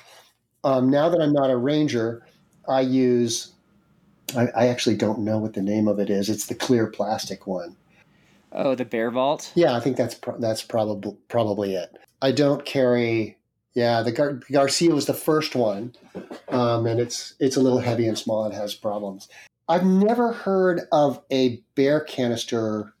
Um, 0.64 0.90
now 0.90 1.08
that 1.08 1.20
I'm 1.20 1.32
not 1.32 1.50
a 1.50 1.56
ranger, 1.56 2.26
I 2.68 2.82
use 2.82 3.51
I, 4.36 4.48
I, 4.54 4.66
actually 4.68 4.96
don't 4.96 5.20
know 5.20 5.38
what 5.38 5.54
the 5.54 5.62
name 5.62 5.88
of 5.88 5.98
it 5.98 6.10
is. 6.10 6.28
It's 6.28 6.46
the 6.46 6.54
clear 6.54 6.86
plastic 6.86 7.46
one. 7.46 7.76
Oh, 8.52 8.74
the 8.74 8.84
Bear 8.84 9.10
Vault. 9.10 9.52
Yeah, 9.54 9.74
I 9.74 9.80
think 9.80 9.96
that's 9.96 10.14
pro- 10.14 10.38
that's 10.38 10.62
probably 10.62 11.16
probably 11.28 11.74
it. 11.74 11.96
I 12.20 12.32
don't 12.32 12.64
carry. 12.64 13.38
Yeah, 13.74 14.02
the 14.02 14.12
Gar- 14.12 14.40
Garcia 14.50 14.94
was 14.94 15.06
the 15.06 15.14
first 15.14 15.54
one, 15.54 15.94
um, 16.48 16.86
and 16.86 17.00
it's 17.00 17.34
it's 17.40 17.56
a 17.56 17.60
little 17.60 17.78
heavy 17.78 18.06
and 18.06 18.18
small. 18.18 18.46
It 18.46 18.54
has 18.54 18.74
problems. 18.74 19.28
I've 19.68 19.86
never 19.86 20.32
heard 20.32 20.82
of 20.92 21.22
a 21.30 21.62
bear 21.74 22.00
canister 22.00 22.92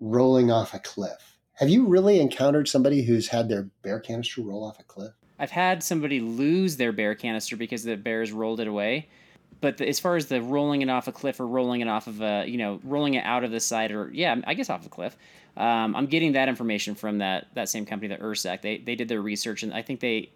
rolling 0.00 0.50
off 0.50 0.72
a 0.74 0.78
cliff. 0.78 1.36
Have 1.54 1.68
you 1.68 1.86
really 1.86 2.20
encountered 2.20 2.68
somebody 2.68 3.02
who's 3.02 3.28
had 3.28 3.48
their 3.48 3.64
bear 3.82 3.98
canister 3.98 4.42
roll 4.42 4.64
off 4.64 4.78
a 4.78 4.84
cliff? 4.84 5.12
I've 5.38 5.50
had 5.50 5.82
somebody 5.82 6.20
lose 6.20 6.76
their 6.76 6.92
bear 6.92 7.14
canister 7.14 7.56
because 7.56 7.82
the 7.82 7.96
bears 7.96 8.30
rolled 8.30 8.60
it 8.60 8.68
away 8.68 9.08
but 9.60 9.78
the, 9.78 9.88
as 9.88 10.00
far 10.00 10.16
as 10.16 10.26
the 10.26 10.42
rolling 10.42 10.82
it 10.82 10.88
off 10.88 11.08
a 11.08 11.12
cliff 11.12 11.40
or 11.40 11.46
rolling 11.46 11.80
it 11.80 11.88
off 11.88 12.06
of 12.06 12.20
a 12.20 12.44
you 12.46 12.58
know 12.58 12.80
rolling 12.84 13.14
it 13.14 13.24
out 13.24 13.44
of 13.44 13.50
the 13.50 13.60
side 13.60 13.90
or 13.92 14.10
yeah 14.12 14.36
I 14.46 14.54
guess 14.54 14.70
off 14.70 14.82
the 14.82 14.88
cliff, 14.88 15.16
um, 15.56 15.94
I'm 15.96 16.06
getting 16.06 16.32
that 16.32 16.48
information 16.48 16.94
from 16.94 17.18
that 17.18 17.48
that 17.54 17.68
same 17.68 17.86
company, 17.86 18.14
the 18.14 18.22
Ursack. 18.22 18.62
They 18.62 18.78
they 18.78 18.94
did 18.94 19.08
their 19.08 19.20
research 19.20 19.62
and 19.62 19.72
I 19.72 19.82
think 19.82 20.00
they 20.00 20.30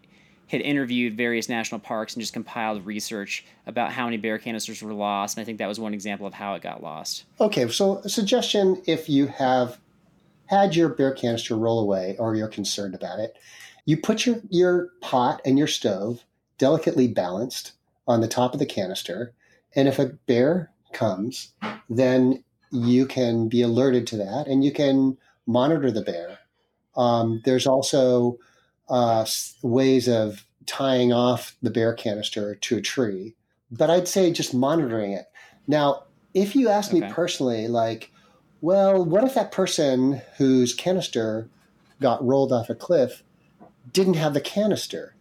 had 0.48 0.60
interviewed 0.60 1.16
various 1.16 1.48
national 1.48 1.80
parks 1.80 2.14
and 2.14 2.20
just 2.20 2.32
compiled 2.32 2.84
research 2.84 3.44
about 3.66 3.92
how 3.92 4.04
many 4.04 4.18
bear 4.18 4.38
canisters 4.38 4.82
were 4.82 4.92
lost, 4.92 5.36
and 5.36 5.42
I 5.42 5.44
think 5.44 5.58
that 5.58 5.66
was 5.66 5.80
one 5.80 5.94
example 5.94 6.26
of 6.26 6.34
how 6.34 6.54
it 6.54 6.62
got 6.62 6.82
lost. 6.82 7.24
Okay, 7.40 7.66
so 7.68 7.98
a 7.98 8.08
suggestion 8.08 8.82
if 8.86 9.08
you 9.08 9.26
have 9.26 9.78
had 10.46 10.76
your 10.76 10.90
bear 10.90 11.12
canister 11.12 11.56
roll 11.56 11.80
away 11.80 12.16
or 12.18 12.34
you're 12.34 12.48
concerned 12.48 12.94
about 12.94 13.18
it, 13.18 13.36
you 13.86 13.96
put 13.96 14.26
your, 14.26 14.40
your 14.50 14.88
pot 15.00 15.40
and 15.44 15.56
your 15.58 15.66
stove 15.66 16.24
delicately 16.58 17.08
balanced 17.08 17.72
on 18.06 18.20
the 18.20 18.28
top 18.28 18.52
of 18.52 18.58
the 18.58 18.66
canister. 18.66 19.32
And 19.74 19.88
if 19.88 19.98
a 19.98 20.06
bear 20.26 20.70
comes, 20.92 21.52
then 21.88 22.44
you 22.70 23.06
can 23.06 23.48
be 23.48 23.62
alerted 23.62 24.06
to 24.08 24.16
that 24.16 24.46
and 24.46 24.64
you 24.64 24.72
can 24.72 25.16
monitor 25.46 25.90
the 25.90 26.02
bear. 26.02 26.38
Um, 26.96 27.42
there's 27.44 27.66
also 27.66 28.38
uh, 28.88 29.26
ways 29.62 30.08
of 30.08 30.46
tying 30.66 31.12
off 31.12 31.56
the 31.62 31.70
bear 31.70 31.92
canister 31.92 32.54
to 32.54 32.76
a 32.76 32.82
tree, 32.82 33.34
but 33.70 33.90
I'd 33.90 34.08
say 34.08 34.32
just 34.32 34.54
monitoring 34.54 35.12
it. 35.12 35.26
Now, 35.66 36.04
if 36.32 36.56
you 36.56 36.68
ask 36.68 36.92
okay. 36.92 37.00
me 37.00 37.12
personally, 37.12 37.68
like, 37.68 38.10
well, 38.60 39.04
what 39.04 39.24
if 39.24 39.34
that 39.34 39.52
person 39.52 40.22
whose 40.38 40.74
canister 40.74 41.48
got 42.00 42.24
rolled 42.24 42.52
off 42.52 42.70
a 42.70 42.74
cliff 42.74 43.22
didn't 43.92 44.14
have 44.14 44.34
the 44.34 44.40
canister? 44.40 45.14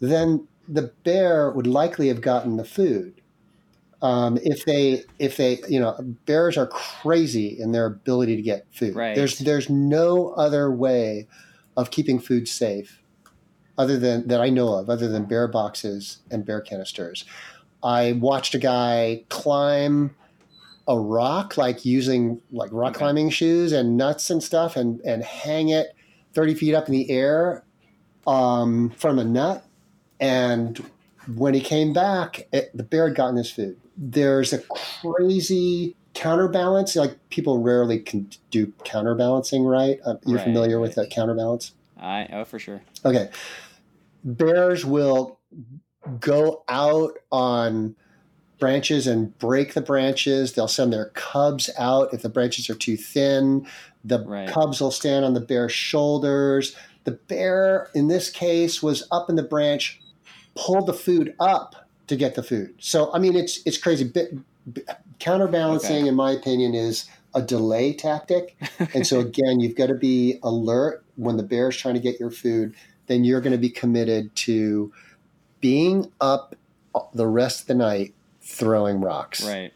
Then 0.00 0.46
the 0.68 0.92
bear 1.04 1.50
would 1.50 1.66
likely 1.66 2.08
have 2.08 2.20
gotten 2.20 2.56
the 2.56 2.64
food. 2.64 3.20
Um, 4.02 4.38
if 4.42 4.64
they 4.64 5.04
if 5.18 5.36
they 5.36 5.60
you 5.68 5.78
know 5.78 5.94
bears 6.24 6.56
are 6.56 6.66
crazy 6.66 7.58
in 7.60 7.72
their 7.72 7.86
ability 7.86 8.36
to 8.36 8.42
get 8.42 8.66
food. 8.70 8.94
Right. 8.94 9.14
There's 9.14 9.38
there's 9.38 9.68
no 9.68 10.30
other 10.30 10.70
way 10.70 11.28
of 11.76 11.90
keeping 11.90 12.18
food 12.18 12.48
safe 12.48 13.02
other 13.76 13.98
than 13.98 14.28
that 14.28 14.40
I 14.40 14.48
know 14.48 14.74
of 14.74 14.88
other 14.88 15.08
than 15.08 15.24
bear 15.24 15.48
boxes 15.48 16.20
and 16.30 16.46
bear 16.46 16.60
canisters. 16.60 17.24
I 17.82 18.12
watched 18.12 18.54
a 18.54 18.58
guy 18.58 19.24
climb 19.28 20.14
a 20.88 20.98
rock 20.98 21.56
like 21.56 21.84
using 21.84 22.40
like 22.50 22.70
rock 22.72 22.90
okay. 22.90 22.98
climbing 22.98 23.30
shoes 23.30 23.72
and 23.72 23.96
nuts 23.96 24.30
and 24.30 24.42
stuff 24.42 24.76
and 24.76 25.00
and 25.02 25.22
hang 25.22 25.68
it 25.68 25.94
30 26.34 26.54
feet 26.54 26.74
up 26.74 26.86
in 26.86 26.92
the 26.92 27.10
air 27.10 27.64
um, 28.26 28.90
from 28.90 29.18
a 29.18 29.24
nut 29.24 29.64
and 30.20 30.84
when 31.34 31.54
he 31.54 31.60
came 31.60 31.92
back, 31.92 32.46
it, 32.52 32.76
the 32.76 32.82
bear 32.82 33.08
had 33.08 33.16
gotten 33.16 33.36
his 33.36 33.50
food. 33.50 33.76
There's 33.96 34.52
a 34.52 34.58
crazy 34.58 35.96
counterbalance. 36.14 36.96
Like 36.96 37.18
people 37.30 37.60
rarely 37.60 37.98
can 37.98 38.30
do 38.50 38.72
counterbalancing, 38.84 39.64
right? 39.64 39.98
Uh, 40.04 40.16
you're 40.26 40.36
right, 40.36 40.44
familiar 40.44 40.76
right. 40.76 40.82
with 40.82 40.94
that 40.96 41.10
counterbalance? 41.10 41.72
I 41.98 42.28
oh 42.32 42.44
for 42.44 42.58
sure. 42.58 42.82
Okay, 43.04 43.30
bears 44.24 44.84
will 44.84 45.38
go 46.18 46.64
out 46.68 47.18
on 47.30 47.94
branches 48.58 49.06
and 49.06 49.36
break 49.38 49.74
the 49.74 49.80
branches. 49.80 50.52
They'll 50.52 50.68
send 50.68 50.92
their 50.92 51.06
cubs 51.14 51.70
out 51.78 52.12
if 52.12 52.22
the 52.22 52.28
branches 52.28 52.70
are 52.70 52.74
too 52.74 52.96
thin. 52.96 53.66
The 54.04 54.24
Right. 54.24 54.48
cubs 54.48 54.80
will 54.80 54.90
stand 54.90 55.24
on 55.24 55.34
the 55.34 55.40
bear's 55.40 55.72
shoulders. 55.72 56.74
The 57.04 57.12
bear, 57.12 57.88
in 57.94 58.08
this 58.08 58.30
case, 58.30 58.82
was 58.82 59.06
up 59.10 59.30
in 59.30 59.36
the 59.36 59.42
branch, 59.42 59.99
pulled 60.60 60.86
the 60.86 60.92
food 60.94 61.34
up 61.40 61.88
to 62.06 62.16
get 62.16 62.34
the 62.34 62.42
food. 62.42 62.74
So, 62.78 63.12
I 63.14 63.18
mean, 63.18 63.34
it's 63.36 63.60
it's 63.64 63.78
crazy. 63.78 64.04
Bit, 64.04 64.34
b- 64.72 64.82
counterbalancing, 65.18 65.98
Okay. 65.98 66.08
in 66.08 66.14
my 66.14 66.32
opinion, 66.32 66.74
is 66.74 67.06
a 67.34 67.40
delay 67.42 67.92
tactic. 67.94 68.56
And 68.94 69.06
so, 69.06 69.20
again, 69.28 69.60
you've 69.60 69.76
got 69.76 69.86
to 69.86 69.94
be 69.94 70.38
alert 70.42 71.04
when 71.16 71.36
the 71.36 71.42
bear 71.42 71.68
is 71.68 71.76
trying 71.76 71.94
to 71.94 72.00
get 72.00 72.18
your 72.20 72.30
food. 72.30 72.74
Then 73.06 73.24
you're 73.24 73.40
going 73.40 73.52
to 73.52 73.58
be 73.58 73.70
committed 73.70 74.34
to 74.46 74.92
being 75.60 76.10
up 76.20 76.54
the 77.14 77.26
rest 77.26 77.62
of 77.62 77.66
the 77.68 77.74
night 77.74 78.14
throwing 78.42 79.00
rocks. 79.00 79.44
Right. 79.46 79.72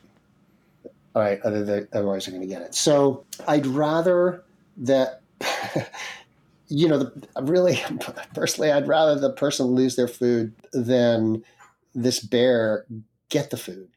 All 1.15 1.23
right, 1.23 1.41
other 1.43 1.65
than, 1.65 1.89
otherwise 1.93 2.27
they're 2.27 2.35
going 2.35 2.47
to 2.49 2.53
get 2.53 2.63
it. 2.63 2.75
So 2.75 3.25
I'd 3.47 3.67
rather 3.67 4.43
that, 4.79 5.21
you 6.69 6.89
know, 6.89 6.99
the, 6.99 7.43
really 7.43 7.81
personally, 8.35 8.71
I'd 8.71 8.89
rather 8.89 9.19
the 9.19 9.33
person 9.33 9.67
lose 9.67 9.97
their 9.97 10.09
food 10.09 10.55
than 10.73 11.45
this 11.95 12.21
bear 12.21 12.87
get 13.29 13.51
the 13.51 13.57
food. 13.57 13.89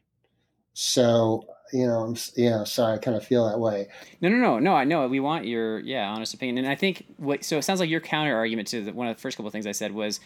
So 0.74 1.46
you 1.72 1.86
know, 1.86 2.00
I'm, 2.00 2.16
yeah, 2.36 2.64
sorry, 2.64 2.94
I 2.94 2.98
kind 2.98 3.16
of 3.16 3.24
feel 3.24 3.48
that 3.48 3.58
way. 3.58 3.88
No, 4.20 4.28
no, 4.28 4.36
no, 4.36 4.58
no. 4.58 4.74
I 4.74 4.84
know 4.84 5.06
we 5.08 5.20
want 5.20 5.46
your 5.46 5.80
yeah 5.80 6.08
honest 6.08 6.34
opinion, 6.34 6.58
and 6.64 6.68
I 6.68 6.74
think 6.74 7.06
what. 7.16 7.44
So 7.44 7.58
it 7.58 7.62
sounds 7.62 7.80
like 7.80 7.90
your 7.90 8.00
counter 8.00 8.36
argument 8.36 8.68
to 8.68 8.84
the, 8.84 8.92
one 8.92 9.06
of 9.06 9.16
the 9.16 9.20
first 9.20 9.36
couple 9.36 9.48
of 9.48 9.52
things 9.52 9.66
I 9.66 9.72
said 9.72 9.92
was 9.92 10.20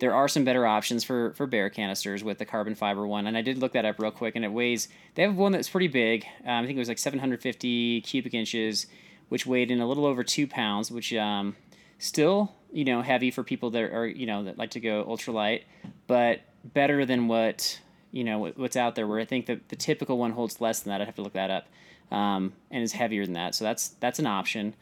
there 0.00 0.14
are 0.14 0.28
some 0.28 0.44
better 0.44 0.66
options 0.66 1.04
for 1.04 1.32
for 1.34 1.46
bear 1.46 1.70
canisters 1.70 2.24
with 2.24 2.38
the 2.38 2.44
carbon 2.44 2.74
fiber 2.74 3.06
one, 3.06 3.26
and 3.26 3.36
I 3.36 3.42
did 3.42 3.58
look 3.58 3.72
that 3.72 3.84
up 3.84 3.98
real 3.98 4.10
quick, 4.10 4.36
and 4.36 4.44
it 4.44 4.52
weighs. 4.52 4.88
They 5.14 5.22
have 5.22 5.36
one 5.36 5.52
that's 5.52 5.68
pretty 5.68 5.88
big. 5.88 6.24
Um, 6.44 6.64
I 6.64 6.66
think 6.66 6.76
it 6.76 6.80
was 6.80 6.88
like 6.88 6.98
750 6.98 8.00
cubic 8.02 8.34
inches, 8.34 8.86
which 9.28 9.46
weighed 9.46 9.70
in 9.70 9.80
a 9.80 9.86
little 9.86 10.06
over 10.06 10.24
two 10.24 10.46
pounds, 10.46 10.90
which 10.90 11.14
um, 11.14 11.56
still 11.98 12.52
you 12.72 12.84
know 12.84 13.02
heavy 13.02 13.30
for 13.30 13.42
people 13.42 13.70
that 13.70 13.82
are 13.92 14.06
you 14.06 14.26
know 14.26 14.44
that 14.44 14.58
like 14.58 14.70
to 14.70 14.80
go 14.80 15.04
ultralight, 15.04 15.62
but 16.06 16.40
better 16.64 17.04
than 17.04 17.28
what 17.28 17.80
you 18.12 18.24
know 18.24 18.48
what's 18.56 18.76
out 18.76 18.94
there. 18.94 19.06
Where 19.06 19.20
I 19.20 19.24
think 19.24 19.46
that 19.46 19.68
the 19.68 19.76
typical 19.76 20.18
one 20.18 20.32
holds 20.32 20.60
less 20.60 20.80
than 20.80 20.90
that. 20.90 21.00
I'd 21.00 21.06
have 21.06 21.16
to 21.16 21.22
look 21.22 21.34
that 21.34 21.50
up, 21.50 21.66
um, 22.10 22.52
and 22.70 22.82
is 22.82 22.92
heavier 22.92 23.24
than 23.24 23.34
that. 23.34 23.54
So 23.54 23.64
that's 23.64 23.88
that's 24.00 24.18
an 24.18 24.26
option. 24.26 24.74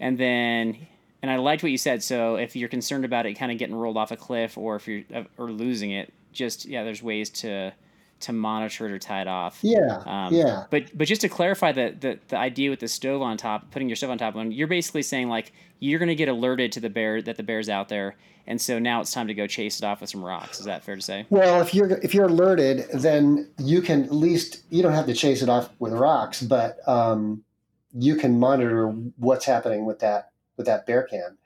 And 0.00 0.16
then, 0.16 0.86
and 1.22 1.30
I 1.30 1.36
liked 1.36 1.62
what 1.62 1.72
you 1.72 1.78
said. 1.78 2.04
So 2.04 2.36
if 2.36 2.54
you're 2.54 2.68
concerned 2.68 3.04
about 3.04 3.26
it 3.26 3.34
kind 3.34 3.50
of 3.50 3.58
getting 3.58 3.74
rolled 3.74 3.96
off 3.96 4.12
a 4.12 4.16
cliff, 4.16 4.56
or 4.56 4.76
if 4.76 4.86
you're 4.86 5.04
or 5.36 5.50
losing 5.50 5.90
it, 5.90 6.12
just 6.32 6.66
yeah, 6.66 6.84
there's 6.84 7.02
ways 7.02 7.30
to 7.30 7.72
to 8.20 8.32
monitor 8.32 8.86
it 8.86 8.92
or 8.92 8.98
tie 8.98 9.20
it 9.20 9.28
off. 9.28 9.58
Yeah, 9.62 10.02
Um, 10.06 10.34
yeah. 10.34 10.64
But 10.70 10.96
but 10.96 11.06
just 11.06 11.20
to 11.22 11.28
clarify 11.28 11.72
the, 11.72 11.94
the 11.98 12.18
the 12.28 12.36
idea 12.36 12.70
with 12.70 12.80
the 12.80 12.88
stove 12.88 13.22
on 13.22 13.36
top, 13.36 13.70
putting 13.70 13.88
your 13.88 13.96
stove 13.96 14.10
on 14.10 14.18
top 14.18 14.30
of 14.30 14.36
one, 14.36 14.52
you're 14.52 14.66
basically 14.66 15.02
saying 15.02 15.28
like 15.28 15.52
you're 15.78 15.98
gonna 15.98 16.14
get 16.14 16.28
alerted 16.28 16.72
to 16.72 16.80
the 16.80 16.90
bear 16.90 17.22
that 17.22 17.36
the 17.36 17.42
bear's 17.42 17.68
out 17.68 17.88
there, 17.88 18.16
and 18.46 18.60
so 18.60 18.78
now 18.78 19.00
it's 19.00 19.12
time 19.12 19.28
to 19.28 19.34
go 19.34 19.46
chase 19.46 19.78
it 19.78 19.84
off 19.84 20.00
with 20.00 20.10
some 20.10 20.24
rocks. 20.24 20.58
Is 20.58 20.66
that 20.66 20.84
fair 20.84 20.96
to 20.96 21.02
say? 21.02 21.26
Well, 21.30 21.60
if 21.60 21.74
you're 21.74 21.90
if 21.98 22.14
you're 22.14 22.26
alerted, 22.26 22.86
then 22.92 23.50
you 23.58 23.80
can 23.82 24.04
at 24.04 24.12
least 24.12 24.62
you 24.70 24.82
don't 24.82 24.94
have 24.94 25.06
to 25.06 25.14
chase 25.14 25.42
it 25.42 25.48
off 25.48 25.70
with 25.78 25.92
rocks, 25.92 26.42
but 26.42 26.78
um, 26.88 27.44
you 27.92 28.16
can 28.16 28.38
monitor 28.38 28.88
what's 29.16 29.44
happening 29.44 29.84
with 29.86 30.00
that 30.00 30.30
with 30.56 30.66
that 30.66 30.86
bear 30.86 31.04
can. 31.04 31.38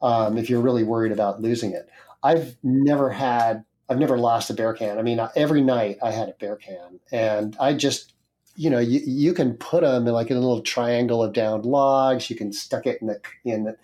Um, 0.00 0.38
if 0.38 0.50
you're 0.50 0.60
really 0.60 0.84
worried 0.84 1.12
about 1.12 1.40
losing 1.40 1.72
it, 1.72 1.88
I've 2.22 2.56
never 2.62 3.10
had 3.10 3.64
I've 3.88 3.98
never 3.98 4.18
lost 4.18 4.50
a 4.50 4.54
bear 4.54 4.72
can. 4.72 4.98
I 4.98 5.02
mean, 5.02 5.20
every 5.36 5.60
night 5.60 5.98
I 6.02 6.10
had 6.10 6.28
a 6.28 6.32
bear 6.32 6.56
can, 6.56 7.00
and 7.12 7.56
I 7.60 7.74
just 7.74 8.12
you 8.56 8.70
know 8.70 8.78
you, 8.78 9.00
you 9.04 9.34
can 9.34 9.54
put 9.54 9.82
them 9.82 10.06
in 10.06 10.12
like 10.12 10.30
in 10.30 10.36
a 10.36 10.40
little 10.40 10.62
triangle 10.62 11.22
of 11.22 11.32
downed 11.32 11.66
logs. 11.66 12.30
You 12.30 12.36
can 12.36 12.52
stuck 12.52 12.86
it 12.86 13.00
in 13.00 13.08
the 13.08 13.20
in 13.44 13.64
the, 13.64 13.76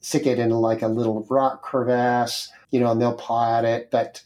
stick 0.00 0.26
it 0.26 0.38
in 0.38 0.50
like 0.50 0.82
a 0.82 0.88
little 0.88 1.26
rock 1.28 1.62
crevasse, 1.62 2.50
you 2.70 2.80
know, 2.80 2.90
and 2.90 3.00
they'll 3.00 3.14
paw 3.14 3.58
at 3.58 3.64
it, 3.64 3.90
but 3.90 4.22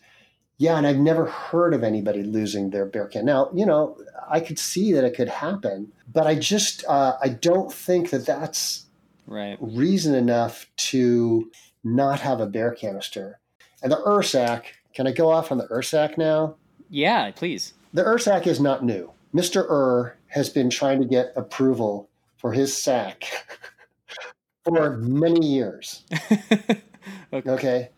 yeah, 0.57 0.79
and 0.79 0.87
I've 0.87 0.99
never 0.99 1.27
heard 1.27 1.75
of 1.75 1.83
anybody 1.83 2.23
losing 2.23 2.71
their 2.71 2.87
bear 2.87 3.07
can. 3.07 3.25
Now, 3.25 3.51
you 3.53 3.67
know, 3.67 3.99
I 4.31 4.39
could 4.39 4.59
see 4.59 4.93
that 4.93 5.05
it 5.05 5.17
could 5.17 5.29
happen, 5.29 5.91
but 6.13 6.27
I 6.27 6.37
just 6.37 6.85
uh, 6.87 7.17
I 7.21 7.29
don't 7.29 7.73
think 7.73 8.11
that 8.11 8.27
that's 8.27 8.87
Right. 9.27 9.57
reason 9.61 10.15
enough 10.15 10.67
to 10.77 11.51
not 11.83 12.21
have 12.21 12.41
a 12.41 12.47
bear 12.47 12.73
canister. 12.73 13.41
And 13.83 13.91
the 13.91 13.97
Ursack, 13.97 14.65
can 14.95 15.07
I 15.07 15.13
go 15.13 15.31
off 15.31 15.51
on 15.53 15.59
the 15.59 15.67
Ursack 15.67 16.17
now? 16.17 16.55
Yeah. 16.89 17.31
Please. 17.33 17.75
The 17.93 18.03
Ursack 18.03 18.47
is 18.47 18.61
not 18.61 18.85
new. 18.85 19.11
Mr. 19.35 19.69
Ur 19.69 20.17
has 20.29 20.49
been 20.49 20.71
trying 20.71 21.01
to 21.01 21.07
get 21.07 21.33
approval 21.37 22.09
for 22.37 22.53
his 22.53 22.77
sack 22.77 23.25
for 24.65 24.97
many 24.97 25.47
years. 25.47 26.05
okay. 27.33 27.51
Okay. 27.51 27.89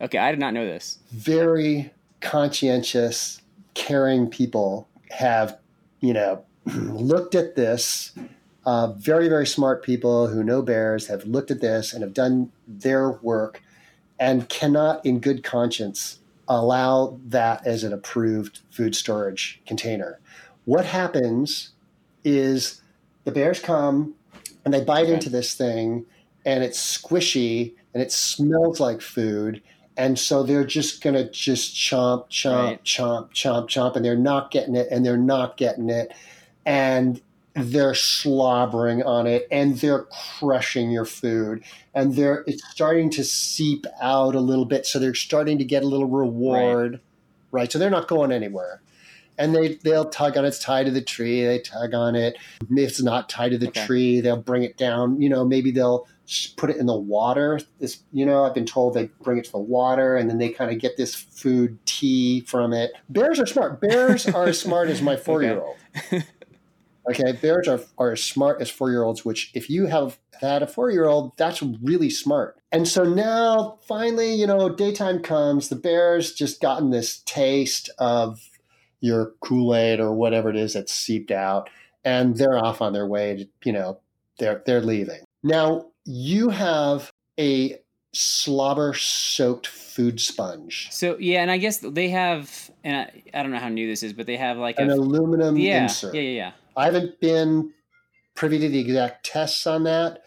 Okay. 0.00 0.18
I 0.18 0.30
did 0.30 0.40
not 0.40 0.52
know 0.52 0.66
this. 0.66 0.98
very 1.12 1.92
conscientious, 2.20 3.40
caring 3.74 4.28
people 4.28 4.88
have, 5.10 5.58
you 6.00 6.12
know, 6.12 6.44
looked 6.66 7.34
at 7.34 7.56
this. 7.56 8.12
Uh, 8.66 8.92
very, 8.92 9.28
very 9.28 9.46
smart 9.46 9.82
people 9.82 10.26
who 10.26 10.44
know 10.44 10.60
bears 10.60 11.06
have 11.06 11.24
looked 11.24 11.50
at 11.50 11.60
this 11.60 11.94
and 11.94 12.02
have 12.02 12.12
done 12.12 12.52
their 12.68 13.10
work 13.10 13.62
and 14.18 14.50
cannot, 14.50 15.04
in 15.04 15.18
good 15.18 15.42
conscience, 15.42 16.19
allow 16.50 17.18
that 17.28 17.66
as 17.66 17.84
an 17.84 17.92
approved 17.92 18.60
food 18.70 18.94
storage 18.94 19.62
container. 19.66 20.18
What 20.64 20.84
happens 20.84 21.70
is 22.24 22.82
the 23.24 23.32
bears 23.32 23.60
come 23.60 24.14
and 24.64 24.74
they 24.74 24.84
bite 24.84 25.04
Okay. 25.04 25.14
into 25.14 25.30
this 25.30 25.54
thing 25.54 26.04
and 26.44 26.62
it's 26.64 26.78
squishy 26.98 27.74
and 27.94 28.02
it 28.02 28.12
smells 28.12 28.80
like 28.80 29.00
food 29.00 29.62
and 29.96 30.18
so 30.18 30.42
they're 30.42 30.64
just 30.64 31.02
gonna 31.02 31.30
just 31.30 31.74
chomp 31.74 32.28
chomp 32.30 32.66
Right. 32.66 32.84
chomp 32.84 33.30
chomp 33.32 33.68
chomp 33.68 33.96
and 33.96 34.04
they're 34.04 34.16
not 34.16 34.50
getting 34.50 34.74
it 34.76 34.88
and 34.90 35.04
they're 35.06 35.16
not 35.16 35.56
getting 35.56 35.88
it 35.90 36.12
and 36.66 37.20
they're 37.54 37.94
slobbering 37.94 39.02
on 39.02 39.26
it 39.26 39.46
and 39.50 39.76
they're 39.78 40.06
crushing 40.38 40.90
your 40.90 41.04
food. 41.04 41.62
And 41.94 42.14
they're 42.14 42.44
it's 42.46 42.62
starting 42.70 43.10
to 43.10 43.24
seep 43.24 43.86
out 44.00 44.34
a 44.34 44.40
little 44.40 44.64
bit 44.64 44.86
so 44.86 44.98
they're 44.98 45.14
starting 45.14 45.58
to 45.58 45.64
get 45.64 45.82
a 45.82 45.86
little 45.86 46.06
reward 46.08 47.00
right, 47.52 47.70
so 47.70 47.78
they're 47.78 47.90
not 47.90 48.06
going 48.08 48.30
anywhere. 48.32 48.80
And 49.36 49.54
they 49.54 49.74
they'll 49.82 50.08
tug 50.08 50.36
on 50.36 50.44
it. 50.44 50.48
it's 50.48 50.58
tied 50.62 50.86
to 50.86 50.92
the 50.92 51.00
tree. 51.02 51.44
They 51.44 51.58
tug 51.60 51.94
on 51.94 52.14
it. 52.14 52.36
If 52.70 52.90
it's 52.90 53.02
not 53.02 53.28
tied 53.28 53.50
to 53.50 53.58
the 53.58 53.68
Okay. 53.68 53.86
tree 53.86 54.20
they'll 54.20 54.36
bring 54.36 54.62
it 54.62 54.76
down. 54.76 55.20
You 55.20 55.28
know 55.28 55.44
maybe 55.44 55.70
they'll 55.72 56.06
put 56.56 56.70
it 56.70 56.76
in 56.76 56.86
the 56.86 56.94
water. 56.94 57.58
This 57.80 58.00
you 58.12 58.24
know 58.24 58.44
i've 58.44 58.54
been 58.54 58.66
told 58.66 58.94
they 58.94 59.10
bring 59.22 59.38
it 59.38 59.46
to 59.46 59.52
the 59.52 59.58
water 59.58 60.16
and 60.16 60.30
then 60.30 60.38
they 60.38 60.50
kind 60.50 60.70
of 60.70 60.78
get 60.78 60.96
this 60.96 61.14
food 61.14 61.78
tea 61.86 62.42
from 62.42 62.72
it. 62.72 62.92
Bears 63.08 63.40
are 63.40 63.46
smart. 63.46 63.80
Bears 63.80 64.26
are 64.28 64.46
as 64.46 64.60
smart 64.60 64.88
as 64.88 65.02
my 65.02 65.16
four-year-old 65.26 65.76
okay 67.08 67.32
bears 67.32 67.68
are, 67.68 67.80
are 67.98 68.12
as 68.12 68.22
smart 68.22 68.60
as 68.60 68.70
four-year-olds 68.70 69.24
which 69.24 69.50
if 69.54 69.70
you 69.70 69.86
have 69.86 70.18
had 70.40 70.62
a 70.62 70.66
four-year-old 70.66 71.32
that's 71.36 71.62
really 71.62 72.10
smart. 72.10 72.58
And 72.72 72.88
so 72.88 73.04
now 73.04 73.78
finally 73.86 74.34
you 74.34 74.46
know 74.46 74.68
daytime 74.68 75.20
comes 75.20 75.68
the 75.68 75.76
bears 75.76 76.32
just 76.32 76.60
gotten 76.60 76.90
this 76.90 77.22
taste 77.26 77.90
of 77.98 78.40
your 79.00 79.32
kool-aid 79.40 80.00
or 80.00 80.12
whatever 80.14 80.50
it 80.50 80.56
is 80.56 80.74
that's 80.74 80.92
seeped 80.92 81.30
out 81.30 81.70
and 82.04 82.36
they're 82.36 82.58
off 82.58 82.82
on 82.82 82.92
their 82.92 83.06
way 83.06 83.36
to 83.36 83.48
you 83.64 83.72
know 83.72 84.00
they're 84.38 84.62
they're 84.66 84.80
leaving. 84.80 85.20
Now 85.42 85.86
you 86.04 86.48
have 86.48 87.10
a 87.38 87.78
slobber 88.12 88.92
soaked 88.94 89.66
food 89.66 90.20
sponge. 90.20 90.88
So 90.90 91.16
yeah, 91.18 91.42
and 91.42 91.50
I 91.50 91.58
guess 91.58 91.78
they 91.78 92.08
have, 92.08 92.70
and 92.82 92.96
I, 92.96 93.22
I 93.32 93.42
don't 93.42 93.52
know 93.52 93.58
how 93.58 93.68
new 93.68 93.86
this 93.86 94.02
is, 94.02 94.12
but 94.12 94.26
they 94.26 94.36
have 94.36 94.56
like 94.56 94.78
an 94.78 94.90
a 94.90 94.94
aluminum 94.94 95.56
yeah, 95.56 95.84
insert. 95.84 96.14
yeah, 96.14 96.22
yeah, 96.22 96.30
yeah. 96.30 96.52
I 96.76 96.84
haven't 96.86 97.20
been 97.20 97.72
privy 98.34 98.58
to 98.58 98.68
the 98.68 98.78
exact 98.78 99.26
tests 99.26 99.66
on 99.66 99.84
that, 99.84 100.22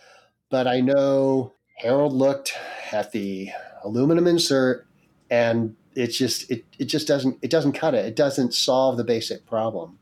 but 0.49 0.67
I 0.67 0.79
know 0.81 1.53
Harold 1.77 2.13
looked 2.13 2.53
at 2.91 3.11
the 3.11 3.49
aluminum 3.83 4.27
insert 4.27 4.85
and 5.29 5.75
it 5.95 6.07
just 6.07 6.49
it, 6.51 6.65
it 6.79 6.85
just 6.85 7.07
doesn't 7.07 7.37
it 7.41 7.49
doesn't 7.49 7.73
cut 7.73 7.93
it. 7.93 8.05
It 8.05 8.15
doesn't 8.15 8.53
solve 8.53 8.97
the 8.97 9.03
basic 9.03 9.45
problem. 9.45 9.97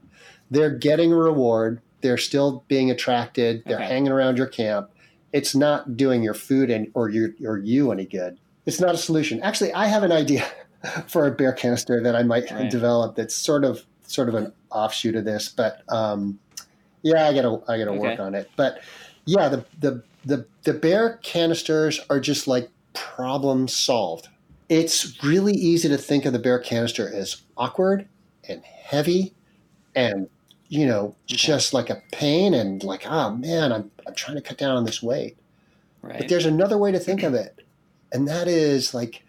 They're 0.49 0.75
getting 0.75 1.11
a 1.13 1.15
reward. 1.15 1.81
They're 2.01 2.17
still 2.17 2.63
being 2.67 2.89
attracted. 2.91 3.63
They're 3.65 3.77
Okay. 3.77 3.87
hanging 3.87 4.11
around 4.11 4.37
your 4.37 4.47
camp. 4.47 4.89
It's 5.31 5.55
not 5.55 5.95
doing 5.95 6.23
your 6.23 6.33
food 6.33 6.69
and 6.69 6.87
or 6.93 7.09
your 7.09 7.29
or 7.45 7.57
you 7.57 7.91
any 7.91 8.05
good. 8.05 8.37
It's 8.65 8.79
not 8.81 8.93
a 8.93 8.97
solution. 8.97 9.41
Actually, 9.41 9.73
I 9.73 9.87
have 9.87 10.03
an 10.03 10.11
idea 10.11 10.45
for 11.07 11.25
a 11.25 11.31
bear 11.31 11.53
canister 11.53 12.01
that 12.03 12.15
I 12.15 12.23
might 12.23 12.51
Right. 12.51 12.69
develop 12.69 13.15
that's 13.15 13.35
sort 13.35 13.63
of 13.63 13.85
sort 14.11 14.29
of 14.29 14.35
an 14.35 14.53
offshoot 14.71 15.15
of 15.15 15.25
this, 15.25 15.49
but 15.49 15.81
um, 15.89 16.39
yeah, 17.03 17.27
I 17.27 17.33
gotta 17.33 17.61
I 17.67 17.77
gotta 17.77 17.93
work 17.93 18.19
on 18.19 18.35
it. 18.35 18.49
But 18.55 18.81
yeah, 19.25 19.49
the 19.49 19.65
the 19.79 20.03
the 20.25 20.45
the 20.63 20.73
bear 20.73 21.17
canisters 21.23 21.99
are 22.09 22.19
just 22.19 22.47
like 22.47 22.69
problem 22.93 23.67
solved. 23.67 24.27
It's 24.69 25.21
really 25.23 25.53
easy 25.53 25.89
to 25.89 25.97
think 25.97 26.25
of 26.25 26.33
the 26.33 26.39
bear 26.39 26.59
canister 26.59 27.11
as 27.13 27.41
awkward 27.57 28.07
and 28.47 28.63
heavy 28.63 29.33
and 29.95 30.29
you 30.69 30.85
know 30.85 31.15
just 31.27 31.73
like 31.73 31.89
a 31.89 32.01
pain 32.11 32.53
and 32.53 32.81
like 32.83 33.05
oh 33.05 33.31
man 33.35 33.71
I'm, 33.73 33.91
I'm 34.07 34.15
trying 34.15 34.37
to 34.37 34.41
cut 34.41 34.57
down 34.57 34.75
on 34.77 34.85
this 34.85 35.03
weight 35.03 35.37
Right. 36.01 36.17
but 36.17 36.27
there's 36.29 36.45
another 36.47 36.77
way 36.79 36.91
to 36.91 36.97
think 36.99 37.21
of 37.23 37.33
it 37.35 37.59
and 38.11 38.27
that 38.27 38.47
is 38.47 38.93
like 38.93 39.23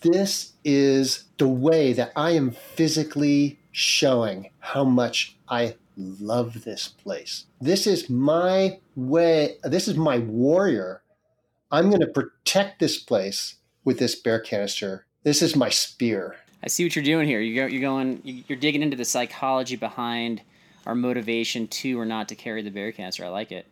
this 0.00 0.52
is 0.64 1.24
the 1.38 1.48
way 1.48 1.92
that 1.92 2.12
i 2.16 2.30
am 2.30 2.50
physically 2.52 3.58
showing 3.76 4.48
how 4.60 4.82
much 4.82 5.36
i 5.48 5.74
love 5.98 6.64
this 6.64 6.88
place 6.88 7.44
this 7.60 7.86
is 7.86 8.08
my 8.08 8.78
way 8.94 9.56
this 9.64 9.86
is 9.86 9.96
my 9.96 10.18
warrior 10.18 11.02
i'm 11.70 11.90
going 11.90 12.00
to 12.00 12.06
protect 12.06 12.80
this 12.80 12.98
place 12.98 13.56
with 13.84 13.98
this 13.98 14.14
bear 14.14 14.40
canister 14.40 15.04
this 15.24 15.42
is 15.42 15.54
my 15.54 15.68
spear 15.68 16.36
I 16.62 16.68
see 16.68 16.84
what 16.84 16.96
you're 16.96 17.04
doing 17.04 17.28
here. 17.28 17.40
You're, 17.40 17.80
going, 17.80 18.20
you're 18.24 18.58
digging 18.58 18.82
into 18.82 18.96
the 18.96 19.04
psychology 19.04 19.76
behind 19.76 20.42
our 20.84 20.96
motivation 20.96 21.68
to 21.68 22.00
or 22.00 22.04
not 22.04 22.28
to 22.30 22.34
carry 22.34 22.62
the 22.62 22.70
bear 22.70 22.90
canister. 22.90 23.24
I 23.24 23.28
like 23.28 23.52
it. 23.52 23.66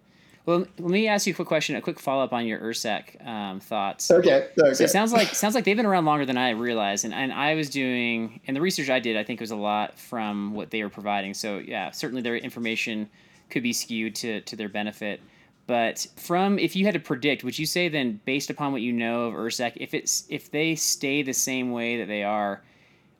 Well, 0.46 0.66
let 0.78 0.90
me 0.90 1.08
ask 1.08 1.26
you 1.26 1.32
a 1.32 1.36
quick 1.36 1.48
question, 1.48 1.74
a 1.74 1.80
quick 1.80 1.98
follow 1.98 2.22
up 2.22 2.34
on 2.34 2.46
your 2.46 2.60
Ursack 2.60 3.26
um, 3.26 3.60
thoughts. 3.60 4.10
okay 4.10 4.48
okay 4.58 4.74
So 4.74 4.84
it 4.84 4.90
sounds 4.90 5.12
like 5.12 5.28
sounds 5.28 5.54
like 5.54 5.64
they've 5.64 5.76
been 5.76 5.86
around 5.86 6.04
longer 6.04 6.26
than 6.26 6.36
I 6.36 6.50
realized, 6.50 7.04
and, 7.04 7.14
and 7.14 7.32
I 7.32 7.54
was 7.54 7.70
doing 7.70 8.40
and 8.46 8.54
the 8.56 8.60
research 8.60 8.90
I 8.90 9.00
did 9.00 9.16
I 9.16 9.24
think 9.24 9.40
it 9.40 9.42
was 9.42 9.50
a 9.50 9.56
lot 9.56 9.98
from 9.98 10.54
what 10.54 10.70
they 10.70 10.82
were 10.82 10.90
providing. 10.90 11.34
So 11.34 11.58
yeah, 11.58 11.90
certainly 11.90 12.22
their 12.22 12.36
information 12.36 13.08
could 13.50 13.62
be 13.62 13.72
skewed 13.72 14.14
to 14.16 14.40
to 14.42 14.56
their 14.56 14.68
benefit. 14.68 15.20
But 15.66 16.06
from 16.16 16.58
if 16.58 16.76
you 16.76 16.84
had 16.84 16.92
to 16.92 17.00
predict, 17.00 17.42
would 17.42 17.58
you 17.58 17.64
say 17.64 17.88
then 17.88 18.20
based 18.26 18.50
upon 18.50 18.72
what 18.72 18.82
you 18.82 18.92
know 18.92 19.24
of 19.28 19.34
Ursack, 19.34 19.72
if 19.76 19.94
it's 19.94 20.24
if 20.28 20.50
they 20.50 20.74
stay 20.74 21.22
the 21.22 21.32
same 21.32 21.72
way 21.72 21.96
that 21.98 22.06
they 22.06 22.22
are, 22.22 22.62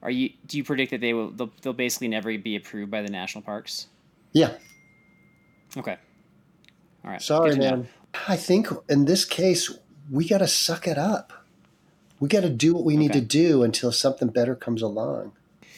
are 0.03 0.11
you 0.11 0.31
do 0.47 0.59
you 0.59 0.65
predict 0.65 0.91
that 0.91 1.01
they 1.01 1.15
will 1.15 1.31
they'll, 1.31 1.53
they'll 1.63 1.73
basically 1.73 2.09
never 2.09 2.37
be 2.37 2.55
approved 2.55 2.91
by 2.91 3.01
the 3.01 3.09
national 3.11 3.41
parks? 3.41 3.87
yeah 4.33 4.53
Okay. 5.77 5.97
All 7.05 7.11
right. 7.11 7.23
Sorry, 7.23 7.57
man. 7.57 7.88
I 8.29 8.37
think 8.37 8.69
in 8.88 9.05
this 9.05 9.25
case, 9.25 9.77
we 10.11 10.29
got 10.29 10.38
to 10.38 10.49
suck 10.49 10.87
it 10.87 10.99
up. 10.99 11.33
We 12.21 12.29
got 12.29 12.43
to 12.43 12.51
do 12.51 12.75
what 12.75 12.85
we 12.85 12.97
need 12.97 13.12
to 13.12 13.21
do 13.21 13.62
until 13.62 13.93
something 13.93 14.29
better 14.29 14.55
comes 14.55 14.83
along. 14.83 15.33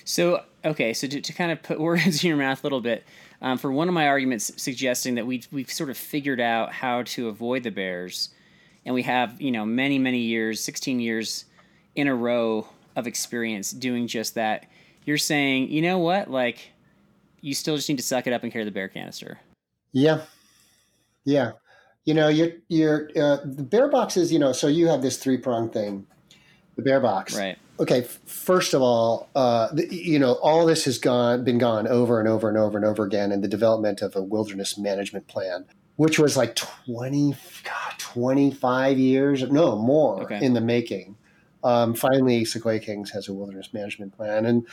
So 0.05 0.45
okay, 0.65 0.93
so 0.93 1.07
to, 1.09 1.21
to 1.21 1.33
kind 1.33 1.51
of 1.51 1.62
put 1.62 1.81
words 1.89 2.23
in 2.23 2.29
your 2.29 2.37
mouth 2.37 2.62
a 2.62 2.62
little 2.62 2.81
bit, 2.81 3.05
um, 3.43 3.59
for 3.59 3.73
one 3.73 3.89
of 3.89 3.95
my 3.95 4.07
arguments 4.07 4.53
suggesting 4.57 5.17
that 5.17 5.27
we 5.27 5.43
we've 5.51 5.71
sort 5.71 5.91
of 5.91 5.97
figured 5.97 6.41
out 6.41 6.73
how 6.73 7.03
to 7.03 7.29
avoid 7.29 7.62
the 7.62 7.71
bears, 7.71 8.31
and 8.85 8.95
we 8.95 9.03
have 9.03 9.41
you 9.41 9.51
know 9.51 9.65
many 9.65 9.99
many 9.99 10.21
years, 10.21 10.62
sixteen 10.62 11.01
years 11.01 11.47
in 11.95 12.07
a 12.07 12.15
row 12.15 12.69
of 12.95 13.07
experience 13.07 13.71
doing 13.73 14.07
just 14.07 14.35
that. 14.35 14.67
You're 15.05 15.19
saying, 15.19 15.71
you 15.71 15.83
know 15.83 15.99
what, 15.99 16.29
like, 16.29 16.73
you 17.41 17.55
still 17.55 17.77
just 17.77 17.89
need 17.89 17.99
to 17.99 18.03
suck 18.03 18.27
it 18.27 18.33
up 18.33 18.43
and 18.43 18.51
carry 18.51 18.65
the 18.65 18.73
bear 18.73 18.89
canister. 18.89 19.39
Yeah, 19.93 20.23
yeah. 21.27 21.53
You 22.07 22.15
know, 22.15 22.29
you're 22.29 22.53
you're 22.69 23.11
uh, 23.17 23.39
the 23.45 23.65
bear 23.65 23.89
boxes. 23.89 24.33
You 24.33 24.39
know, 24.39 24.53
so 24.53 24.69
you 24.69 24.87
have 24.87 25.03
this 25.03 25.19
three 25.19 25.37
prong 25.37 25.69
thing, 25.71 26.07
the 26.77 26.83
bear 26.83 27.01
box. 27.01 27.37
Right. 27.37 27.59
Okay. 27.81 28.03
First 28.25 28.73
of 28.73 28.81
all, 28.81 29.29
uh, 29.35 29.69
the, 29.75 29.87
you 29.95 30.19
know, 30.19 30.35
all 30.35 30.65
this 30.65 30.85
has 30.85 30.99
gone 30.99 31.45
been 31.45 31.59
gone 31.59 31.87
over 31.89 32.21
and 32.21 32.29
over 32.29 32.49
and 32.49 32.57
over 32.57 32.79
and 32.79 32.87
over 32.87 33.05
again 33.05 33.33
in 33.33 33.41
the 33.43 33.49
development 33.49 34.01
of 34.03 34.15
a 34.17 34.23
wilderness 34.23 34.79
management 34.79 35.27
plan, 35.27 35.67
which 35.97 36.19
was 36.19 36.37
like 36.37 36.55
20, 36.55 37.35
God, 37.65 37.99
25 37.99 38.99
years, 38.99 39.43
no 39.51 39.77
more 39.77 40.23
Okay. 40.23 40.39
in 40.41 40.55
the 40.55 40.61
making. 40.61 41.17
Um, 41.65 41.95
finally, 41.95 42.45
Sequoia 42.45 42.79
Kings 42.79 43.11
has 43.11 43.27
a 43.29 43.35
wilderness 43.35 43.75
management 43.75 44.17
plan, 44.17 44.47
and 44.47 44.65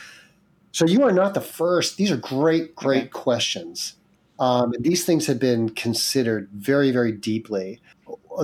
so 0.70 0.86
you 0.86 1.02
are 1.02 1.12
not 1.12 1.34
the 1.34 1.40
first. 1.40 1.96
These 1.96 2.12
are 2.12 2.16
great, 2.16 2.76
great 2.76 2.98
Okay. 3.02 3.08
questions. 3.08 3.94
Um, 4.38 4.72
and 4.72 4.84
these 4.84 5.04
things 5.04 5.26
have 5.26 5.38
been 5.38 5.68
considered 5.70 6.48
very, 6.52 6.90
very 6.90 7.12
deeply. 7.12 7.80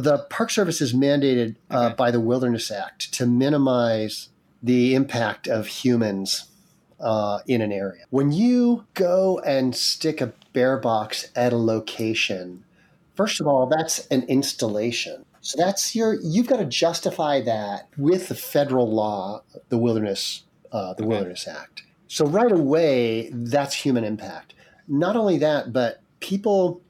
The 0.01 0.19
Park 0.31 0.51
Service 0.51 0.81
is 0.81 0.93
mandated 0.93 1.57
uh, 1.71 1.87
Okay. 1.87 1.95
by 1.97 2.11
the 2.11 2.21
Wilderness 2.21 2.71
Act 2.71 3.13
to 3.15 3.27
minimize 3.27 4.29
the 4.63 4.95
impact 4.95 5.49
of 5.49 5.67
humans 5.67 6.45
uh, 7.01 7.41
in 7.47 7.61
an 7.61 7.73
area. 7.73 8.05
When 8.11 8.31
you 8.31 8.85
go 8.95 9.41
and 9.41 9.75
stick 9.75 10.21
a 10.21 10.33
bear 10.53 10.77
box 10.79 11.29
at 11.35 11.53
a 11.53 11.57
location, 11.57 12.63
first 13.17 13.41
of 13.41 13.47
all, 13.47 13.67
that's 13.67 14.07
an 14.09 14.23
installation. 14.25 15.25
So 15.41 15.57
that's 15.61 15.97
your 15.97 16.19
you've 16.23 16.47
got 16.47 16.59
to 16.59 16.67
justify 16.67 17.41
that 17.41 17.89
with 17.97 18.29
the 18.29 18.35
federal 18.35 18.93
law, 18.93 19.43
the 19.71 19.79
Wilderness 19.79 20.45
uh, 20.71 20.95
the 20.95 21.03
Okay. 21.03 21.09
Wilderness 21.09 21.49
Act. 21.49 21.83
So 22.07 22.27
right 22.27 22.53
away, 22.53 23.31
that's 23.33 23.75
human 23.75 24.05
impact. 24.05 24.55
Not 24.91 25.17
only 25.17 25.39
that, 25.39 25.73
but 25.73 26.03
people 26.21 26.83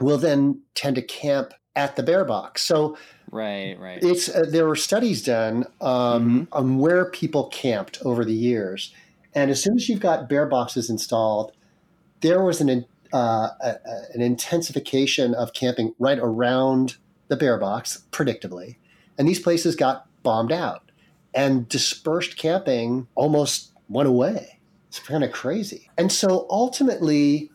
will 0.00 0.18
then 0.18 0.60
tend 0.74 0.96
to 0.96 1.02
camp 1.02 1.52
at 1.76 1.94
the 1.96 2.02
bear 2.02 2.24
box. 2.24 2.62
So 2.62 2.96
Right. 3.30 3.78
Right. 3.78 4.02
it's 4.02 4.28
uh, 4.28 4.44
there 4.48 4.66
were 4.66 4.76
studies 4.76 5.22
done 5.22 5.64
um, 5.80 6.48
on 6.52 6.78
where 6.78 7.10
people 7.10 7.48
camped 7.48 7.98
over 8.04 8.24
the 8.24 8.34
years, 8.34 8.92
and 9.34 9.50
as 9.50 9.62
soon 9.62 9.76
as 9.76 9.88
you've 9.88 10.00
got 10.00 10.28
bear 10.28 10.44
boxes 10.46 10.90
installed, 10.90 11.52
there 12.20 12.42
was 12.42 12.60
an 12.60 12.84
uh, 13.14 13.48
a, 13.60 13.68
a- 13.86 14.04
an 14.14 14.20
intensification 14.20 15.34
of 15.34 15.52
camping 15.54 15.94
right 15.98 16.18
around 16.18 16.96
the 17.28 17.36
bear 17.36 17.58
box, 17.58 18.02
predictably, 18.10 18.76
and 19.16 19.26
these 19.26 19.40
places 19.40 19.76
got 19.76 20.06
bombed 20.22 20.52
out, 20.52 20.90
and 21.34 21.66
dispersed 21.68 22.36
camping 22.36 23.06
almost 23.14 23.72
went 23.88 24.08
away. 24.08 24.58
It's 24.92 24.98
kind 24.98 25.24
of 25.24 25.32
crazy, 25.32 25.88
and 25.96 26.12
so 26.12 26.46
ultimately. 26.50 27.50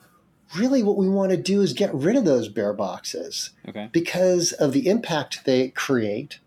Really, 0.58 0.82
what 0.82 0.96
we 0.96 1.10
want 1.10 1.32
to 1.32 1.38
do 1.38 1.62
is 1.62 1.74
get 1.74 1.94
rid 1.94 2.16
of 2.16 2.24
those 2.24 2.48
bear 2.48 2.72
boxes 2.72 3.50
Okay. 3.68 3.90
because 3.92 4.54
of 4.54 4.72
the 4.72 4.88
impact 4.88 5.44
they 5.44 5.68
create 5.72 6.40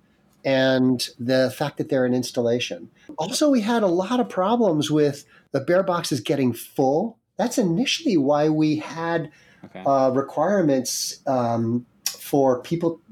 and 0.43 1.07
the 1.19 1.53
fact 1.55 1.77
that 1.77 1.91
they're 1.91 2.07
an 2.07 2.15
installation. 2.15 2.89
Also, 3.19 3.51
we 3.51 3.61
had 3.61 3.83
a 3.83 3.89
lot 3.89 4.19
of 4.19 4.27
problems 4.31 4.91
with 4.91 5.27
the 5.53 5.61
bear 5.61 5.83
boxes 5.83 6.21
getting 6.21 6.55
full. 6.55 7.19
That's 7.37 7.59
initially 7.59 8.17
why 8.17 8.49
we 8.49 8.77
had 8.77 9.31
Okay. 9.67 9.83
uh, 9.85 10.11
requirements 10.15 11.21
um, 11.27 11.85
for 12.07 12.63
people 12.63 13.03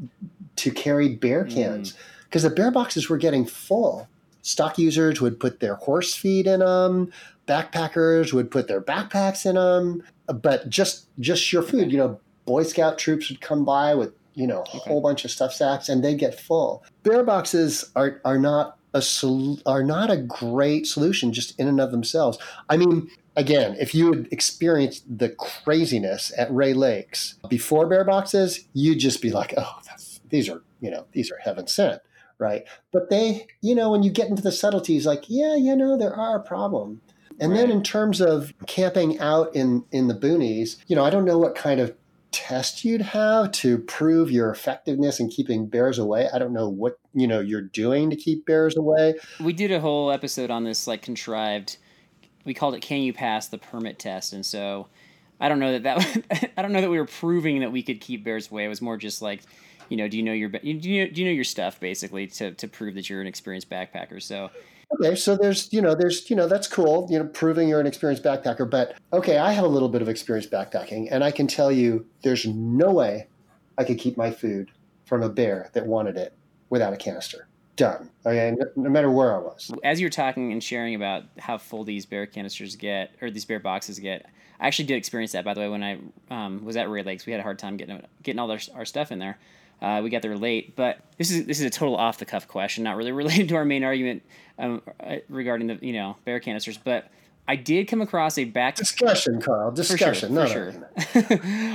to 0.57 0.71
carry 0.71 1.11
bear 1.17 1.45
cans 1.45 1.93
because 2.25 2.45
the 2.45 2.51
bear 2.51 2.71
boxes 2.71 3.11
were 3.11 3.19
getting 3.19 3.45
full. 3.45 4.09
Stock 4.48 4.78
users 4.78 5.20
would 5.20 5.38
put 5.38 5.61
their 5.61 5.74
horse 5.74 6.14
feed 6.14 6.46
in 6.46 6.61
them. 6.61 7.12
Backpackers 7.46 8.32
would 8.32 8.50
put 8.50 8.66
their 8.66 8.80
backpacks 8.80 9.44
in 9.44 9.56
them. 9.56 10.02
But 10.26 10.70
just 10.70 11.06
just 11.20 11.52
your 11.52 11.62
food, 11.62 11.92
you 11.92 11.98
know, 11.98 12.18
Boy 12.46 12.62
Scout 12.62 12.98
troops 12.98 13.28
would 13.28 13.42
come 13.42 13.64
by 13.64 13.94
with 13.94 14.12
you 14.34 14.46
know 14.46 14.62
a 14.72 14.78
whole 14.78 15.02
bunch 15.02 15.24
of 15.24 15.30
stuff 15.30 15.52
sacks, 15.52 15.88
and 15.88 16.02
they'd 16.02 16.18
get 16.18 16.40
full. 16.40 16.82
Bear 17.02 17.22
boxes 17.22 17.90
are 17.94 18.20
are 18.24 18.38
not 18.38 18.78
a 18.94 19.02
sol- 19.02 19.61
are 19.66 19.82
not 19.82 20.11
a 20.11 20.16
great 20.16 20.87
solution 20.87 21.32
just 21.32 21.58
in 21.61 21.68
and 21.68 21.80
of 21.80 21.90
themselves. 21.90 22.38
I 22.70 22.78
mean, 22.78 23.11
again, 23.37 23.76
if 23.78 23.94
you 23.94 24.12
had 24.12 24.28
experienced 24.30 25.04
the 25.18 25.28
craziness 25.28 26.32
at 26.38 26.52
Rae 26.54 26.72
Lakes 26.72 27.34
before 27.50 27.87
bear 27.87 28.04
boxes, 28.04 28.66
you'd 28.72 28.98
just 28.98 29.20
be 29.20 29.30
like, 29.30 29.52
oh, 29.58 29.78
that's, 29.87 30.20
these 30.30 30.48
are 30.48 30.62
you 30.80 30.90
know 30.90 31.04
these 31.12 31.30
are 31.30 31.38
heaven 31.38 31.66
sent, 31.66 32.00
right? 32.38 32.64
But 32.92 33.11
they, 33.11 33.46
you 33.61 33.74
know, 33.74 33.90
when 33.90 34.03
you 34.03 34.11
get 34.11 34.29
into 34.29 34.42
the 34.42 34.53
subtleties, 34.53 35.07
like, 35.07 35.24
yeah, 35.29 35.57
you 35.57 35.74
know, 35.77 35.96
there 35.96 36.14
are 36.14 36.37
a 36.37 36.42
problem. 36.42 37.01
And 37.40 37.55
then 37.55 37.70
in 37.70 37.85
terms 37.85 38.20
of 38.20 38.53
camping 38.66 39.20
out 39.20 39.55
in 39.55 39.85
in 39.92 40.09
the 40.09 40.14
boonies, 40.14 40.77
you 40.88 40.96
know, 40.96 41.05
I 41.05 41.11
don't 41.11 41.24
know 41.24 41.38
what 41.38 41.55
kind 41.55 41.79
of 41.79 41.94
test 42.33 42.85
you'd 42.85 43.01
have 43.01 43.53
to 43.53 43.79
prove 43.79 44.31
your 44.31 44.51
effectiveness 44.51 45.20
in 45.20 45.29
keeping 45.29 45.66
bears 45.66 45.98
away. 45.98 46.29
I 46.33 46.38
don't 46.38 46.53
know 46.53 46.68
what, 46.68 46.98
you 47.14 47.29
know, 47.29 47.38
you're 47.38 47.62
doing 47.62 48.11
to 48.11 48.16
keep 48.16 48.44
bears 48.44 48.77
away. 48.77 49.14
we 49.40 49.53
did 49.53 49.70
a 49.70 49.81
whole 49.81 50.11
episode 50.11 50.51
on 50.51 50.64
this 50.64 50.88
like 50.88 51.01
contrived 51.01 51.79
we 52.48 52.55
called 52.55 52.74
it 52.74 52.81
can 52.81 53.03
you 53.03 53.12
pass 53.12 53.46
the 53.48 53.59
permit 53.59 53.98
test 53.98 54.33
and 54.33 54.44
so 54.44 54.88
i 55.38 55.48
don't 55.48 55.59
know 55.59 55.79
that 55.79 55.83
that 55.83 56.51
i 56.57 56.62
don't 56.62 56.72
know 56.72 56.81
that 56.81 56.90
we 56.90 56.98
were 56.98 57.05
proving 57.05 57.61
that 57.61 57.70
we 57.70 57.83
could 57.83 58.01
keep 58.01 58.24
bears 58.24 58.51
away 58.51 58.64
it 58.64 58.68
was 58.68 58.83
more 58.83 58.96
just 58.96 59.20
like 59.22 59.42
you 59.88 59.96
know 59.96 60.09
do 60.09 60.16
you 60.16 60.22
know 60.22 60.33
your 60.33 60.49
do 60.49 60.59
you 60.62 61.05
know, 61.05 61.12
do 61.12 61.20
you 61.20 61.26
know 61.26 61.32
your 61.32 61.45
stuff 61.45 61.80
basically 61.80 62.26
to, 62.26 62.53
to 62.53 62.68
prove 62.68 62.95
that 62.95 63.09
you're 63.09 63.20
an 63.20 63.26
experienced 63.26 63.70
backpacker 63.70 64.22
so 64.22 64.51
Okay, 64.95 65.16
so 65.16 65.36
there's, 65.36 65.70
you 65.72 65.82
know, 65.82 65.95
there's, 65.95 66.30
you 66.30 66.36
know, 66.36 66.49
that's 66.49 66.66
cool, 66.66 67.07
you 67.11 67.18
know, 67.18 67.26
proving 67.26 67.68
you're 67.68 67.80
an 67.80 67.86
experienced 67.86 68.24
backpacker. 68.24 68.68
But 68.68 68.97
okay, 69.12 69.36
I 69.36 69.53
have 69.53 69.64
a 69.64 69.68
little 69.68 69.89
bit 69.89 70.01
of 70.01 70.09
experience 70.09 70.47
backpacking, 70.47 71.09
and 71.11 71.22
I 71.22 71.30
can 71.30 71.47
tell 71.47 71.70
you 71.70 72.07
there's 72.22 72.47
no 72.47 72.93
way 72.93 73.26
I 73.76 73.84
could 73.84 73.99
keep 73.99 74.16
my 74.16 74.30
food 74.30 74.70
from 75.05 75.22
a 75.22 75.28
bear 75.28 75.70
that 75.74 75.86
wanted 75.86 76.16
it 76.16 76.32
without 76.70 76.93
a 76.93 76.97
canister. 76.97 77.49
Done. 77.76 78.11
Okay, 78.26 78.55
no, 78.59 78.66
no 78.76 78.91
matter 78.91 79.11
where 79.11 79.34
I 79.34 79.39
was. 79.39 79.70
as 79.84 80.01
you're 80.01 80.11
talking 80.11 80.53
and 80.53 80.64
sharing 80.64 80.95
about 80.95 81.24
how 81.39 81.59
full 81.59 81.84
these 81.84 82.07
bear 82.07 82.26
canisters 82.26 82.74
get 82.74 83.12
or 83.22 83.30
these 83.30 83.45
bear 83.45 83.61
boxes 83.61 84.01
get 84.01 84.26
i 84.59 84.66
actually 84.66 84.86
did 84.86 84.97
experience 84.97 85.30
that 85.30 85.45
by 85.45 85.55
the 85.55 85.61
way 85.61 85.68
when 85.68 85.84
i 85.84 85.97
um, 86.28 86.64
was 86.64 86.76
at 86.76 86.91
rae 86.91 87.05
lakes 87.05 87.24
we 87.24 87.32
had 87.32 87.39
a 87.39 87.43
hard 87.45 87.57
time 87.57 87.76
getting 87.76 88.03
getting 88.24 88.41
all 88.41 88.51
our, 88.51 88.59
our 88.74 88.84
stuff 88.84 89.12
in 89.12 89.20
there 89.20 89.39
uh, 89.81 90.01
we 90.03 90.11
got 90.11 90.22
there 90.22 90.37
late 90.37 90.74
but 90.76 90.99
this 91.16 91.31
is 91.31 91.47
this 91.47 91.61
is 91.61 91.66
a 91.66 91.70
total 91.70 91.97
off 91.97 92.18
the 92.18 92.24
cuff 92.24 92.49
question 92.49 92.85
not 92.85 92.97
really 92.97 93.12
related 93.22 93.49
to 93.49 93.57
our 93.57 93.64
main 93.64 93.85
argument 93.85 94.22
um, 94.59 94.83
uh, 95.01 95.16
regarding 95.29 95.66
the 95.66 95.79
you 95.81 95.93
know 95.93 96.16
bear 96.24 96.41
canisters 96.41 96.79
but 96.79 97.11
I 97.51 97.57
did 97.57 97.89
come 97.89 98.03
across 98.03 98.37
a 98.37 98.45
back 98.45 98.74
Discussion, 98.74 99.41
Carl. 99.41 99.74
for 99.74 99.83
sure, 99.83 99.97
Discussion. 99.97 100.29
for 100.29 100.35
no, 100.35 100.47
sure. 100.47 100.72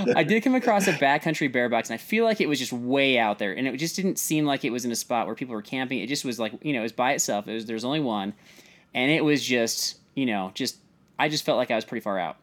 no. 0.05 0.13
I 0.15 0.23
did 0.23 0.43
come 0.43 0.53
across 0.53 0.85
a 0.85 0.93
backcountry 0.93 1.51
bear 1.51 1.67
box, 1.67 1.89
and 1.89 1.95
I 1.95 1.97
feel 1.97 2.25
like 2.25 2.39
it 2.39 2.47
was 2.47 2.59
just 2.59 2.71
way 2.71 3.17
out 3.17 3.39
there, 3.39 3.53
and 3.53 3.67
it 3.67 3.75
just 3.77 3.95
didn't 3.95 4.19
seem 4.19 4.45
like 4.45 4.63
it 4.63 4.69
was 4.69 4.85
in 4.85 4.91
a 4.91 4.95
spot 4.95 5.25
where 5.25 5.33
people 5.33 5.55
were 5.55 5.63
camping. 5.63 5.97
It 5.97 6.05
just 6.05 6.25
was 6.25 6.39
like 6.39 6.53
you 6.61 6.73
know, 6.73 6.79
it 6.81 6.83
was 6.83 6.91
by 6.91 7.13
itself. 7.13 7.47
It 7.47 7.55
was 7.55 7.65
there's 7.65 7.83
only 7.83 8.01
one, 8.01 8.33
and 8.93 9.09
it 9.09 9.25
was 9.25 9.43
just 9.43 9.97
you 10.13 10.27
know, 10.27 10.51
just 10.53 10.77
I 11.17 11.27
just 11.27 11.43
felt 11.43 11.57
like 11.57 11.71
I 11.71 11.75
was 11.75 11.85
pretty 11.85 12.03
far 12.03 12.19
out, 12.19 12.37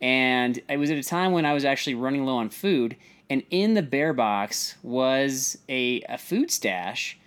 and 0.00 0.60
it 0.68 0.76
was 0.76 0.90
at 0.90 0.98
a 0.98 1.02
time 1.02 1.32
when 1.32 1.44
I 1.44 1.54
was 1.54 1.64
actually 1.64 1.94
running 1.94 2.24
low 2.24 2.36
on 2.36 2.48
food, 2.50 2.96
and 3.28 3.42
in 3.50 3.74
the 3.74 3.82
bear 3.82 4.12
box 4.12 4.76
was 4.82 5.58
a 5.68 6.02
a 6.08 6.18
food 6.18 6.50
stash 6.50 7.18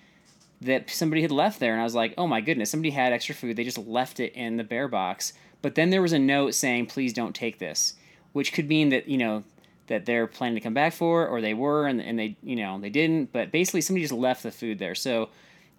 that 0.61 0.89
somebody 0.89 1.21
had 1.21 1.31
left 1.31 1.59
there 1.59 1.71
and 1.71 1.81
I 1.81 1.85
was 1.85 1.95
like, 1.95 2.13
"Oh 2.17 2.27
my 2.27 2.41
goodness, 2.41 2.69
somebody 2.69 2.91
had 2.91 3.13
extra 3.13 3.35
food. 3.35 3.55
They 3.55 3.63
just 3.63 3.77
left 3.77 4.19
it 4.19 4.33
in 4.33 4.57
the 4.57 4.63
bear 4.63 4.87
box." 4.87 5.33
But 5.61 5.75
then 5.75 5.89
there 5.89 6.01
was 6.01 6.13
a 6.13 6.19
note 6.19 6.53
saying, 6.53 6.87
"Please 6.87 7.13
don't 7.13 7.35
take 7.35 7.59
this," 7.59 7.95
which 8.33 8.53
could 8.53 8.67
mean 8.67 8.89
that, 8.89 9.07
you 9.07 9.17
know, 9.17 9.43
that 9.87 10.05
they're 10.05 10.27
planning 10.27 10.55
to 10.55 10.61
come 10.61 10.73
back 10.73 10.93
for 10.93 11.27
or 11.27 11.41
they 11.41 11.53
were 11.53 11.87
and, 11.87 11.99
and 12.01 12.17
they, 12.17 12.37
you 12.43 12.55
know, 12.55 12.79
they 12.79 12.89
didn't, 12.89 13.33
but 13.33 13.51
basically 13.51 13.81
somebody 13.81 14.03
just 14.03 14.13
left 14.13 14.43
the 14.43 14.51
food 14.51 14.79
there. 14.79 14.95
So, 14.95 15.29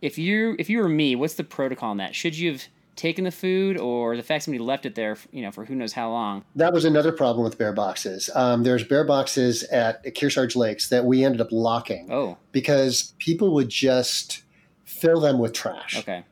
if 0.03 0.19
you 0.19 0.57
if 0.59 0.69
you 0.69 0.79
were 0.79 0.89
me, 0.89 1.15
what's 1.15 1.35
the 1.35 1.45
protocol 1.45 1.91
on 1.91 1.99
that? 1.99 2.15
Should 2.15 2.37
you 2.37 2.53
have 2.53 2.65
taken 3.01 3.25
the 3.25 3.31
food 3.31 3.77
or 3.79 4.17
the 4.17 4.23
fact 4.23 4.45
somebody 4.45 4.63
left 4.63 4.87
it 4.87 4.95
there, 4.95 5.17
you 5.33 5.43
know, 5.43 5.51
for 5.51 5.65
who 5.65 5.75
knows 5.75 5.93
how 5.95 6.11
long? 6.11 6.45
That 6.55 6.73
was 6.73 6.85
another 6.85 7.11
problem 7.13 7.45
with 7.45 7.59
bear 7.59 7.73
boxes. 7.73 8.29
Um, 8.35 8.63
there's 8.63 8.85
bear 8.85 9.05
boxes 9.05 9.63
at 9.65 10.05
Kearsarge 10.15 10.55
Lakes 10.57 10.89
that 10.91 11.05
we 11.05 11.25
ended 11.25 11.41
up 11.41 11.49
locking 11.51 12.11
Oh, 12.13 12.37
because 12.53 13.15
people 13.19 13.53
would 13.55 13.69
just 13.69 14.43
fill 14.85 15.21
them 15.21 15.39
with 15.39 15.53
trash. 15.53 15.99
okay. 15.99 16.25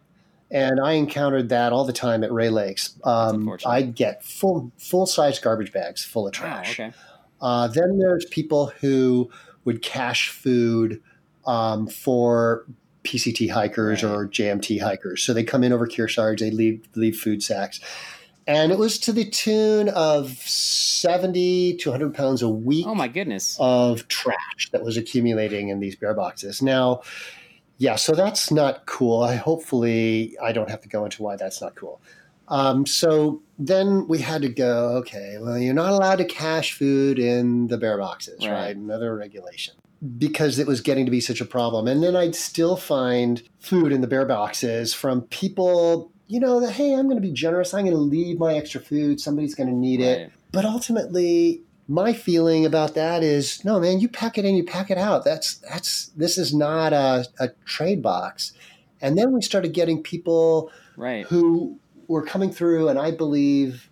And 0.51 0.81
I 0.81 0.93
encountered 0.93 1.51
that 1.51 1.73
all 1.75 1.85
the 1.85 1.93
time 1.93 2.25
at 2.25 2.33
Rae 2.33 2.49
Lakes. 2.49 2.95
Um. 3.05 3.55
I'd 3.67 3.95
get 3.95 4.25
full 4.25 4.73
full 4.79 5.05
size 5.07 5.39
garbage 5.39 5.73
bags 5.73 6.05
full 6.05 6.27
of 6.27 6.35
Wow, 6.35 6.41
trash. 6.41 6.81
okay. 6.81 6.93
Uh, 7.41 7.69
then 7.69 7.99
there's 7.99 8.25
people 8.25 8.73
who 8.81 9.31
would 9.65 9.83
cache 9.83 10.31
food 10.31 11.03
um, 11.47 11.87
for 11.87 12.65
PCT 13.09 13.49
hikers 13.51 14.03
Right. 14.03 14.11
or 14.13 14.29
JMT 14.29 14.81
hikers. 14.81 15.23
So 15.23 15.33
they 15.33 15.45
come 15.45 15.65
in 15.65 15.73
over 15.73 15.87
Kearsarge, 15.87 16.41
they 16.41 16.51
leave 16.51 16.87
leave 16.95 17.17
food 17.19 17.43
sacks, 17.43 17.81
and 18.47 18.71
it 18.71 18.79
was 18.79 18.99
to 19.01 19.13
the 19.13 19.25
tune 19.25 19.89
of 19.89 20.31
seventy 20.47 21.77
to 21.79 21.91
hundred 21.91 22.15
pounds 22.15 22.43
a 22.43 22.49
week 22.49 22.87
Oh 22.87 22.95
my 22.95 23.09
goodness. 23.09 23.57
of 23.61 24.07
trash 24.09 24.71
that 24.73 24.83
was 24.83 24.97
accumulating 24.97 25.69
in 25.71 25.81
these 25.81 25.97
bear 25.97 26.13
boxes. 26.15 26.61
Now, 26.61 27.01
yeah, 27.79 27.97
so 27.97 28.13
that's 28.13 28.51
not 28.51 28.85
cool. 28.87 29.23
I 29.23 29.37
hopefully 29.37 30.37
I 30.43 30.53
don't 30.53 30.69
have 30.69 30.83
to 30.83 30.89
go 30.89 31.05
into 31.05 31.23
why 31.23 31.37
that's 31.37 31.61
not 31.63 31.75
cool. 31.77 32.01
Um, 32.49 32.87
so 32.87 33.43
then 33.59 34.07
we 34.09 34.19
had 34.19 34.43
to 34.43 34.49
go. 34.49 34.97
Okay, 34.99 35.37
well, 35.41 35.59
you're 35.59 35.75
not 35.75 35.93
allowed 35.93 36.17
to 36.17 36.25
cache 36.25 36.73
food 36.75 37.19
in 37.19 37.67
the 37.69 37.77
bear 37.79 37.99
boxes, 37.99 38.45
Right. 38.47 38.53
right? 38.53 38.77
Another 38.77 39.15
regulation 39.17 39.75
because 40.17 40.59
it 40.59 40.67
was 40.67 40.81
getting 40.81 41.05
to 41.05 41.11
be 41.11 41.21
such 41.21 41.41
a 41.41 41.45
problem. 41.45 41.89
And 41.89 42.03
then 42.03 42.15
I'd 42.15 42.35
still 42.35 42.77
find 42.77 43.43
food 43.59 43.93
in 43.93 44.01
the 44.01 44.07
bear 44.07 44.25
boxes 44.25 44.95
from 44.95 45.23
people. 45.23 46.13
You 46.27 46.41
know 46.41 46.61
that 46.61 46.73
hey, 46.73 46.95
I'm 46.95 47.05
going 47.05 47.17
to 47.17 47.27
be 47.27 47.33
generous. 47.33 47.75
I'm 47.75 47.85
going 47.85 47.97
to 47.97 48.01
leave 48.01 48.39
my 48.39 48.55
extra 48.55 48.81
food. 48.81 49.21
Somebody's 49.21 49.55
going 49.55 49.69
to 49.71 49.75
need 49.75 50.01
it. 50.01 50.31
But 50.53 50.65
ultimately, 50.65 51.63
my 51.89 52.13
feeling 52.13 52.65
about 52.67 52.95
that 52.95 53.23
is 53.23 53.65
no, 53.65 53.81
man. 53.81 53.99
You 53.99 54.09
pack 54.09 54.39
it 54.39 54.45
in, 54.45 54.55
you 54.55 54.65
pack 54.65 54.91
it 54.91 54.99
out. 54.99 55.25
That's 55.25 55.55
that's 55.57 56.09
this 56.09 56.39
is 56.39 56.55
not 56.55 56.93
a, 56.93 57.27
a 57.41 57.49
trade 57.65 58.03
box. 58.03 58.53
And 59.01 59.17
then 59.17 59.33
we 59.33 59.43
started 59.43 59.73
getting 59.73 60.03
people 60.03 60.71
Right. 60.97 61.25
who 61.27 61.79
were 62.09 62.25
coming 62.25 62.51
through, 62.51 62.89
and 62.89 62.99
I 62.99 63.11
believe 63.13 63.89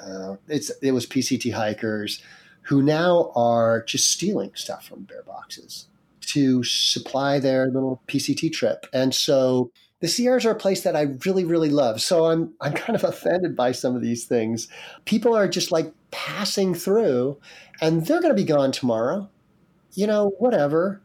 uh, 0.00 0.36
it's 0.48 0.70
it 0.82 0.92
was 0.92 1.06
PCT 1.06 1.52
hikers 1.52 2.22
who 2.64 2.82
now 2.82 3.32
are 3.34 3.82
just 3.84 4.10
stealing 4.10 4.50
stuff 4.54 4.86
from 4.86 5.02
bear 5.02 5.22
boxes 5.22 5.88
to 6.20 6.64
supply 6.64 7.38
their 7.38 7.66
little 7.66 8.02
PCT 8.08 8.52
trip. 8.52 8.86
And 8.92 9.14
so 9.14 9.70
the 10.00 10.08
Sierras 10.08 10.44
are 10.44 10.50
a 10.50 10.56
place 10.56 10.82
that 10.82 10.96
I 10.96 11.14
really, 11.24 11.44
really 11.44 11.70
love. 11.70 12.00
So 12.00 12.26
I'm 12.26 12.52
I'm 12.60 12.72
kind 12.74 12.96
of 12.96 13.04
offended 13.04 13.56
by 13.56 13.72
some 13.72 13.96
of 13.96 14.02
these 14.02 14.24
things. 14.26 14.68
People 15.04 15.34
are 15.34 15.48
just 15.48 15.72
like 15.72 15.92
passing 16.10 16.74
through, 16.74 17.38
and 17.80 18.04
they're 18.04 18.20
to 18.20 18.34
be 18.34 18.44
gone 18.44 18.72
tomorrow. 18.72 19.30
You 19.94 20.06
know, 20.06 20.32
whatever. 20.38 21.00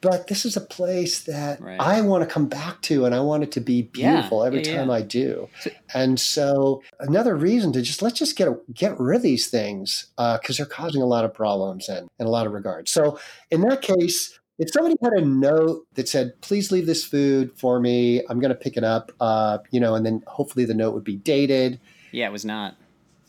But 0.00 0.28
this 0.28 0.44
is 0.44 0.56
a 0.56 0.60
place 0.60 1.22
that 1.24 1.60
Right. 1.60 1.80
I 1.80 2.00
want 2.02 2.22
to 2.22 2.32
come 2.32 2.46
back 2.46 2.82
to, 2.82 3.04
and 3.04 3.14
I 3.14 3.20
want 3.20 3.42
it 3.42 3.52
to 3.52 3.60
be 3.60 3.90
Yeah, 3.94 4.10
beautiful 4.12 4.44
every 4.44 4.60
yeah, 4.62 4.76
time 4.76 4.88
yeah. 4.88 4.94
I 4.94 5.02
do. 5.02 5.48
And 5.94 6.20
so 6.20 6.82
another 7.00 7.34
reason 7.34 7.72
to 7.72 7.82
just 7.82 8.00
let's 8.02 8.18
just 8.18 8.36
get 8.36 8.48
get 8.72 8.98
rid 9.00 9.16
of 9.16 9.22
these 9.22 9.48
things 9.48 10.06
because 10.16 10.56
they're 10.56 10.66
causing 10.66 11.02
a 11.02 11.06
lot 11.06 11.24
of 11.24 11.34
problems 11.34 11.88
and 11.88 12.08
in 12.18 12.26
a 12.26 12.30
lot 12.30 12.46
of 12.46 12.52
regards. 12.52 12.90
So 12.90 13.18
in 13.50 13.62
that 13.62 13.82
case, 13.82 14.38
if 14.58 14.70
somebody 14.72 14.96
had 15.02 15.12
a 15.12 15.24
note 15.24 15.86
that 15.94 16.08
said, 16.08 16.32
"Please 16.40 16.70
leave 16.72 16.86
this 16.86 17.04
food 17.04 17.52
for 17.56 17.78
me. 17.80 18.22
I'm 18.28 18.40
going 18.40 18.50
to 18.50 18.56
pick 18.56 18.76
it 18.76 18.84
up," 18.84 19.12
uh, 19.20 19.58
you 19.70 19.80
know, 19.80 19.94
and 19.94 20.04
then 20.04 20.22
hopefully 20.26 20.64
the 20.64 20.74
note 20.74 20.94
would 20.94 21.04
be 21.04 21.16
dated. 21.16 21.80
Yeah, 22.12 22.28
it 22.28 22.32
was 22.32 22.44
not. 22.44 22.74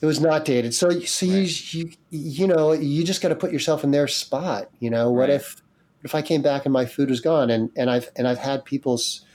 It 0.01 0.05
was 0.05 0.21
not 0.21 0.45
dated, 0.45 0.73
so 0.73 0.89
so 1.01 1.25
Right. 1.25 1.73
you, 1.73 1.89
you 1.89 1.91
you 2.09 2.47
know 2.47 2.71
you 2.71 3.03
just 3.03 3.21
got 3.21 3.29
to 3.29 3.35
put 3.35 3.51
yourself 3.51 3.83
in 3.83 3.91
their 3.91 4.07
spot. 4.07 4.69
You 4.79 4.89
know, 4.89 5.11
what 5.11 5.29
Right. 5.29 5.31
if 5.31 5.61
if 6.03 6.15
I 6.15 6.21
came 6.21 6.41
back 6.41 6.65
and 6.65 6.73
my 6.73 6.85
food 6.85 7.09
was 7.09 7.19
gone? 7.21 7.49
And 7.49 7.71
and 7.75 7.89
I've 7.89 8.09
and 8.15 8.27
I've 8.27 8.39
had 8.39 8.65
people's 8.65 9.25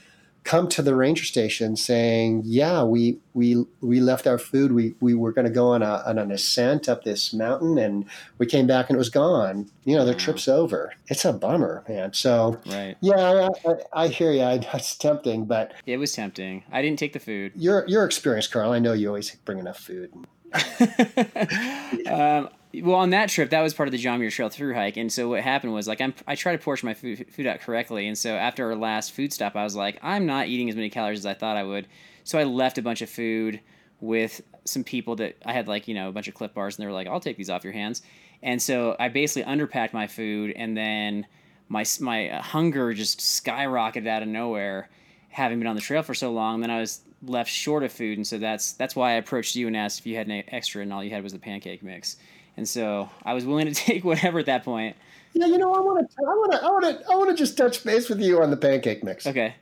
come 0.43 0.69
to 0.69 0.83
the 0.83 0.93
ranger 0.95 1.23
station 1.25 1.75
saying, 1.75 2.43
"Yeah, 2.45 2.83
we 2.83 3.17
we 3.33 3.65
we 3.81 3.99
left 3.99 4.27
our 4.27 4.37
food. 4.37 4.71
We 4.73 4.93
we 4.99 5.15
were 5.15 5.31
going 5.31 5.45
to 5.47 5.51
go 5.51 5.69
on 5.71 5.81
a 5.81 6.03
on 6.05 6.19
an 6.19 6.31
ascent 6.31 6.87
up 6.87 7.03
this 7.03 7.33
mountain, 7.33 7.77
and 7.79 8.05
we 8.37 8.45
came 8.45 8.67
back 8.67 8.89
and 8.89 8.95
it 8.95 8.99
was 8.99 9.09
gone. 9.09 9.69
You 9.85 9.95
know, 9.95 10.05
their 10.05 10.13
Wow. 10.13 10.19
trip's 10.19 10.47
over. 10.47 10.93
It's 11.07 11.25
a 11.25 11.33
bummer, 11.33 11.83
man. 11.89 12.13
So." 12.13 12.59
Right. 12.67 12.95
Yeah, 13.01 13.49
I, 13.65 13.69
I, 13.69 14.03
I 14.03 14.07
hear 14.07 14.31
you. 14.31 14.41
It's 14.73 14.95
tempting, 14.95 15.45
but 15.45 15.73
It 15.87 15.97
was 15.97 16.13
tempting. 16.13 16.63
I 16.71 16.81
didn't 16.83 16.99
take 16.99 17.13
the 17.13 17.19
food. 17.19 17.51
your 17.55 17.83
your 17.87 18.05
experience, 18.05 18.47
Carl. 18.47 18.71
I 18.71 18.79
know 18.79 18.93
you 18.93 19.07
always 19.07 19.33
bring 19.45 19.57
enough 19.59 19.79
food. 19.79 20.11
um, 22.07 22.49
well, 22.83 22.97
on 22.97 23.11
that 23.11 23.29
trip, 23.29 23.49
that 23.49 23.61
was 23.61 23.73
part 23.73 23.87
of 23.87 23.91
the 23.91 23.97
John 23.97 24.19
Muir 24.19 24.29
Trail 24.29 24.49
through 24.49 24.73
hike, 24.73 24.97
and 24.97 25.11
so 25.11 25.29
what 25.29 25.41
happened 25.41 25.73
was 25.73 25.87
like 25.87 26.01
I'm, 26.01 26.13
I 26.27 26.35
try 26.35 26.51
to 26.51 26.57
portion 26.57 26.87
my 26.87 26.93
food, 26.93 27.25
food 27.31 27.45
out 27.45 27.59
correctly, 27.59 28.07
and 28.07 28.17
so 28.17 28.35
after 28.35 28.69
our 28.69 28.75
last 28.75 29.11
food 29.11 29.33
stop, 29.33 29.55
I 29.55 29.63
was 29.63 29.75
like, 29.75 29.99
I'm 30.01 30.25
not 30.25 30.47
eating 30.47 30.69
as 30.69 30.75
many 30.75 30.89
calories 30.89 31.19
as 31.19 31.25
I 31.25 31.33
thought 31.33 31.57
I 31.57 31.63
would, 31.63 31.87
so 32.23 32.39
I 32.39 32.43
left 32.43 32.77
a 32.77 32.81
bunch 32.81 33.01
of 33.01 33.09
food 33.09 33.59
with 33.99 34.41
some 34.65 34.83
people 34.83 35.15
that 35.17 35.37
I 35.45 35.53
had 35.53 35.67
like 35.67 35.87
you 35.87 35.93
know 35.93 36.09
a 36.09 36.11
bunch 36.11 36.27
of 36.27 36.33
Clif 36.33 36.53
bars, 36.53 36.77
and 36.77 36.83
they 36.83 36.87
were 36.87 36.93
like, 36.93 37.07
I'll 37.07 37.19
take 37.19 37.37
these 37.37 37.49
off 37.49 37.63
your 37.63 37.73
hands, 37.73 38.01
and 38.41 38.61
so 38.61 38.95
I 38.99 39.09
basically 39.09 39.51
underpacked 39.51 39.93
my 39.93 40.07
food, 40.07 40.53
and 40.55 40.75
then 40.75 41.25
my 41.69 41.85
my 41.99 42.29
uh, 42.29 42.41
hunger 42.41 42.93
just 42.93 43.19
skyrocketed 43.19 44.07
out 44.07 44.21
of 44.21 44.27
nowhere, 44.27 44.89
having 45.29 45.59
been 45.59 45.67
on 45.67 45.75
the 45.75 45.81
trail 45.81 46.03
for 46.03 46.13
so 46.13 46.31
long. 46.31 46.61
Then 46.61 46.71
I 46.71 46.79
was 46.79 47.01
left 47.23 47.49
short 47.49 47.83
of 47.83 47.91
food, 47.91 48.17
and 48.17 48.25
so 48.25 48.37
that's 48.37 48.73
that's 48.73 48.95
why 48.95 49.11
I 49.11 49.15
approached 49.15 49.55
you 49.55 49.67
and 49.67 49.75
asked 49.75 49.99
if 49.99 50.07
you 50.07 50.15
had 50.15 50.29
any 50.29 50.43
extra, 50.47 50.81
and 50.81 50.93
all 50.93 51.03
you 51.03 51.11
had 51.11 51.23
was 51.23 51.33
the 51.33 51.39
pancake 51.39 51.83
mix. 51.83 52.17
And 52.57 52.67
so 52.67 53.09
I 53.23 53.33
was 53.33 53.45
willing 53.45 53.65
to 53.65 53.73
take 53.73 54.03
whatever 54.03 54.39
at 54.39 54.45
that 54.45 54.63
point. 54.63 54.95
Yeah, 55.33 55.47
you 55.47 55.57
know, 55.57 55.73
I 55.73 55.79
want 55.81 56.09
to, 56.09 56.15
I 56.17 56.29
want 56.29 56.51
to, 56.53 56.63
I 56.63 56.69
want 56.69 56.83
to, 56.85 57.11
I 57.11 57.15
want 57.15 57.29
to 57.29 57.35
just 57.35 57.57
touch 57.57 57.83
base 57.83 58.07
with 58.07 58.21
you 58.21 58.41
on 58.41 58.51
the 58.51 58.57
pancake 58.57 59.03
mix. 59.03 59.27
Okay. 59.27 59.55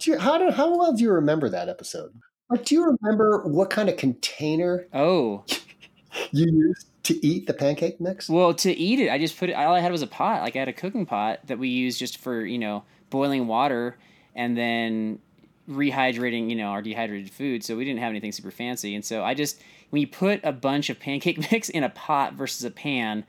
Do 0.00 0.10
you, 0.10 0.18
how 0.18 0.36
do, 0.36 0.50
how 0.50 0.76
well 0.76 0.92
do 0.92 1.02
you 1.04 1.12
remember 1.12 1.48
that 1.48 1.68
episode? 1.68 2.12
Like, 2.50 2.64
do 2.64 2.74
you 2.74 2.96
remember 3.00 3.42
what 3.44 3.70
kind 3.70 3.88
of 3.88 3.96
container 3.96 4.86
Oh, 4.92 5.44
you 6.32 6.46
used 6.52 6.86
to 7.04 7.24
eat 7.24 7.46
the 7.46 7.54
pancake 7.54 8.00
mix? 8.00 8.28
well, 8.28 8.52
to 8.54 8.72
eat 8.72 8.98
it, 8.98 9.10
I 9.10 9.18
just 9.18 9.38
put 9.38 9.48
it. 9.48 9.52
All 9.52 9.74
I 9.74 9.80
had 9.80 9.92
was 9.92 10.02
a 10.02 10.06
pot. 10.08 10.42
Like 10.42 10.56
I 10.56 10.60
had 10.60 10.68
a 10.68 10.72
cooking 10.72 11.06
pot 11.06 11.40
that 11.46 11.58
we 11.58 11.68
used 11.68 11.98
just 12.00 12.18
for 12.18 12.44
you 12.44 12.58
know 12.58 12.82
boiling 13.10 13.46
water 13.46 13.96
and 14.34 14.56
then 14.56 15.20
rehydrating 15.68 16.50
you 16.50 16.56
know 16.56 16.66
our 16.68 16.82
dehydrated 16.82 17.30
food. 17.30 17.64
So 17.64 17.76
we 17.76 17.84
didn't 17.84 18.00
have 18.00 18.10
anything 18.10 18.32
super 18.32 18.50
fancy. 18.50 18.94
And 18.94 19.04
so 19.04 19.22
I 19.24 19.34
just 19.34 19.60
when 19.90 20.00
you 20.00 20.06
put 20.08 20.40
a 20.44 20.52
bunch 20.52 20.90
of 20.90 20.98
pancake 21.00 21.38
mix 21.52 21.68
in 21.68 21.82
a 21.84 21.88
pot 21.90 22.34
versus 22.34 22.64
a 22.64 22.70
pan, 22.70 23.24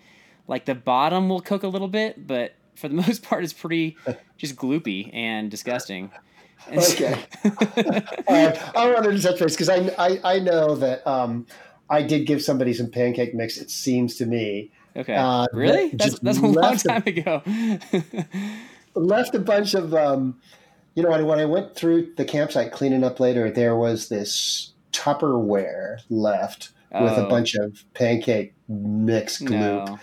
like 0.47 0.65
the 0.65 0.75
bottom 0.75 1.29
will 1.29 1.41
cook 1.41 1.63
a 1.63 1.67
little 1.67 1.87
bit, 1.87 2.25
but 2.27 2.53
for 2.75 2.87
the 2.87 2.95
most 3.07 3.23
part, 3.23 3.43
it's 3.43 3.53
pretty 3.53 3.97
just 4.37 4.55
gloopy 4.55 5.09
and 5.13 5.49
disgusting. 5.51 6.11
And 6.69 6.81
so- 6.83 7.05
Okay. 7.05 7.23
uh, 8.27 8.71
I 8.75 8.91
wanted 8.91 9.15
to 9.15 9.21
touch 9.21 9.39
base 9.39 9.53
because 9.55 9.69
I, 9.69 9.89
I, 9.97 10.19
I 10.35 10.39
know 10.39 10.75
that 10.75 11.05
um, 11.07 11.45
I 11.89 12.01
did 12.01 12.25
give 12.27 12.41
somebody 12.41 12.73
some 12.73 12.89
pancake 12.89 13.33
mix. 13.33 13.57
It 13.57 13.69
seems 13.69 14.15
to 14.15 14.25
me 14.25 14.71
Okay. 14.95 15.15
Uh, 15.15 15.45
really? 15.53 15.89
that 15.89 15.97
That's 15.99 16.19
that's 16.19 16.37
a 16.39 16.41
long 16.41 16.53
left 16.53 16.85
a- 16.85 16.87
time 16.87 17.03
ago. 17.05 17.41
left 18.95 19.35
a 19.35 19.39
bunch 19.39 19.73
of 19.75 19.93
um, 19.93 20.39
you 20.95 21.03
know 21.03 21.23
when 21.25 21.39
I 21.39 21.45
went 21.45 21.75
through 21.75 22.13
the 22.17 22.25
campsite 22.25 22.71
cleaning 22.71 23.03
up 23.03 23.19
later, 23.19 23.51
there 23.51 23.75
was 23.75 24.09
this 24.09 24.73
Tupperware 24.93 25.99
left 26.09 26.69
with 26.91 27.13
a 27.13 27.25
Oh. 27.25 27.29
bunch 27.29 27.55
of 27.55 27.83
pancake 27.93 28.53
mix 28.67 29.39
glue. 29.39 29.57
no. 29.57 29.99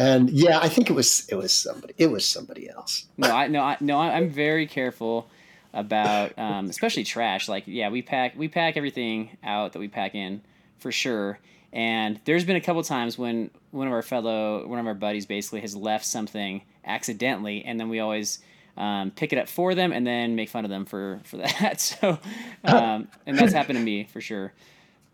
And 0.00 0.30
yeah, 0.30 0.60
I 0.60 0.68
think 0.68 0.90
it 0.90 0.92
was 0.92 1.26
it 1.28 1.34
was 1.34 1.52
somebody 1.52 1.92
it 1.98 2.06
was 2.10 2.24
somebody 2.26 2.70
else. 2.70 3.06
No, 3.16 3.30
I 3.34 3.48
no, 3.48 3.60
I 3.62 3.76
no, 3.80 3.98
I'm 3.98 4.30
very 4.30 4.66
careful 4.66 5.26
about 5.74 6.38
um, 6.38 6.66
especially 6.70 7.02
trash. 7.04 7.48
Like, 7.48 7.64
yeah, 7.66 7.88
we 7.90 8.02
pack 8.02 8.34
we 8.36 8.46
pack 8.46 8.76
everything 8.76 9.36
out 9.42 9.72
that 9.72 9.80
we 9.80 9.88
pack 9.88 10.14
in 10.14 10.40
for 10.78 10.92
sure. 10.92 11.40
And 11.72 12.20
there's 12.24 12.44
been 12.44 12.56
a 12.56 12.60
couple 12.60 12.82
times 12.84 13.18
when 13.18 13.50
one 13.72 13.86
of 13.88 13.92
our 13.92 14.00
fellow, 14.02 14.66
one 14.66 14.78
of 14.78 14.86
our 14.86 14.94
buddies 14.94 15.26
basically 15.26 15.60
has 15.62 15.74
left 15.76 16.06
something 16.06 16.62
accidentally, 16.86 17.64
and 17.64 17.78
then 17.78 17.88
we 17.88 17.98
always 18.00 18.38
um, 18.78 19.10
pick 19.10 19.32
it 19.32 19.38
up 19.38 19.48
for 19.48 19.74
them 19.74 19.92
and 19.92 20.06
then 20.06 20.36
make 20.36 20.48
fun 20.48 20.64
of 20.64 20.70
them 20.70 20.86
for 20.86 21.20
for 21.24 21.36
that. 21.38 21.80
So, 22.00 22.18
um, 22.64 23.08
and 23.26 23.38
that's 23.38 23.52
happened 23.52 23.78
to 23.78 23.84
me 23.84 24.04
for 24.04 24.20
sure. 24.20 24.52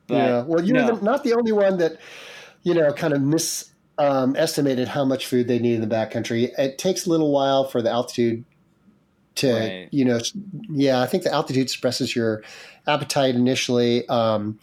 But 0.07 0.15
yeah. 0.15 0.43
Well, 0.43 0.65
you're 0.65 0.77
no. 0.77 0.97
the, 0.97 1.03
not 1.03 1.25
the 1.25 1.33
only 1.33 1.53
one 1.53 1.79
that, 1.79 1.99
you 2.63 2.75
know, 2.75 2.93
kind 2.93 3.15
of 3.15 3.23
mis 3.23 3.73
um, 3.97 4.35
how 4.35 5.05
much 5.05 5.27
food 5.27 5.49
they 5.49 5.59
need 5.59 5.75
in 5.75 5.81
the 5.81 5.95
backcountry. 5.95 6.51
It 6.59 6.79
takes 6.79 7.07
a 7.07 7.11
little 7.11 7.33
while 7.33 7.65
for 7.65 7.81
the 7.81 7.91
altitude 7.91 8.45
to, 9.37 9.53
Right. 9.53 9.89
you 9.93 10.05
know, 10.05 10.21
yeah, 10.69 11.01
I 11.01 11.07
think 11.07 11.23
the 11.23 11.33
altitude 11.33 11.71
suppresses 11.71 12.15
your 12.15 12.43
appetite 12.87 13.35
initially. 13.35 14.07
Um, 14.09 14.59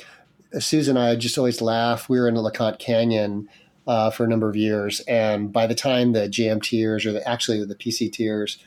Susan 0.60 0.98
and 0.98 1.06
I 1.06 1.16
just 1.16 1.38
always 1.38 1.62
laugh. 1.62 2.10
We 2.10 2.20
were 2.20 2.28
in 2.28 2.36
the 2.36 2.42
LeConte 2.42 2.78
Canyon 2.78 3.48
uh, 3.88 4.12
for 4.12 4.26
a 4.26 4.28
number 4.28 4.50
of 4.50 4.56
years, 4.56 5.00
and 5.02 5.52
by 5.52 5.66
the 5.66 5.76
time 5.76 6.12
the 6.12 6.28
JMTers 6.28 7.06
or 7.06 7.14
the, 7.14 7.28
actually 7.28 7.64
the 7.66 7.76
PCTers 7.76 8.58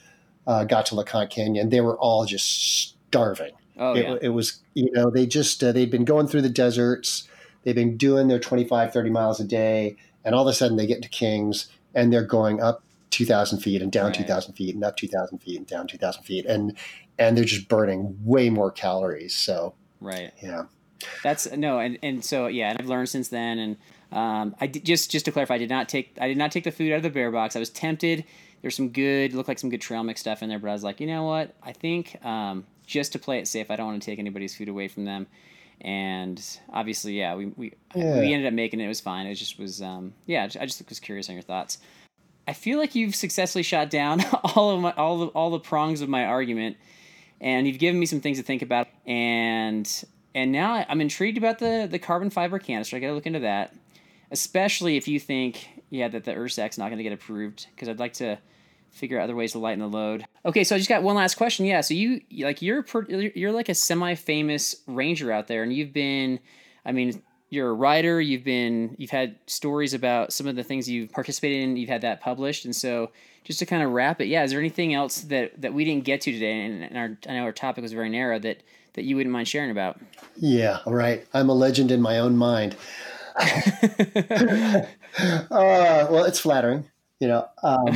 uh, 0.47 0.65
got 0.65 0.87
to 0.87 0.95
LeConte 0.95 1.31
Canyon, 1.31 1.71
they 1.71 1.81
were 1.81 1.99
all 1.99 2.25
just 2.25 2.97
starving 3.09 3.53
oh 3.79 3.95
it, 3.95 4.03
yeah, 4.05 4.17
it 4.23 4.29
was 4.31 4.61
you 4.75 4.91
know 4.93 5.11
they 5.11 5.27
just 5.27 5.63
uh, 5.63 5.73
they'd 5.73 5.91
been 5.91 6.05
going 6.05 6.27
through 6.27 6.43
the 6.43 6.49
deserts 6.49 7.29
they've 7.63 7.75
been 7.75 7.97
doing 7.97 8.29
their 8.29 8.39
25 8.39 8.93
30 8.93 9.11
miles 9.11 9.41
a 9.41 9.45
day 9.45 9.97
and 10.25 10.35
all 10.35 10.47
of 10.47 10.49
a 10.49 10.55
sudden 10.55 10.77
they 10.77 10.87
get 10.87 11.03
to 11.03 11.09
kings 11.09 11.69
and 11.95 12.13
they're 12.13 12.25
going 12.25 12.61
up 12.61 12.83
2000 13.11 13.61
feet 13.61 13.81
and 13.83 13.93
down 13.93 14.07
Right. 14.07 14.15
2000 14.15 14.55
feet 14.55 14.75
and 14.75 14.83
up 14.85 14.97
2000 14.97 15.39
feet 15.39 15.59
and 15.59 15.67
down 15.67 15.87
2000 15.87 16.23
feet 16.25 16.47
and 16.47 16.77
and 17.19 17.37
they're 17.37 17.45
just 17.45 17.69
burning 17.69 18.19
way 18.25 18.51
more 18.51 18.71
calories 18.71 19.35
so 19.35 19.75
right. 20.01 20.33
yeah 20.43 20.65
That's 21.23 21.51
no, 21.53 21.79
and, 21.79 21.99
and 22.03 22.25
so 22.25 22.47
yeah, 22.47 22.71
and 22.71 22.81
I've 22.81 22.87
learned 22.89 23.09
since 23.09 23.29
then. 23.29 23.59
And 23.59 23.77
um, 24.13 24.55
I 24.61 24.67
did, 24.67 24.85
just 24.85 25.11
just 25.11 25.25
to 25.25 25.33
clarify, 25.33 25.55
I 25.55 25.59
did 25.59 25.71
not 25.71 25.89
take 25.89 26.17
I 26.21 26.29
did 26.29 26.37
not 26.39 26.53
take 26.53 26.65
the 26.65 26.71
food 26.73 26.93
out 26.93 26.97
of 26.97 27.03
the 27.03 27.11
bear 27.11 27.31
box. 27.31 27.57
I 27.57 27.59
was 27.59 27.71
tempted. 27.71 28.25
There's 28.63 28.75
some 28.77 28.89
good, 28.91 29.35
looked 29.35 29.49
like 29.49 29.59
some 29.59 29.69
good 29.71 29.81
trail 29.83 30.03
mix 30.03 30.21
stuff 30.21 30.43
in 30.43 30.49
there, 30.49 30.59
but 30.59 30.71
I 30.71 30.73
was 30.73 30.83
like, 30.83 30.99
you 31.01 31.07
know 31.07 31.25
what? 31.25 31.55
I 31.63 31.73
think 31.73 32.25
um, 32.25 32.65
just 32.87 33.13
to 33.13 33.19
play 33.19 33.39
it 33.39 33.47
safe, 33.47 33.71
I 33.71 33.77
don't 33.77 33.87
want 33.87 34.03
to 34.03 34.07
take 34.07 34.19
anybody's 34.19 34.57
food 34.57 34.69
away 34.71 34.89
from 34.89 35.05
them. 35.05 35.27
And 35.81 36.43
obviously, 36.73 37.19
yeah, 37.19 37.35
we 37.35 37.47
we, 37.47 37.73
Yeah. 37.95 38.21
we 38.21 38.33
ended 38.33 38.47
up 38.47 38.55
making 38.55 38.81
it. 38.81 38.85
It 38.85 38.89
was 38.89 39.01
fine. 39.01 39.27
It 39.27 39.35
just 39.35 39.59
was, 39.59 39.83
um, 39.83 40.15
yeah. 40.27 40.45
I 40.45 40.65
just 40.67 40.89
was 40.89 41.01
curious 41.01 41.29
on 41.29 41.35
your 41.35 41.43
thoughts. 41.43 41.79
I 42.47 42.53
feel 42.53 42.79
like 42.79 42.95
you've 42.95 43.15
successfully 43.15 43.63
shot 43.63 43.91
down 43.91 44.23
all 44.55 44.71
of 44.71 44.81
my 44.81 44.93
all 44.93 45.19
the 45.19 45.27
all 45.29 45.51
the 45.51 45.59
prongs 45.61 46.01
of 46.01 46.09
my 46.09 46.25
argument, 46.25 46.77
and 47.41 47.67
you've 47.67 47.79
given 47.79 47.99
me 47.99 48.07
some 48.07 48.21
things 48.21 48.39
to 48.39 48.45
think 48.45 48.63
about. 48.63 48.89
And 49.07 49.91
and 50.35 50.53
now 50.53 50.85
I'm 50.89 51.01
intrigued 51.01 51.39
about 51.39 51.59
the 51.59 51.87
the 51.91 51.99
carbon 51.99 52.31
fiber 52.31 52.59
canister. 52.59 52.97
I 52.97 53.01
got 53.01 53.09
to 53.09 53.15
look 53.15 53.27
into 53.27 53.41
that, 53.41 53.75
especially 54.35 54.97
if 54.97 55.07
you 55.07 55.21
think 55.21 55.69
yeah 55.91 56.09
that 56.09 56.25
the 56.25 56.33
Ursack's 56.33 56.77
not 56.77 56.89
going 56.89 56.99
to 56.99 57.05
get 57.05 57.13
approved 57.13 57.69
because 57.75 57.89
I'd 57.89 58.01
like 58.01 58.15
to 58.15 58.39
figure 58.91 59.19
out 59.19 59.25
other 59.25 59.37
ways 59.37 59.53
to 59.53 59.59
lighten 59.59 59.81
the 59.81 59.89
load. 59.89 60.25
Okay, 60.45 60.63
so 60.65 60.75
I 60.75 60.79
just 60.79 60.89
got 60.89 61.03
one 61.03 61.17
last 61.17 61.37
question. 61.37 61.65
Yeah, 61.67 61.81
so 61.81 61.95
you 61.95 62.21
like 62.41 62.61
you're 62.63 62.83
per, 62.83 63.05
you're 63.09 63.53
like 63.53 63.69
a 63.69 63.75
semi-famous 63.75 64.77
ranger 64.87 65.33
out 65.33 65.47
there, 65.47 65.63
and 65.63 65.73
you've 65.73 65.93
been, 65.93 66.39
I 66.85 66.93
mean, 66.93 67.23
you're 67.49 67.71
a 67.71 67.75
writer. 67.75 68.21
You've 68.21 68.45
been 68.45 68.97
you've 68.99 69.11
had 69.11 69.37
stories 69.47 69.95
about 69.95 70.33
some 70.33 70.47
of 70.47 70.57
the 70.57 70.65
things 70.65 70.91
you've 70.91 71.13
participated 71.13 71.63
in. 71.63 71.77
You've 71.77 71.89
had 71.89 72.03
that 72.03 72.21
published, 72.21 72.65
and 72.65 72.75
so 72.75 73.11
just 73.45 73.59
to 73.61 73.67
kind 73.67 73.83
of 73.83 73.91
wrap 73.91 74.21
it, 74.21 74.27
yeah. 74.27 74.43
Is 74.43 74.51
there 74.51 74.61
anything 74.61 74.95
else 74.95 75.21
that 75.23 75.61
that 75.63 75.73
we 75.75 75.85
didn't 75.85 76.05
get 76.05 76.21
to 76.23 76.33
today? 76.33 76.65
And, 76.65 76.83
and 76.85 76.99
our 76.99 77.19
I 77.29 77.37
know 77.37 77.45
our 77.45 77.53
topic 77.53 77.83
was 77.83 77.93
very 77.93 78.11
narrow. 78.11 78.39
That 78.39 78.63
that 78.95 79.05
you 79.05 79.17
wouldn't 79.17 79.33
mind 79.33 79.49
sharing 79.49 79.71
about. 79.73 80.01
yeah 80.37 80.79
all 80.87 80.95
right 80.95 81.27
i'm 81.35 81.49
a 81.49 81.53
legend 81.53 81.91
in 81.91 82.01
my 82.01 82.19
own 82.19 82.37
mind 82.37 82.77
uh, 83.39 84.87
well 85.51 86.25
it's 86.25 86.39
flattering 86.39 86.89
you 87.21 87.29
know 87.29 87.47
um, 87.63 87.87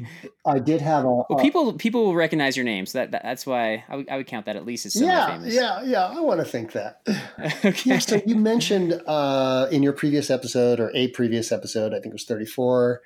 i 0.46 0.58
did 0.58 0.80
have 0.80 1.04
a, 1.04 1.08
Well, 1.08 1.26
a- 1.30 1.42
people 1.42 1.72
people 1.74 2.04
will 2.04 2.14
recognize 2.14 2.56
your 2.56 2.64
name, 2.64 2.86
so 2.86 2.98
that, 2.98 3.10
that 3.12 3.22
that's 3.22 3.46
why 3.46 3.84
I 3.88 3.96
would, 3.96 4.08
I 4.08 4.16
would 4.16 4.26
count 4.26 4.46
that 4.46 4.56
at 4.56 4.64
least 4.66 4.86
as 4.86 4.96
yeah 4.96 5.26
semi-famous. 5.26 5.54
yeah 5.54 5.82
yeah 5.82 6.06
i 6.06 6.20
want 6.20 6.40
to 6.40 6.44
think 6.46 6.72
that 6.72 7.00
okay. 7.64 7.74
Yeah, 7.84 7.98
so 7.98 8.20
you 8.26 8.36
mentioned 8.36 9.00
uh, 9.06 9.68
in 9.70 9.82
your 9.82 9.92
previous 9.92 10.30
episode 10.30 10.80
or 10.80 10.90
a 10.94 11.08
previous 11.08 11.52
episode, 11.52 11.92
I 11.92 11.96
think 11.96 12.06
it 12.06 12.12
was 12.12 12.24
34, 12.24 13.00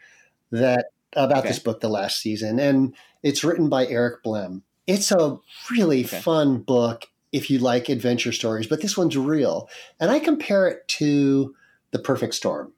that 0.53 0.87
about 1.15 1.39
Okay. 1.39 1.49
this 1.49 1.59
book, 1.59 1.81
The 1.81 1.89
Last 1.89 2.21
Season, 2.21 2.59
and 2.59 2.95
it's 3.23 3.43
written 3.45 3.69
by 3.69 3.87
Eric 3.87 4.23
Blehm. 4.25 4.63
It's 4.87 5.11
a 5.13 5.39
really 5.71 6.05
Okay. 6.05 6.21
fun 6.21 6.59
book 6.59 7.07
if 7.33 7.51
you 7.51 7.59
like 7.59 7.89
adventure 7.89 8.33
stories, 8.33 8.67
but 8.67 8.83
this 8.83 8.97
one's 8.97 9.17
real. 9.17 9.69
And 9.99 10.11
I 10.11 10.19
compare 10.19 10.67
it 10.69 10.87
to 10.89 11.55
The 11.97 12.03
Perfect 12.03 12.35
Storm, 12.35 12.73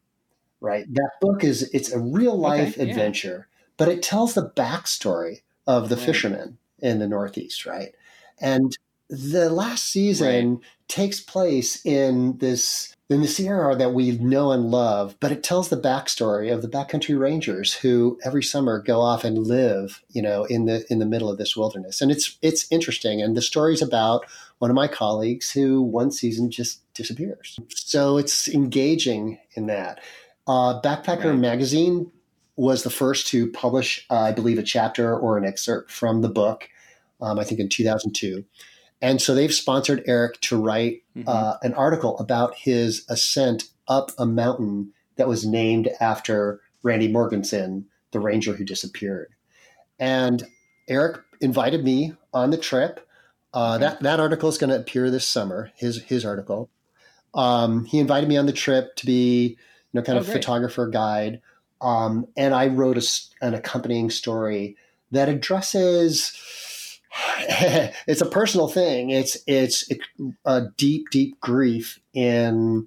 right? 0.60 0.86
That 0.92 1.10
book 1.20 1.42
is 1.42 1.62
it's 1.74 1.92
a 1.92 1.98
real 1.98 2.38
life 2.38 2.74
Okay, 2.76 2.86
yeah. 2.86 2.90
adventure, 2.90 3.48
but 3.76 3.88
it 3.88 4.02
tells 4.02 4.34
the 4.34 4.50
backstory 4.50 5.42
of 5.66 5.88
the 5.88 5.96
Right. 5.96 6.06
fishermen 6.06 6.58
in 6.78 7.00
the 7.00 7.08
Northeast, 7.08 7.66
right? 7.66 7.94
And 8.40 8.76
the 9.10 9.50
last 9.50 9.86
season 9.86 10.60
takes 10.86 11.20
place 11.20 11.84
in 11.84 12.38
this 12.38 12.94
in 13.10 13.22
the 13.22 13.26
Sierra 13.26 13.74
that 13.74 13.94
we 13.94 14.12
know 14.18 14.52
and 14.52 14.70
love, 14.70 15.16
but 15.18 15.32
it 15.32 15.42
tells 15.42 15.70
the 15.70 15.80
backstory 15.80 16.52
of 16.52 16.60
the 16.60 16.68
backcountry 16.68 17.18
rangers 17.18 17.72
who 17.72 18.18
every 18.22 18.42
summer 18.42 18.80
go 18.80 19.00
off 19.00 19.24
and 19.24 19.46
live, 19.46 20.02
you 20.10 20.20
know, 20.22 20.44
in 20.44 20.66
the 20.66 20.84
in 20.90 20.98
the 20.98 21.06
middle 21.06 21.30
of 21.30 21.38
this 21.38 21.56
wilderness. 21.56 22.00
And 22.02 22.10
it's 22.12 22.38
it's 22.42 22.70
interesting. 22.70 23.20
And 23.22 23.36
the 23.36 23.42
story's 23.42 23.82
about 23.82 24.26
one 24.58 24.70
of 24.70 24.74
my 24.74 24.88
colleagues 24.88 25.50
who 25.50 25.80
one 25.82 26.10
season 26.10 26.50
just 26.50 26.80
disappears. 26.94 27.58
So 27.74 28.18
it's 28.18 28.48
engaging 28.48 29.38
in 29.54 29.66
that. 29.66 30.00
Uh, 30.46 30.80
Backpacker 30.80 31.26
Right. 31.30 31.38
magazine 31.38 32.10
was 32.56 32.82
the 32.82 32.90
first 32.90 33.28
to 33.28 33.50
publish, 33.52 34.04
uh, 34.10 34.14
I 34.16 34.32
believe, 34.32 34.58
a 34.58 34.62
chapter 34.64 35.16
or 35.16 35.38
an 35.38 35.44
excerpt 35.44 35.90
from 35.92 36.22
the 36.22 36.28
book. 36.28 36.68
Um, 37.20 37.38
I 37.38 37.44
think 37.44 37.60
in 37.60 37.68
2002. 37.68 38.44
And 39.00 39.22
so 39.22 39.34
they've 39.34 39.54
sponsored 39.54 40.02
Eric 40.06 40.40
to 40.42 40.60
write 40.60 41.02
Mhm. 41.16 41.24
uh, 41.28 41.56
an 41.62 41.74
article 41.74 42.18
about 42.18 42.54
his 42.56 43.04
ascent 43.08 43.64
up 43.86 44.10
a 44.18 44.26
mountain 44.26 44.92
that 45.16 45.28
was 45.28 45.46
named 45.46 45.88
after 46.00 46.60
Randy 46.82 47.08
Morgenson, 47.08 47.86
the 48.12 48.20
ranger 48.20 48.54
who 48.54 48.64
disappeared. 48.64 49.28
And 49.98 50.44
Eric 50.88 51.20
invited 51.40 51.84
me 51.84 52.14
on 52.32 52.50
the 52.50 52.56
trip. 52.56 53.06
Uh, 53.54 53.74
Okay. 53.76 53.84
That 53.84 54.00
that 54.02 54.20
article 54.20 54.48
is 54.48 54.58
going 54.58 54.70
to 54.70 54.76
appear 54.78 55.10
this 55.10 55.26
summer. 55.26 55.70
His 55.76 56.02
his 56.02 56.24
article. 56.24 56.68
Um, 57.34 57.84
he 57.84 57.98
invited 57.98 58.28
me 58.28 58.36
on 58.36 58.46
the 58.46 58.52
trip 58.52 58.94
to 58.96 59.06
be, 59.06 59.48
you 59.50 59.56
know, 59.92 60.02
kind 60.02 60.16
Oh, 60.18 60.20
of 60.20 60.26
great. 60.26 60.36
photographer 60.36 60.86
guide, 60.88 61.40
um, 61.80 62.26
and 62.36 62.54
I 62.54 62.66
wrote 62.68 62.98
a 62.98 63.44
an 63.46 63.54
accompanying 63.54 64.10
story 64.10 64.76
that 65.10 65.28
addresses. 65.28 66.32
it's 68.06 68.20
a 68.20 68.26
personal 68.26 68.68
thing. 68.68 69.10
It's 69.10 69.38
it's 69.46 69.88
a 70.44 70.66
deep, 70.76 71.10
deep 71.10 71.40
grief 71.40 71.98
in 72.14 72.86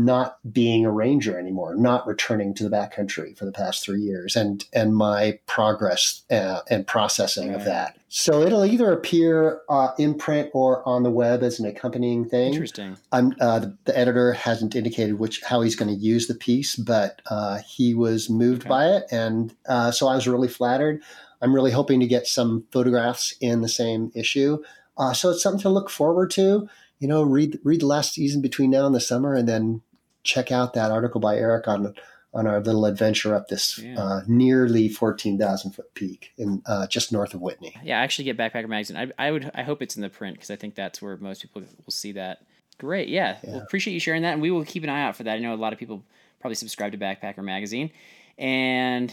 not 0.00 0.38
being 0.52 0.86
a 0.86 0.92
ranger 0.92 1.36
anymore, 1.36 1.74
not 1.74 2.06
returning 2.06 2.54
to 2.54 2.62
the 2.62 2.70
backcountry 2.70 3.36
for 3.36 3.44
the 3.44 3.52
past 3.52 3.84
three 3.84 4.00
years, 4.00 4.36
and 4.36 4.64
and 4.72 4.94
my 4.94 5.38
progress 5.46 6.22
uh, 6.30 6.60
and 6.70 6.86
processing 6.86 7.52
of 7.52 7.64
that. 7.64 7.98
So 8.08 8.42
it'll 8.42 8.64
either 8.64 8.92
appear 8.92 9.60
uh, 9.68 9.90
in 9.98 10.14
print 10.14 10.50
or 10.54 10.88
on 10.88 11.02
the 11.02 11.10
web 11.10 11.42
as 11.42 11.58
an 11.58 11.66
accompanying 11.66 12.26
thing. 12.26 12.52
Interesting. 12.52 12.96
I'm, 13.12 13.34
uh, 13.40 13.58
the, 13.58 13.76
the 13.84 13.98
editor 13.98 14.32
hasn't 14.32 14.74
indicated 14.76 15.18
which 15.18 15.42
how 15.42 15.60
he's 15.62 15.76
going 15.76 15.94
to 15.94 16.00
use 16.00 16.28
the 16.28 16.34
piece, 16.34 16.76
but 16.76 17.20
uh, 17.28 17.58
he 17.66 17.92
was 17.92 18.30
moved 18.30 18.62
Okay. 18.62 18.68
by 18.68 18.86
it, 18.86 19.04
and 19.10 19.52
uh, 19.68 19.90
so 19.90 20.06
I 20.06 20.14
was 20.14 20.28
really 20.28 20.48
flattered. 20.48 21.02
I'm 21.42 21.52
really 21.52 21.72
hoping 21.72 21.98
to 22.00 22.06
get 22.06 22.26
some 22.28 22.64
photographs 22.70 23.34
in 23.40 23.62
the 23.62 23.68
same 23.68 24.12
issue, 24.14 24.62
uh, 24.96 25.12
so 25.12 25.30
it's 25.30 25.42
something 25.42 25.62
to 25.62 25.68
look 25.68 25.90
forward 25.90 26.30
to. 26.32 26.68
You 27.00 27.08
know, 27.08 27.22
read 27.22 27.58
read 27.62 27.80
the 27.80 27.86
last 27.86 28.12
season 28.12 28.40
between 28.42 28.70
now 28.70 28.86
and 28.86 28.94
the 28.94 29.00
summer, 29.00 29.34
and 29.34 29.48
then 29.48 29.82
check 30.28 30.52
out 30.52 30.74
that 30.74 30.90
article 30.90 31.20
by 31.20 31.36
Eric 31.36 31.66
on 31.68 31.94
on 32.34 32.46
our 32.46 32.60
little 32.60 32.84
adventure 32.84 33.34
up 33.34 33.48
this 33.48 33.78
Yeah. 33.78 33.98
uh, 33.98 34.20
nearly 34.28 34.88
14,000 34.90 35.72
foot 35.72 35.94
peak 35.94 36.32
in 36.36 36.60
uh, 36.66 36.86
just 36.86 37.10
north 37.10 37.32
of 37.32 37.40
Whitney. 37.40 37.74
Yeah, 37.82 37.98
I 37.98 38.02
actually 38.04 38.26
get 38.26 38.36
Backpacker 38.36 38.68
magazine. 38.68 38.98
I, 38.98 39.26
I 39.26 39.30
would 39.30 39.50
I 39.54 39.62
hope 39.62 39.80
it's 39.80 39.96
in 39.96 40.02
the 40.02 40.10
print 40.10 40.36
because 40.36 40.50
I 40.50 40.56
think 40.56 40.74
that's 40.74 41.00
where 41.00 41.16
most 41.16 41.40
people 41.40 41.62
will 41.62 41.90
see 41.92 42.12
that. 42.12 42.42
Great, 42.76 43.08
yeah. 43.08 43.38
Well, 43.42 43.60
appreciate 43.62 43.94
you 43.94 44.00
sharing 44.00 44.22
that, 44.22 44.34
and 44.34 44.42
we 44.42 44.50
will 44.50 44.64
keep 44.64 44.84
an 44.84 44.90
eye 44.90 45.02
out 45.02 45.16
for 45.16 45.24
that. 45.24 45.36
I 45.36 45.38
know 45.40 45.54
a 45.54 45.56
lot 45.56 45.72
of 45.72 45.78
people 45.78 46.04
probably 46.38 46.54
subscribe 46.54 46.92
to 46.92 46.98
Backpacker 46.98 47.42
magazine, 47.42 47.90
and 48.36 49.12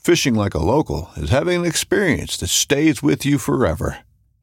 Fishing 0.00 0.34
like 0.34 0.54
a 0.54 0.64
local 0.64 1.10
is 1.18 1.28
having 1.28 1.60
an 1.60 1.66
experience 1.66 2.38
that 2.38 2.46
stays 2.46 3.02
with 3.02 3.26
you 3.26 3.36
forever. 3.36 3.98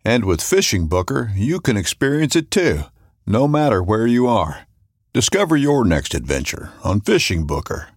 And 0.06 0.24
with 0.24 0.40
Fishing 0.40 0.88
Booker, 0.88 1.32
you 1.36 1.60
can 1.60 1.76
experience 1.76 2.36
it 2.36 2.52
too, 2.52 2.82
no 3.26 3.48
matter 3.48 3.82
where 3.82 4.06
you 4.06 4.28
are. 4.28 4.68
Discover 5.14 5.58
your 5.58 5.84
next 5.84 6.14
adventure 6.14 6.74
on 6.84 7.02
Fishing 7.02 7.48
Booker. 7.48 7.88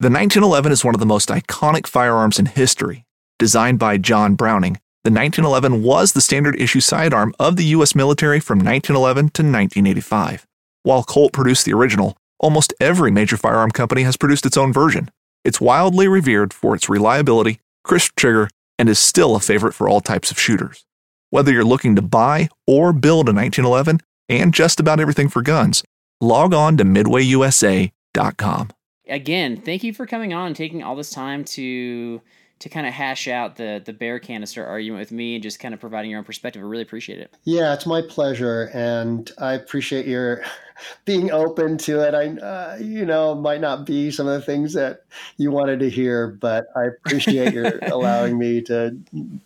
The 0.00 0.10
1911 0.10 0.72
is 0.72 0.84
one 0.84 0.96
of 0.96 0.98
the 0.98 1.06
most 1.06 1.28
iconic 1.28 1.86
firearms 1.86 2.40
in 2.40 2.46
history. 2.46 3.04
Designed 3.38 3.78
by 3.78 3.96
John 3.96 4.34
Browning, 4.34 4.78
the 5.04 5.12
1911 5.12 5.84
was 5.84 6.14
the 6.14 6.20
standard 6.20 6.60
issue 6.60 6.80
sidearm 6.80 7.32
of 7.38 7.54
the 7.54 7.66
U.S. 7.76 7.94
military 7.94 8.40
from 8.40 8.58
1911 8.58 9.26
to 9.26 9.42
1985. 9.42 10.48
While 10.82 11.04
Colt 11.04 11.32
produced 11.32 11.64
the 11.64 11.74
original, 11.74 12.16
almost 12.40 12.74
every 12.80 13.12
major 13.12 13.36
firearm 13.36 13.70
company 13.70 14.02
has 14.02 14.16
produced 14.16 14.46
its 14.46 14.56
own 14.56 14.72
version. 14.72 15.10
It's 15.44 15.60
wildly 15.60 16.08
revered 16.08 16.54
for 16.54 16.74
its 16.74 16.88
reliability, 16.88 17.60
crisp 17.84 18.16
trigger, 18.16 18.48
and 18.78 18.88
is 18.88 18.98
still 18.98 19.36
a 19.36 19.40
favorite 19.40 19.74
for 19.74 19.88
all 19.88 20.00
types 20.00 20.30
of 20.30 20.40
shooters. 20.40 20.84
Whether 21.30 21.52
you're 21.52 21.64
looking 21.64 21.96
to 21.96 22.02
buy 22.02 22.48
or 22.66 22.92
build 22.92 23.28
a 23.28 23.32
1911 23.32 24.00
and 24.28 24.54
just 24.54 24.80
about 24.80 25.00
everything 25.00 25.28
for 25.28 25.42
guns, 25.42 25.84
log 26.20 26.54
on 26.54 26.76
to 26.78 26.84
midwayusa.com. 26.84 28.70
Again, 29.06 29.58
thank 29.58 29.84
you 29.84 29.92
for 29.92 30.06
coming 30.06 30.32
on 30.32 30.46
and 30.46 30.56
taking 30.56 30.82
all 30.82 30.96
this 30.96 31.10
time 31.10 31.44
to 31.44 32.22
to 32.64 32.70
kind 32.70 32.86
of 32.86 32.94
hash 32.94 33.28
out 33.28 33.56
the 33.56 33.82
the 33.84 33.92
bear 33.92 34.18
canister 34.18 34.64
argument 34.64 34.98
with 34.98 35.12
me 35.12 35.34
and 35.34 35.42
just 35.42 35.60
kind 35.60 35.74
of 35.74 35.80
providing 35.80 36.10
your 36.10 36.16
own 36.16 36.24
perspective. 36.24 36.62
I 36.62 36.64
really 36.64 36.82
appreciate 36.82 37.18
it. 37.18 37.36
Yeah, 37.44 37.74
it's 37.74 37.84
my 37.84 38.00
pleasure, 38.00 38.70
and 38.72 39.30
I 39.36 39.52
appreciate 39.52 40.06
your 40.06 40.42
being 41.04 41.30
open 41.30 41.76
to 41.76 42.00
it. 42.00 42.14
I, 42.14 42.28
uh, 42.42 42.78
you 42.80 43.04
know, 43.04 43.34
might 43.34 43.60
not 43.60 43.84
be 43.84 44.10
some 44.10 44.26
of 44.26 44.32
the 44.32 44.46
things 44.46 44.72
that 44.72 45.00
you 45.36 45.50
wanted 45.50 45.78
to 45.80 45.90
hear, 45.90 46.28
but 46.28 46.68
I 46.74 46.84
appreciate 46.84 47.52
your 47.52 47.80
allowing 47.82 48.38
me 48.38 48.62
to 48.62 48.96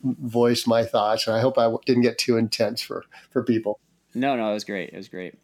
voice 0.04 0.64
my 0.68 0.84
thoughts, 0.84 1.26
and 1.26 1.34
I 1.34 1.40
hope 1.40 1.58
I 1.58 1.74
didn't 1.86 2.02
get 2.02 2.18
too 2.18 2.36
intense 2.36 2.80
for 2.80 3.04
for 3.30 3.42
people. 3.42 3.80
No, 4.14 4.36
no, 4.36 4.48
it 4.48 4.54
was 4.54 4.64
great. 4.64 4.90
It 4.90 4.96
was 4.96 5.08
great. 5.08 5.34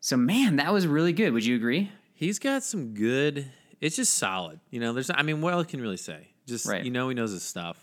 So, 0.00 0.18
man, 0.18 0.56
that 0.56 0.74
was 0.74 0.86
really 0.86 1.14
good. 1.14 1.32
Would 1.32 1.46
you 1.46 1.56
agree? 1.56 1.90
He's 2.12 2.38
got 2.38 2.62
some 2.62 2.92
good. 2.92 3.50
It's 3.82 3.96
just 3.96 4.14
solid. 4.14 4.60
You 4.70 4.80
know, 4.80 4.92
there's. 4.94 5.10
I 5.12 5.22
mean, 5.22 5.42
what 5.42 5.52
else 5.52 5.66
can 5.66 5.80
really 5.82 5.98
say? 5.98 6.28
Just 6.46 6.66
Right. 6.66 6.82
you 6.84 6.90
know, 6.90 7.08
he 7.08 7.14
knows 7.14 7.32
his 7.32 7.42
stuff. 7.42 7.76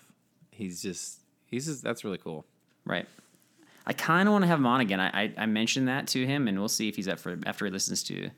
He's 0.50 0.82
just. 0.82 1.20
He's 1.46 1.66
just. 1.68 1.84
That's 1.84 2.04
really 2.04 2.18
cool. 2.18 2.46
Right. 2.86 3.06
I 3.86 3.94
kind 3.94 4.28
of 4.28 4.32
want 4.34 4.44
to 4.44 4.48
have 4.48 4.60
him 4.60 4.66
on 4.66 4.82
again. 4.82 5.00
I, 5.00 5.24
I 5.26 5.34
I 5.38 5.46
mentioned 5.46 5.88
that 5.90 6.08
to 6.10 6.26
him, 6.26 6.48
and 6.48 6.58
we'll 6.58 6.70
see 6.70 6.88
if 6.88 6.96
he's 6.96 7.08
up 7.08 7.20
for 7.20 7.38
after 7.46 7.66
he 7.66 7.72
listens 7.72 8.02
to 8.04 8.24
to 8.30 8.32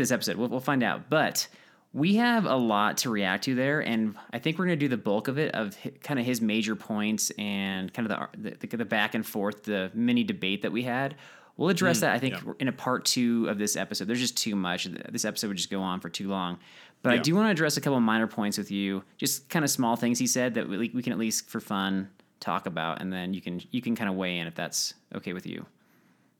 this 0.00 0.10
episode. 0.10 0.36
We'll, 0.36 0.48
we'll 0.48 0.60
find 0.60 0.82
out. 0.82 1.10
But 1.10 1.48
we 1.92 2.16
have 2.16 2.44
a 2.44 2.56
lot 2.56 2.98
to 2.98 3.10
react 3.10 3.44
to 3.44 3.54
there, 3.54 3.80
and 3.80 4.14
I 4.32 4.38
think 4.38 4.58
we're 4.58 4.66
going 4.66 4.78
to 4.78 4.84
do 4.84 4.88
the 4.88 4.96
bulk 4.96 5.28
of 5.28 5.38
it 5.38 5.54
of 5.54 5.76
kind 6.02 6.20
of 6.20 6.26
his 6.26 6.40
major 6.40 6.76
points 6.76 7.30
and 7.38 7.92
kind 7.92 8.10
of 8.10 8.30
the, 8.40 8.50
the 8.66 8.76
the 8.76 8.84
back 8.84 9.14
and 9.14 9.26
forth, 9.26 9.64
the 9.64 9.90
mini 9.94 10.22
debate 10.22 10.62
that 10.62 10.72
we 10.72 10.82
had. 10.84 11.16
We'll 11.56 11.68
address 11.68 12.00
that, 12.00 12.12
I 12.12 12.18
think, 12.18 12.34
yeah. 12.34 12.52
in 12.58 12.68
a 12.68 12.72
part 12.72 13.04
two 13.04 13.46
of 13.48 13.58
this 13.58 13.76
episode. 13.76 14.08
There's 14.08 14.20
just 14.20 14.36
too 14.36 14.56
much. 14.56 14.88
This 15.10 15.24
episode 15.24 15.48
would 15.48 15.56
just 15.56 15.70
go 15.70 15.80
on 15.80 16.00
for 16.00 16.08
too 16.08 16.28
long. 16.28 16.58
But 17.02 17.12
I 17.12 17.18
do 17.18 17.34
want 17.34 17.46
to 17.46 17.50
address 17.50 17.76
a 17.76 17.82
couple 17.82 18.00
minor 18.00 18.26
points 18.26 18.56
with 18.56 18.70
you, 18.70 19.04
just 19.18 19.50
kind 19.50 19.62
of 19.62 19.70
small 19.70 19.94
things 19.94 20.18
he 20.18 20.26
said 20.26 20.54
that 20.54 20.68
we, 20.68 20.90
we 20.94 21.02
can 21.02 21.12
at 21.12 21.18
least 21.18 21.48
for 21.50 21.60
fun 21.60 22.08
talk 22.40 22.66
about, 22.66 23.02
and 23.02 23.12
then 23.12 23.34
you 23.34 23.42
can 23.42 23.60
you 23.70 23.82
can 23.82 23.94
kind 23.94 24.08
of 24.08 24.16
weigh 24.16 24.38
in 24.38 24.46
if 24.46 24.54
that's 24.54 24.94
okay 25.14 25.34
with 25.34 25.46
you. 25.46 25.66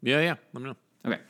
Yeah, 0.02 0.20
yeah. 0.20 0.34
Let 0.54 0.62
me 0.62 0.70
know. 0.70 0.76
Okay. 1.04 1.20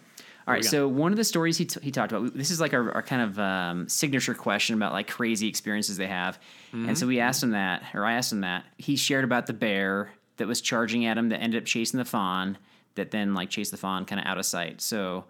All 0.46 0.54
right. 0.54 0.64
So 0.64 0.86
one 0.86 1.10
of 1.10 1.16
the 1.16 1.24
stories 1.24 1.58
he, 1.58 1.64
t- 1.64 1.80
he 1.82 1.90
talked 1.90 2.12
about. 2.12 2.34
This 2.34 2.50
is 2.50 2.60
like 2.60 2.74
our, 2.74 2.92
our 2.92 3.02
kind 3.02 3.22
of 3.22 3.38
um, 3.38 3.88
signature 3.88 4.34
question 4.34 4.76
about 4.76 4.92
like 4.92 5.08
crazy 5.08 5.48
experiences 5.48 5.96
they 5.96 6.06
have, 6.06 6.38
and 6.72 6.96
so 6.96 7.06
we 7.06 7.18
asked 7.18 7.42
him 7.42 7.50
that, 7.50 7.82
or 7.92 8.04
I 8.04 8.14
asked 8.14 8.30
him 8.30 8.42
that. 8.42 8.64
He 8.78 8.94
shared 8.96 9.24
about 9.24 9.46
the 9.46 9.52
bear 9.52 10.12
that 10.36 10.46
was 10.46 10.60
charging 10.60 11.06
at 11.06 11.18
him 11.18 11.30
that 11.30 11.40
ended 11.40 11.60
up 11.62 11.66
chasing 11.66 11.98
the 11.98 12.04
fawn, 12.04 12.56
that 12.94 13.10
then 13.10 13.34
like 13.34 13.50
chase 13.50 13.70
the 13.70 13.76
fawn 13.76 14.04
kind 14.04 14.20
of 14.20 14.26
out 14.26 14.38
of 14.38 14.46
sight. 14.46 14.80
So, 14.80 15.24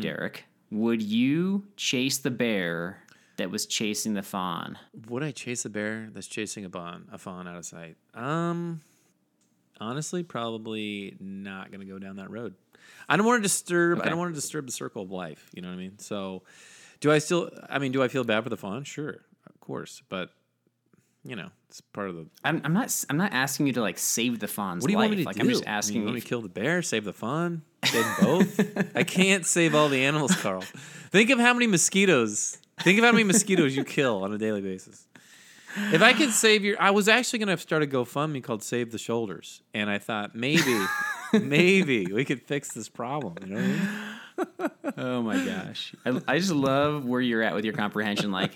Derek, 0.00 0.44
would 0.70 1.02
you 1.02 1.64
chase 1.76 2.18
the 2.18 2.30
bear 2.30 3.02
that 3.36 3.50
was 3.50 3.66
chasing 3.66 4.14
the 4.14 4.22
fawn? 4.22 4.78
Would 5.08 5.22
I 5.22 5.30
chase 5.30 5.64
a 5.64 5.70
bear 5.70 6.08
that's 6.12 6.26
chasing 6.26 6.64
a 6.64 6.70
fawn, 6.70 7.08
a 7.12 7.18
fawn 7.18 7.46
out 7.46 7.56
of 7.56 7.64
sight? 7.66 7.96
Um, 8.14 8.80
honestly, 9.80 10.22
probably 10.22 11.16
not 11.20 11.70
going 11.70 11.80
to 11.80 11.86
go 11.86 11.98
down 11.98 12.16
that 12.16 12.30
road. 12.30 12.54
I 13.08 13.16
don't 13.16 13.26
want 13.26 13.38
to 13.38 13.42
disturb. 13.42 14.00
I 14.00 14.08
don't 14.08 14.18
want 14.18 14.30
to 14.30 14.34
disturb 14.34 14.66
the 14.66 14.72
circle 14.72 15.02
of 15.02 15.10
life. 15.10 15.50
You 15.52 15.62
know 15.62 15.68
what 15.68 15.74
I 15.74 15.78
mean? 15.78 15.98
So, 15.98 16.42
do 17.00 17.12
I 17.12 17.18
still? 17.18 17.50
I 17.68 17.78
mean, 17.78 17.92
do 17.92 18.02
I 18.02 18.08
feel 18.08 18.24
bad 18.24 18.42
for 18.44 18.50
the 18.50 18.56
fawn? 18.56 18.84
Sure, 18.84 19.20
of 19.46 19.60
course, 19.60 20.02
but 20.08 20.30
you 21.24 21.36
know, 21.36 21.48
it's 21.68 21.80
part 21.80 22.08
of 22.08 22.16
the. 22.16 22.26
I'm, 22.44 22.60
I'm 22.64 22.72
not. 22.72 23.04
I'm 23.08 23.16
not 23.16 23.32
asking 23.32 23.66
you 23.68 23.72
to 23.74 23.80
like 23.80 23.98
save 23.98 24.40
the 24.40 24.48
fawn's 24.48 24.82
What 24.82 24.88
do 24.88 24.92
you 24.92 24.98
life. 24.98 25.04
want 25.08 25.16
me 25.18 25.22
to 25.24 25.28
like 25.28 25.36
do? 25.36 25.42
I'm 25.42 25.48
just 25.48 25.66
asking 25.66 25.96
you 25.98 26.02
want 26.04 26.14
me 26.14 26.18
if- 26.18 26.24
to 26.24 26.28
kill 26.28 26.42
the 26.42 26.48
bear, 26.48 26.82
save 26.82 27.04
the 27.04 27.12
fawn, 27.12 27.62
save 27.84 28.04
them 28.04 28.14
both? 28.20 28.96
I 28.96 29.04
can't 29.04 29.46
save 29.46 29.74
all 29.74 29.88
the 29.88 30.04
animals, 30.04 30.34
Carl. 30.36 30.62
Think 31.10 31.30
of 31.30 31.38
how 31.38 31.52
many 31.54 31.66
mosquitoes. 31.66 32.58
Think 32.80 32.98
of 32.98 33.04
how 33.04 33.12
many 33.12 33.24
mosquitoes 33.24 33.76
you 33.76 33.84
kill 33.84 34.24
on 34.24 34.32
a 34.32 34.38
daily 34.38 34.60
basis. 34.60 35.06
If 35.92 36.02
I 36.02 36.12
could 36.12 36.30
save 36.32 36.64
your, 36.64 36.80
I 36.82 36.90
was 36.90 37.08
actually 37.08 37.38
going 37.38 37.56
to 37.56 37.56
start 37.56 37.82
a 37.82 37.86
GoFundMe 37.86 38.42
called 38.44 38.62
Save 38.62 38.92
the 38.92 38.98
Shoulders, 38.98 39.62
and 39.72 39.88
I 39.88 39.98
thought 39.98 40.34
maybe, 40.34 40.78
maybe 41.32 42.06
we 42.12 42.24
could 42.26 42.42
fix 42.42 42.72
this 42.74 42.88
problem. 42.90 43.36
You 43.40 43.46
know 43.46 43.56
what 43.56 43.64
I 43.64 43.68
mean? 43.68 43.88
Oh 44.96 45.22
my 45.22 45.42
gosh. 45.44 45.94
I, 46.04 46.20
I 46.28 46.38
just 46.38 46.52
love 46.52 47.04
where 47.04 47.20
you're 47.20 47.42
at 47.42 47.54
with 47.54 47.64
your 47.64 47.74
comprehension. 47.74 48.30
Like, 48.30 48.52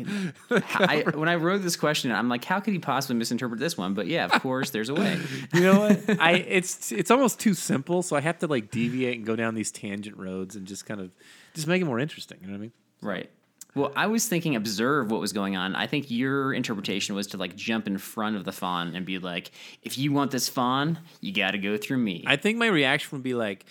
I, 0.51 1.05
when 1.15 1.29
I 1.29 1.37
wrote 1.37 1.63
this 1.63 1.77
question, 1.77 2.13
I'm 2.13 2.29
like, 2.29 2.45
how 2.45 2.61
could 2.61 2.73
he 2.73 2.79
possibly 2.79 3.17
misinterpret 3.17 3.59
this 3.59 3.77
one? 3.77 3.95
But 3.95 4.07
yeah, 4.07 4.27
of 4.27 4.43
course, 4.43 4.71
there's 4.71 4.89
a 4.89 4.95
way. 4.95 5.19
You 5.53 5.61
know 5.61 5.81
what? 5.81 6.21
I 6.21 6.33
it's 6.33 6.93
it's 6.93 7.11
almost 7.11 7.41
too 7.41 7.55
simple, 7.55 8.03
so 8.03 8.17
I 8.17 8.21
have 8.21 8.39
to 8.41 8.47
like 8.47 8.71
deviate 8.71 9.17
and 9.17 9.27
go 9.27 9.37
down 9.37 9.55
these 9.55 9.71
tangent 9.71 10.17
roads 10.17 10.57
and 10.57 10.67
just 10.67 10.85
kind 10.87 11.01
of 11.01 11.11
just 11.55 11.67
make 11.67 11.81
it 11.81 11.85
more 11.85 11.99
interesting. 11.99 12.39
You 12.41 12.49
know 12.49 12.53
what 12.55 12.59
I 12.59 12.61
mean? 12.61 12.73
Right. 13.01 13.31
Well, 13.77 13.93
I 13.95 14.07
was 14.07 14.27
thinking 14.27 14.57
observe 14.57 15.11
what 15.11 15.21
was 15.21 15.35
going 15.35 15.55
on. 15.55 15.77
I 15.77 15.87
think 15.87 16.11
your 16.11 16.55
interpretation 16.55 17.15
was 17.15 17.27
to 17.29 17.37
like 17.37 17.55
jump 17.57 17.87
in 17.87 17.99
front 17.99 18.37
of 18.37 18.45
the 18.45 18.53
fawn 18.53 18.97
and 18.97 19.05
be 19.05 19.19
like, 19.19 19.51
if 19.83 19.99
you 19.99 20.13
want 20.13 20.31
this 20.31 20.49
fawn, 20.49 20.99
you 21.21 21.33
got 21.33 21.51
to 21.51 21.59
go 21.59 21.77
through 21.77 21.99
me. 21.99 22.25
I 22.27 22.37
think 22.37 22.57
my 22.57 22.69
reaction 22.69 23.11
would 23.13 23.23
be 23.23 23.35
like 23.35 23.67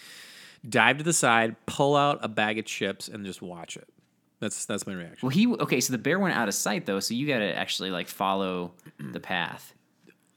dive 0.69 0.97
to 0.97 1.03
the 1.03 1.13
side, 1.13 1.55
pull 1.65 1.95
out 1.95 2.19
a 2.21 2.27
bag 2.27 2.57
of 2.59 2.65
chips, 2.65 3.07
and 3.07 3.25
just 3.25 3.41
watch 3.41 3.77
it. 3.77 3.87
That's 4.39 4.65
that's 4.65 4.85
my 4.85 4.93
reaction. 4.93 5.19
well, 5.21 5.29
he 5.29 5.47
okay. 5.47 5.79
So 5.79 5.91
the 5.93 5.97
bear 5.97 6.19
went 6.19 6.35
out 6.35 6.47
of 6.47 6.53
sight 6.53 6.85
though, 6.85 6.99
so 6.99 7.13
you 7.13 7.25
got 7.27 7.39
to 7.39 7.55
actually 7.55 7.89
like 7.91 8.07
follow 8.07 8.73
the 8.99 9.19
path. 9.19 9.73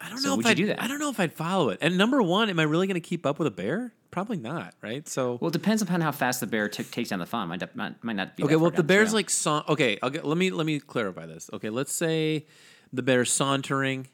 I 0.01 0.09
don't 0.09 0.19
so 0.19 0.35
know 0.35 0.41
if 0.41 0.47
I'd 0.47 0.57
do 0.57 0.67
that? 0.67 0.81
I 0.81 0.87
don't 0.87 1.01
know 1.01 1.11
if 1.11 1.19
I'd 1.19 1.33
follow 1.33 1.71
it. 1.71 1.79
And 1.81 1.99
number 1.99 2.23
one, 2.23 2.49
am 2.51 2.61
I 2.61 2.63
really 2.63 2.87
going 2.87 2.95
to 2.95 3.07
keep 3.07 3.27
up 3.27 3.41
with 3.41 3.49
a 3.49 3.51
bear? 3.51 3.93
Probably 4.13 4.37
not, 4.37 4.75
right? 4.81 5.07
So 5.09 5.39
Well, 5.41 5.49
it 5.49 5.53
depends 5.53 5.83
upon 5.83 6.01
how 6.01 6.13
fast 6.13 6.39
the 6.41 6.47
bear 6.47 6.69
t- 6.69 6.85
takes 6.85 7.09
down 7.11 7.19
the 7.19 7.27
fawn. 7.27 7.49
Might, 7.49 7.75
might, 7.77 8.03
might 8.05 8.15
not 8.17 8.37
be. 8.37 8.45
okay, 8.45 8.55
well 8.55 8.69
if 8.69 8.77
the 8.77 8.85
bear's 8.85 9.09
trail. 9.09 9.17
like 9.17 9.29
sa- 9.31 9.65
okay, 9.69 9.99
I'll 10.01 10.11
get, 10.11 10.25
let 10.25 10.39
me 10.39 10.51
let 10.51 10.67
me 10.67 10.79
clarify 10.79 11.27
this. 11.27 11.51
Okay, 11.53 11.69
let's 11.69 11.93
say 11.93 12.47
the 12.93 13.03
bear's 13.03 13.31
sauntering, 13.33 14.07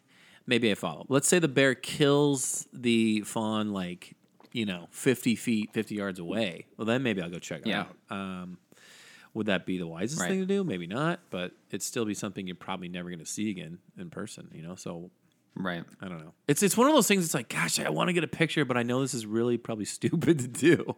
maybe 0.47 0.71
I 0.71 0.75
follow. 0.75 1.05
Let's 1.11 1.29
say 1.29 1.39
the 1.39 1.49
bear 1.49 1.75
kills 1.75 2.67
the 2.73 3.21
fawn 3.21 3.73
like 3.75 4.17
you 4.55 4.65
know 4.65 4.87
fifty 4.91 5.35
feet, 5.37 5.71
fifty 5.75 5.97
yards 5.97 6.19
away. 6.19 6.65
Well, 6.79 6.87
then 6.87 7.03
maybe 7.03 7.21
I'll 7.21 7.29
go 7.29 7.39
check 7.39 7.61
it 7.61 7.69
Yeah. 7.69 7.87
out. 8.11 8.17
Um, 8.17 8.59
would 9.35 9.47
that 9.47 9.67
be 9.67 9.77
the 9.79 9.87
wisest 9.87 10.21
Right. 10.23 10.29
thing 10.31 10.41
to 10.41 10.47
do? 10.47 10.63
Maybe 10.65 10.87
not, 10.87 11.21
but 11.29 11.53
it'd 11.69 11.83
still 11.83 12.05
be 12.07 12.15
something 12.15 12.47
you're 12.47 12.55
probably 12.57 12.89
never 12.89 13.11
going 13.11 13.19
to 13.19 13.27
see 13.27 13.51
again 13.51 13.81
in 13.99 14.09
person. 14.09 14.49
You 14.55 14.63
know, 14.63 14.77
so 14.77 15.11
Right. 15.57 15.85
I 16.01 16.09
don't 16.09 16.19
know. 16.19 16.33
It's 16.49 16.63
it's 16.65 16.77
one 16.77 16.89
of 16.89 16.95
those 16.95 17.07
things. 17.07 17.25
It's 17.25 17.35
like, 17.35 17.49
gosh, 17.49 17.79
I 17.79 17.89
want 17.91 18.09
to 18.09 18.13
get 18.13 18.25
a 18.25 18.29
picture, 18.29 18.65
but 18.65 18.77
I 18.77 18.83
know 18.83 19.01
this 19.03 19.15
is 19.15 19.25
really 19.25 19.57
probably 19.57 19.85
stupid 19.99 20.39
to 20.41 20.49
do. 20.49 20.97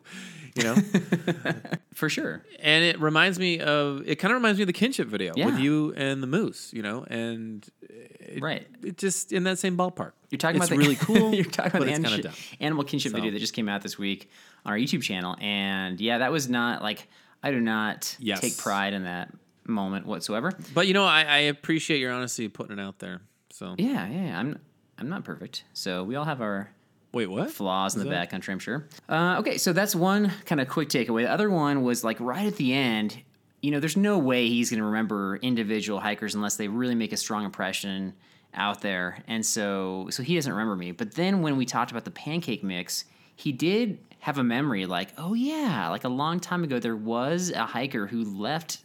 You 0.55 0.63
know, 0.63 0.77
For 1.95 2.09
sure. 2.09 2.43
and 2.61 2.83
it 2.85 2.99
reminds 3.01 3.39
me 3.39 3.61
of 3.61 4.03
it. 4.07 4.17
Kind 4.17 4.33
of 4.33 4.37
reminds 4.37 4.59
me 4.59 4.63
of 4.63 4.67
the 4.67 4.73
kinship 4.73 5.09
video 5.09 5.33
Yeah. 5.37 5.47
with 5.47 5.59
you 5.59 5.93
and 5.97 6.23
the 6.23 6.27
moose. 6.27 6.73
You 6.73 6.83
know, 6.83 7.05
and 7.09 7.67
it, 7.83 8.43
Right. 8.43 8.67
it 8.83 8.97
just 8.99 9.33
in 9.33 9.45
that 9.45 9.59
same 9.59 9.77
ballpark. 9.77 10.13
You're 10.31 10.39
talking 10.39 10.57
it's 10.61 10.67
about 10.71 10.77
the, 10.79 10.83
really 10.83 10.97
cool. 11.01 11.35
you're 11.35 11.45
talking 11.45 11.73
about 11.77 11.81
the 11.85 11.89
it's 11.91 11.99
an- 11.99 12.05
kind 12.05 12.15
of 12.17 12.23
dumb. 12.23 12.35
animal 12.61 12.85
kinship 12.85 13.13
So- 13.13 13.17
video 13.17 13.33
that 13.33 13.39
just 13.39 13.53
came 13.55 13.69
out 13.69 13.83
this 13.83 13.99
week 13.99 14.31
on 14.65 14.73
our 14.73 14.79
YouTube 14.79 15.03
channel, 15.03 15.37
and 15.41 16.01
yeah, 16.01 16.19
that 16.19 16.33
was 16.33 16.49
not 16.49 16.83
like 16.83 17.09
I 17.43 17.51
do 17.51 17.61
not 17.61 18.17
Yes. 18.19 18.41
take 18.41 18.57
pride 18.57 18.95
in 18.95 19.05
that 19.05 19.33
moment 19.67 20.07
whatsoever. 20.07 20.53
But 20.75 20.87
you 20.87 20.95
know, 20.95 21.05
I, 21.05 21.23
I 21.25 21.39
appreciate 21.39 21.99
your 22.01 22.13
honesty 22.13 22.49
putting 22.49 22.79
it 22.79 22.83
out 22.83 22.99
there. 23.01 23.21
So 23.57 23.75
Yeah, 23.79 24.07
yeah, 24.07 24.39
I'm 24.39 24.59
I'm 24.99 25.09
not 25.09 25.25
perfect, 25.25 25.65
so 25.73 26.05
we 26.05 26.15
all 26.15 26.27
have 26.27 26.43
our 26.43 26.69
wait, 27.13 27.27
what? 27.31 27.51
flaws 27.51 27.95
in 27.95 28.03
Is 28.03 28.05
the 28.05 28.11
that- 28.11 28.31
backcountry, 28.31 28.51
I'm 28.51 28.59
sure. 28.59 28.87
Uh, 29.09 29.37
okay, 29.39 29.57
so 29.57 29.73
that's 29.73 29.95
one 29.95 30.31
kind 30.45 30.61
of 30.61 30.69
quick 30.69 30.91
takeaway. 30.91 31.23
The 31.23 31.31
other 31.31 31.49
one 31.49 31.83
was 31.83 32.05
like 32.05 32.21
right 32.21 32.47
at 32.47 32.57
the 32.57 32.75
end. 32.75 33.23
You 33.63 33.71
know, 33.71 33.81
there's 33.81 33.97
no 33.97 34.19
way 34.19 34.47
he's 34.49 34.69
going 34.69 34.81
to 34.81 34.85
remember 34.85 35.37
individual 35.37 36.01
hikers 36.01 36.35
unless 36.35 36.57
they 36.57 36.69
really 36.69 36.95
make 36.95 37.15
a 37.15 37.17
strong 37.17 37.47
impression 37.47 38.13
out 38.53 38.83
there, 38.83 39.23
and 39.27 39.45
so 39.45 40.09
so 40.11 40.23
he 40.23 40.35
doesn't 40.35 40.53
remember 40.53 40.77
me. 40.77 40.93
But 40.93 41.13
then 41.15 41.41
when 41.41 41.57
we 41.57 41.65
talked 41.65 41.91
about 41.91 42.05
the 42.05 42.11
pancake 42.11 42.63
mix, 42.63 43.07
he 43.37 43.53
did 43.53 43.99
have 44.19 44.37
a 44.37 44.45
memory 44.45 44.85
like, 44.85 45.15
oh 45.17 45.33
yeah, 45.33 45.89
like 45.89 46.05
a 46.05 46.11
long 46.11 46.41
time 46.41 46.63
ago 46.63 46.79
there 46.79 46.95
was 46.97 47.51
a 47.53 47.65
hiker 47.65 48.07
who 48.07 48.23
left 48.23 48.81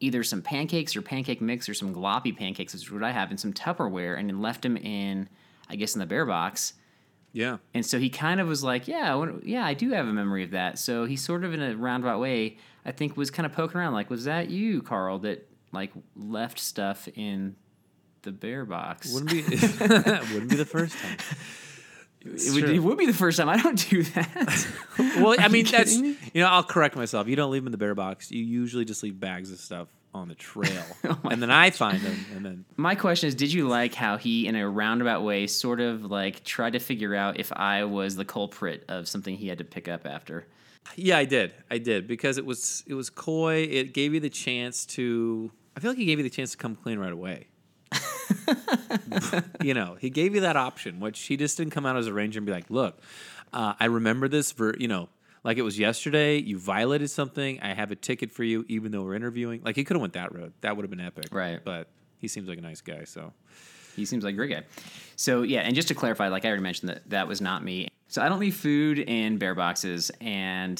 either 0.00 0.22
some 0.22 0.42
pancakes 0.42 0.96
or 0.96 1.02
pancake 1.02 1.40
mix 1.40 1.68
or 1.68 1.74
some 1.74 1.94
gloppy 1.94 2.36
pancakes, 2.36 2.72
which 2.72 2.84
is 2.84 2.90
what 2.90 3.04
I 3.04 3.12
have, 3.12 3.30
and 3.30 3.38
some 3.38 3.52
Tupperware, 3.52 4.18
and 4.18 4.28
then 4.28 4.40
left 4.40 4.62
them 4.62 4.76
in, 4.76 5.28
I 5.68 5.76
guess, 5.76 5.94
in 5.94 5.98
the 6.00 6.06
bear 6.06 6.24
box. 6.26 6.72
Yeah. 7.32 7.58
And 7.74 7.86
so 7.86 7.98
he 8.00 8.10
kind 8.10 8.40
of 8.40 8.48
was 8.48 8.64
like, 8.64 8.88
yeah, 8.88 9.14
what- 9.14 9.46
yeah, 9.46 9.64
I 9.64 9.74
do 9.74 9.90
have 9.90 10.08
a 10.08 10.12
memory 10.12 10.42
of 10.42 10.50
that. 10.50 10.78
So 10.78 11.04
he 11.04 11.16
sort 11.16 11.44
of, 11.44 11.52
in 11.54 11.62
a 11.62 11.76
roundabout 11.76 12.18
way, 12.18 12.56
I 12.84 12.92
think 12.92 13.16
was 13.16 13.30
kind 13.30 13.46
of 13.46 13.52
poking 13.52 13.76
around, 13.78 13.92
like, 13.92 14.10
was 14.10 14.24
that 14.24 14.50
you, 14.50 14.82
Carl, 14.82 15.18
that 15.20 15.46
like 15.72 15.92
left 16.16 16.58
stuff 16.58 17.06
in 17.14 17.54
the 18.22 18.32
bear 18.32 18.64
box? 18.64 19.12
Wouldn't 19.12 19.30
be 19.30 19.42
wouldn't 20.32 20.50
be 20.50 20.56
the 20.56 20.64
first 20.68 20.96
time. 20.98 21.16
It, 22.22 22.54
would, 22.54 22.70
it 22.70 22.78
would 22.78 22.98
be 22.98 23.06
the 23.06 23.12
first 23.14 23.38
time. 23.38 23.48
I 23.48 23.56
don't 23.56 23.88
do 23.88 24.02
that. 24.02 24.66
Well, 25.16 25.34
I 25.38 25.46
you 25.46 25.52
mean, 25.52 25.64
that's 25.64 25.96
me? 25.98 26.16
you 26.34 26.42
know, 26.42 26.48
I'll 26.48 26.62
correct 26.62 26.94
myself. 26.94 27.26
You 27.26 27.34
don't 27.34 27.50
leave 27.50 27.62
them 27.62 27.68
in 27.68 27.72
the 27.72 27.78
bear 27.78 27.94
box. 27.94 28.30
You 28.30 28.44
usually 28.44 28.84
just 28.84 29.02
leave 29.02 29.18
bags 29.18 29.50
of 29.50 29.58
stuff 29.58 29.88
on 30.12 30.28
the 30.28 30.34
trail, 30.34 30.82
Oh 31.04 31.18
and 31.30 31.40
then 31.40 31.50
I 31.50 31.70
find 31.70 32.00
them, 32.02 32.26
and 32.34 32.44
then 32.44 32.64
My 32.76 32.94
question 32.94 33.28
is, 33.28 33.34
did 33.34 33.52
you 33.52 33.66
like 33.68 33.94
how 33.94 34.18
he, 34.18 34.46
in 34.46 34.56
a 34.56 34.68
roundabout 34.68 35.22
way, 35.22 35.46
sort 35.46 35.80
of 35.80 36.04
like 36.04 36.44
tried 36.44 36.74
to 36.74 36.80
figure 36.80 37.14
out 37.14 37.38
if 37.40 37.52
I 37.52 37.84
was 37.84 38.16
the 38.16 38.24
culprit 38.24 38.84
of 38.88 39.08
something 39.08 39.36
he 39.36 39.48
had 39.48 39.58
to 39.58 39.64
pick 39.64 39.88
up 39.88 40.06
after? 40.06 40.46
yeah, 40.96 41.16
I 41.16 41.24
did, 41.24 41.54
I 41.70 41.78
did 41.78 42.06
because 42.08 42.36
it 42.38 42.44
was 42.44 42.82
it 42.86 42.94
was 42.94 43.08
coy. 43.08 43.68
It 43.70 43.94
gave 43.94 44.12
you 44.12 44.20
the 44.20 44.30
chance 44.30 44.84
to. 44.86 45.50
I 45.76 45.80
feel 45.80 45.92
like 45.92 45.98
he 45.98 46.04
gave 46.04 46.18
you 46.18 46.24
the 46.24 46.30
chance 46.30 46.50
to 46.52 46.56
come 46.56 46.74
clean 46.74 46.98
right 46.98 47.12
away. 47.12 47.46
you 49.62 49.74
know, 49.74 49.96
he 50.00 50.10
gave 50.10 50.34
you 50.34 50.42
that 50.42 50.56
option, 50.56 51.00
which 51.00 51.20
he 51.22 51.36
just 51.36 51.56
didn't 51.56 51.72
come 51.72 51.86
out 51.86 51.96
as 51.96 52.06
a 52.06 52.12
ranger 52.12 52.38
and 52.38 52.46
be 52.46 52.52
like, 52.52 52.70
"Look, 52.70 52.98
uh, 53.52 53.74
I 53.78 53.86
remember 53.86 54.28
this 54.28 54.52
for 54.52 54.76
you 54.76 54.88
know." 54.88 55.08
Like 55.42 55.56
it 55.56 55.62
was 55.62 55.78
yesterday, 55.78 56.36
you 56.36 56.58
violated 56.58 57.10
something. 57.10 57.60
I 57.62 57.72
have 57.72 57.90
a 57.90 57.96
ticket 57.96 58.30
for 58.30 58.44
you, 58.44 58.66
even 58.68 58.92
though 58.92 59.02
we're 59.02 59.14
interviewing. 59.14 59.62
Like 59.64 59.74
he 59.74 59.84
could 59.84 59.94
have 59.94 60.02
went 60.02 60.12
that 60.12 60.34
road. 60.34 60.52
That 60.60 60.76
would 60.76 60.82
have 60.82 60.90
been 60.90 61.00
epic. 61.00 61.28
Right. 61.32 61.60
But 61.64 61.88
he 62.18 62.28
seems 62.28 62.46
like 62.46 62.58
a 62.58 62.60
nice 62.60 62.82
guy. 62.82 63.04
So 63.04 63.32
He 63.96 64.04
seems 64.04 64.22
like 64.22 64.34
a 64.34 64.36
great 64.36 64.50
guy. 64.50 64.64
So 65.16 65.42
yeah, 65.42 65.60
and 65.60 65.74
just 65.74 65.88
to 65.88 65.94
clarify, 65.94 66.28
like 66.28 66.44
I 66.44 66.48
already 66.48 66.62
mentioned 66.62 66.90
that 66.90 67.08
that 67.08 67.26
was 67.26 67.40
not 67.40 67.64
me. 67.64 67.88
So 68.08 68.22
I 68.22 68.28
don't 68.28 68.38
leave 68.40 68.56
food 68.56 68.98
in 68.98 69.38
bear 69.38 69.54
boxes, 69.54 70.10
and 70.20 70.78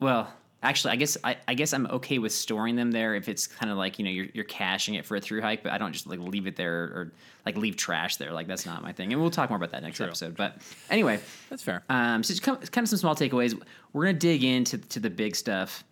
well, 0.00 0.32
actually, 0.62 0.92
I 0.92 0.96
guess 0.96 1.16
I, 1.24 1.36
I 1.48 1.54
guess 1.54 1.72
I'm 1.72 1.86
okay 1.86 2.18
with 2.18 2.32
storing 2.32 2.76
them 2.76 2.90
there 2.90 3.14
if 3.14 3.28
it's 3.28 3.46
kind 3.46 3.70
of 3.70 3.78
like 3.78 3.98
you 3.98 4.04
know 4.04 4.10
you're 4.10 4.26
you're 4.34 4.44
caching 4.44 4.94
it 4.94 5.04
for 5.06 5.16
a 5.16 5.20
through 5.20 5.42
hike, 5.42 5.62
but 5.62 5.72
I 5.72 5.78
don't 5.78 5.92
just 5.92 6.06
like 6.06 6.18
leave 6.18 6.46
it 6.46 6.56
there 6.56 6.82
or 6.82 7.12
like 7.46 7.56
leave 7.56 7.76
trash 7.76 8.16
there. 8.16 8.32
Like 8.32 8.46
that's 8.46 8.66
not 8.66 8.82
my 8.82 8.92
thing, 8.92 9.12
and 9.12 9.20
we'll 9.20 9.30
talk 9.30 9.50
more 9.50 9.56
about 9.56 9.72
that 9.72 9.82
next 9.82 10.00
episode. 10.00 10.36
But 10.36 10.58
anyway, 10.90 11.20
that's 11.48 11.62
fair. 11.62 11.82
um, 11.88 12.22
so 12.22 12.32
just 12.32 12.42
kind 12.42 12.62
of, 12.62 12.70
kind 12.70 12.84
of 12.84 12.88
some 12.88 12.98
small 12.98 13.14
takeaways. 13.14 13.60
We're 13.92 14.04
gonna 14.04 14.18
dig 14.18 14.44
into 14.44 14.78
to 14.78 15.00
the 15.00 15.10
big 15.10 15.36
stuff 15.36 15.84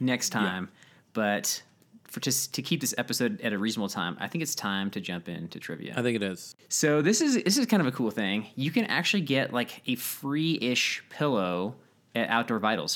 next 0.00 0.30
time, 0.30 0.68
but 1.12 1.62
for 2.04 2.20
just 2.20 2.52
to 2.54 2.62
keep 2.62 2.80
this 2.82 2.94
episode 2.98 3.40
at 3.40 3.54
a 3.54 3.58
reasonable 3.58 3.88
time, 3.88 4.18
I 4.20 4.28
think 4.28 4.42
it's 4.42 4.54
time 4.54 4.90
to 4.90 5.00
jump 5.00 5.30
into 5.30 5.58
trivia. 5.58 5.94
I 5.96 6.02
think 6.02 6.16
it 6.16 6.22
is. 6.22 6.54
So 6.68 7.00
this 7.00 7.20
is 7.20 7.42
this 7.42 7.56
is 7.56 7.66
kind 7.66 7.80
of 7.80 7.86
a 7.86 7.92
cool 7.92 8.10
thing. 8.10 8.46
You 8.54 8.70
can 8.70 8.84
actually 8.84 9.22
get 9.22 9.52
like 9.52 9.82
a 9.86 9.96
free-ish 9.96 11.02
pillow 11.08 11.74
at 12.14 12.28
Outdoor 12.28 12.58
Vitals, 12.58 12.94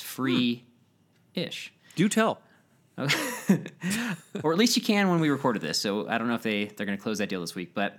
free-ish, 1.36 1.72
Do 1.94 2.08
tell. 2.08 2.40
or 2.98 4.52
at 4.52 4.58
least 4.58 4.74
you 4.74 4.82
can 4.82 5.10
when 5.10 5.20
we 5.20 5.28
recorded 5.28 5.60
this. 5.60 5.78
So 5.78 6.08
I 6.08 6.16
don't 6.16 6.28
know 6.28 6.34
if 6.34 6.42
they 6.42 6.64
they're 6.64 6.86
going 6.86 6.96
to 6.96 7.02
close 7.02 7.18
that 7.18 7.28
deal 7.28 7.42
this 7.42 7.54
week, 7.54 7.74
but 7.74 7.98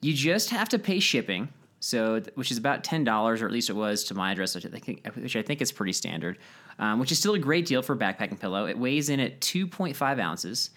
you 0.00 0.14
just 0.14 0.48
have 0.50 0.68
to 0.70 0.78
pay 0.78 0.98
shipping. 0.98 1.50
So 1.78 2.22
which 2.34 2.50
is 2.50 2.56
about 2.56 2.82
ten 2.82 3.04
dollars, 3.04 3.42
or 3.42 3.46
at 3.46 3.52
least 3.52 3.68
it 3.68 3.74
was 3.74 4.04
to 4.04 4.14
my 4.14 4.32
address, 4.32 4.54
which 4.54 4.64
I 4.64 4.70
think 4.70 5.06
which 5.14 5.36
I 5.36 5.42
think 5.42 5.60
is 5.60 5.72
pretty 5.72 5.92
standard. 5.92 6.38
Um, 6.78 6.98
which 6.98 7.12
is 7.12 7.18
still 7.18 7.34
a 7.34 7.38
great 7.38 7.66
deal 7.66 7.82
for 7.82 7.92
a 7.92 7.98
backpacking 7.98 8.40
pillow. 8.40 8.64
It 8.66 8.78
weighs 8.78 9.10
in 9.10 9.20
at 9.20 9.42
two 9.42 9.66
point 9.66 9.94
five 9.94 10.18
ounces, 10.18 10.70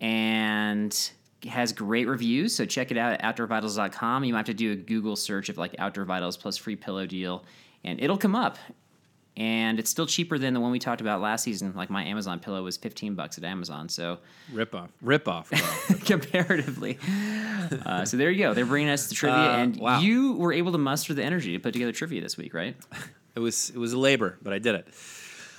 and 0.00 1.10
has 1.46 1.72
great 1.72 2.06
reviews. 2.06 2.54
So 2.54 2.64
check 2.64 2.90
it 2.90 2.96
out 2.96 3.20
at 3.20 3.36
outdoorvitals.com. 3.36 4.24
You 4.24 4.32
might 4.32 4.38
have 4.40 4.46
to 4.46 4.54
do 4.54 4.72
a 4.72 4.76
Google 4.76 5.16
search 5.16 5.50
of 5.50 5.58
like 5.58 5.74
Outdoor 5.78 6.04
Vitals 6.04 6.38
plus 6.38 6.56
free 6.56 6.76
pillow 6.76 7.06
deal, 7.06 7.44
and 7.84 8.00
it'll 8.00 8.18
come 8.18 8.34
up. 8.34 8.56
And 9.40 9.78
it's 9.78 9.88
still 9.88 10.06
cheaper 10.06 10.38
than 10.38 10.52
the 10.52 10.60
one 10.60 10.70
we 10.70 10.78
talked 10.78 11.00
about 11.00 11.22
last 11.22 11.44
season. 11.44 11.72
Like 11.74 11.88
my 11.88 12.04
Amazon 12.04 12.40
pillow 12.40 12.62
was 12.62 12.76
15 12.76 13.14
bucks 13.14 13.38
at 13.38 13.44
Amazon. 13.44 13.88
So 13.88 14.18
Rip 14.52 14.74
off. 14.74 14.90
Rip 15.00 15.26
off. 15.26 15.48
comparatively. 16.04 16.98
Uh, 17.86 18.04
so 18.04 18.18
there 18.18 18.30
you 18.30 18.38
go. 18.38 18.52
They're 18.52 18.66
bringing 18.66 18.90
us 18.90 19.08
the 19.08 19.14
trivia, 19.14 19.38
Uh, 19.38 19.56
and 19.56 19.76
wow. 19.76 20.00
you 20.00 20.34
were 20.34 20.52
able 20.52 20.72
to 20.72 20.78
muster 20.78 21.14
the 21.14 21.24
energy 21.24 21.52
to 21.54 21.58
put 21.58 21.72
together 21.72 21.92
trivia 21.92 22.20
this 22.20 22.36
week, 22.36 22.52
right? 22.52 22.76
it 23.34 23.40
was 23.40 23.70
it 23.70 23.78
was 23.78 23.94
a 23.94 23.98
labor, 23.98 24.36
but 24.42 24.52
I 24.52 24.58
did 24.58 24.74
it. 24.74 24.88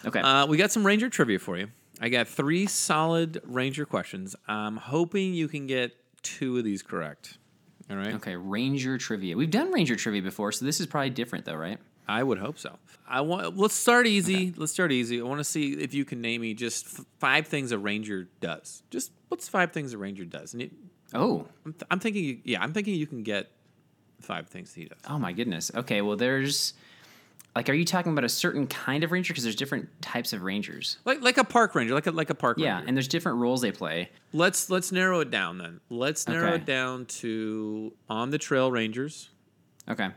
Okay. 0.05 0.19
Uh, 0.19 0.45
we 0.45 0.57
got 0.57 0.71
some 0.71 0.85
Ranger 0.85 1.09
trivia 1.09 1.39
for 1.39 1.57
you. 1.57 1.69
I 1.99 2.09
got 2.09 2.27
three 2.27 2.67
solid 2.67 3.41
Ranger 3.45 3.85
questions. 3.85 4.35
I'm 4.47 4.77
hoping 4.77 5.33
you 5.33 5.47
can 5.47 5.65
get 5.65 5.95
two 6.21 6.57
of 6.59 6.63
these 6.63 6.83
correct. 6.83 7.39
All 7.89 7.97
right. 7.97 8.13
okay. 8.15 8.35
Ranger 8.35 8.97
trivia. 8.99 9.35
We've 9.35 9.49
done 9.51 9.71
Ranger 9.71 9.95
trivia 9.95 10.21
before, 10.21 10.51
so 10.51 10.65
this 10.65 10.79
is 10.79 10.85
probably 10.87 11.09
different, 11.09 11.45
though, 11.45 11.55
right? 11.55 11.79
I 12.07 12.23
would 12.23 12.39
hope 12.39 12.57
so. 12.57 12.77
I 13.07 13.21
want. 13.21 13.57
Let's 13.57 13.73
start 13.75 14.07
easy. 14.07 14.53
Let's 14.57 14.71
start 14.71 14.91
easy. 14.91 15.19
I 15.21 15.23
want 15.23 15.39
to 15.39 15.43
see 15.43 15.73
if 15.73 15.93
you 15.93 16.03
can 16.05 16.21
name 16.21 16.41
me 16.41 16.53
just 16.53 16.85
f- 16.99 17.05
five 17.19 17.47
things 17.47 17.71
a 17.71 17.77
Ranger 17.77 18.27
does. 18.39 18.83
Just 18.89 19.11
what's 19.29 19.47
five 19.47 19.71
things 19.71 19.93
a 19.93 19.97
Ranger 19.97 20.25
does? 20.25 20.53
And 20.53 20.63
it, 20.63 20.71
Oh. 21.13 21.45
I'm, 21.65 21.73
th- 21.73 21.83
I'm 21.91 21.99
thinking. 21.99 22.23
You, 22.23 22.37
yeah, 22.43 22.61
I'm 22.61 22.73
thinking 22.73 22.95
you 22.95 23.05
can 23.07 23.23
get 23.23 23.49
five 24.21 24.47
things 24.47 24.73
he 24.73 24.85
does. 24.85 24.97
Oh 25.09 25.19
my 25.19 25.33
goodness. 25.33 25.71
Okay. 25.75 26.01
Well, 26.01 26.15
there's 26.15 26.73
like, 27.55 27.67
are 27.69 27.73
you 27.73 27.83
talking 27.83 28.13
about 28.13 28.23
a 28.23 28.29
certain 28.29 28.65
kind 28.67 29.03
of 29.03 29.11
ranger? 29.11 29.33
Because 29.33 29.43
there's 29.43 29.57
different 29.57 29.89
types 30.01 30.31
of 30.31 30.41
rangers. 30.41 30.97
Like 31.03 31.21
like 31.21 31.37
a 31.37 31.43
park 31.43 31.75
ranger, 31.75 31.93
like 31.93 32.07
a 32.07 32.11
like 32.11 32.29
a 32.29 32.35
park 32.35 32.57
ranger. 32.57 32.65
Yeah, 32.67 32.75
ranger. 32.75 32.87
and 32.87 32.97
there's 32.97 33.07
different 33.09 33.39
roles 33.39 33.61
they 33.61 33.71
play. 33.73 34.09
let's 34.31 34.69
let's 34.69 34.91
narrow 34.93 35.19
it 35.19 35.31
down 35.31 35.57
then. 35.57 35.81
Let's 35.89 36.27
narrow 36.29 36.47
Okay. 36.47 36.55
it 36.57 36.65
down 36.65 37.05
to 37.07 37.93
on 38.09 38.29
the 38.29 38.37
trail 38.37 38.71
rangers 38.71 39.29
Okay. 39.89 40.09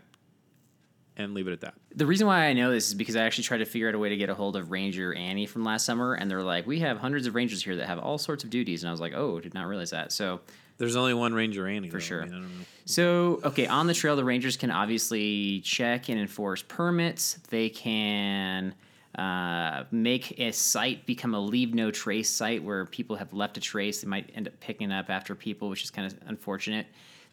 And 1.17 1.33
leave 1.35 1.47
it 1.49 1.53
at 1.53 1.61
that. 1.61 1.75
The 1.95 2.07
reason 2.07 2.27
why 2.27 2.47
I 2.47 2.53
know 2.55 2.71
this 2.71 2.89
is 2.89 2.95
because 2.95 3.15
I 3.17 3.23
actually 3.25 3.45
tried 3.45 3.59
to 3.59 3.65
figure 3.67 3.89
out 3.89 3.95
a 3.95 3.99
way 3.99 4.09
to 4.09 4.17
get 4.17 4.31
a 4.31 4.35
hold 4.35 4.57
of 4.57 4.71
Ranger 4.71 5.15
Annie 5.15 5.47
from 5.47 5.65
last 5.65 5.85
summer, 5.87 6.15
and 6.15 6.31
they're 6.31 6.43
like, 6.43 6.67
"We 6.67 6.81
have 6.81 6.99
hundreds 6.99 7.27
of 7.27 7.35
rangers 7.35 7.63
here 7.63 7.77
that 7.77 7.87
have 7.87 7.99
all 7.99 8.19
sorts 8.19 8.43
of 8.45 8.51
duties," 8.51 8.83
and 8.83 8.89
I 8.89 8.93
was 8.93 9.01
like, 9.01 9.15
"Oh, 9.15 9.39
did 9.41 9.55
not 9.55 9.67
realize 9.67 9.91
that." 9.91 10.13
So, 10.13 10.41
There's 10.79 10.97
only 10.97 11.15
one 11.15 11.33
ranger 11.35 11.69
Annie 11.69 11.89
For 11.89 11.99
though. 11.99 11.99
I 11.99 12.07
sure. 12.07 12.23
mean, 12.23 12.33
I 12.33 12.37
don't 12.39 12.59
know. 12.59 12.65
so 12.85 13.41
okay, 13.45 13.67
on 13.69 13.87
the 13.87 13.95
trail, 13.95 14.17
the 14.17 14.25
rangers 14.25 14.57
can 14.57 14.73
obviously 14.73 15.61
check 15.61 16.09
and 16.09 16.19
enforce 16.19 16.63
permits. 16.63 17.35
They 17.49 17.69
can 17.69 18.75
uh, 19.17 19.85
make 19.93 20.41
a 20.41 20.51
site 20.51 21.07
become 21.07 21.33
a 21.35 21.41
leave 21.41 21.73
no 21.75 21.93
trace 21.93 22.29
site 22.29 22.65
where 22.65 22.87
people 22.87 23.15
have 23.15 23.33
left 23.33 23.57
a 23.57 23.61
trace. 23.61 24.01
They 24.01 24.09
might 24.09 24.31
end 24.35 24.49
up 24.49 24.59
picking 24.59 24.91
up 24.91 25.11
after 25.11 25.37
people, 25.37 25.69
which 25.69 25.85
is 25.85 25.93
kind 25.93 26.09
of 26.13 26.19
unfortunate. 26.27 26.87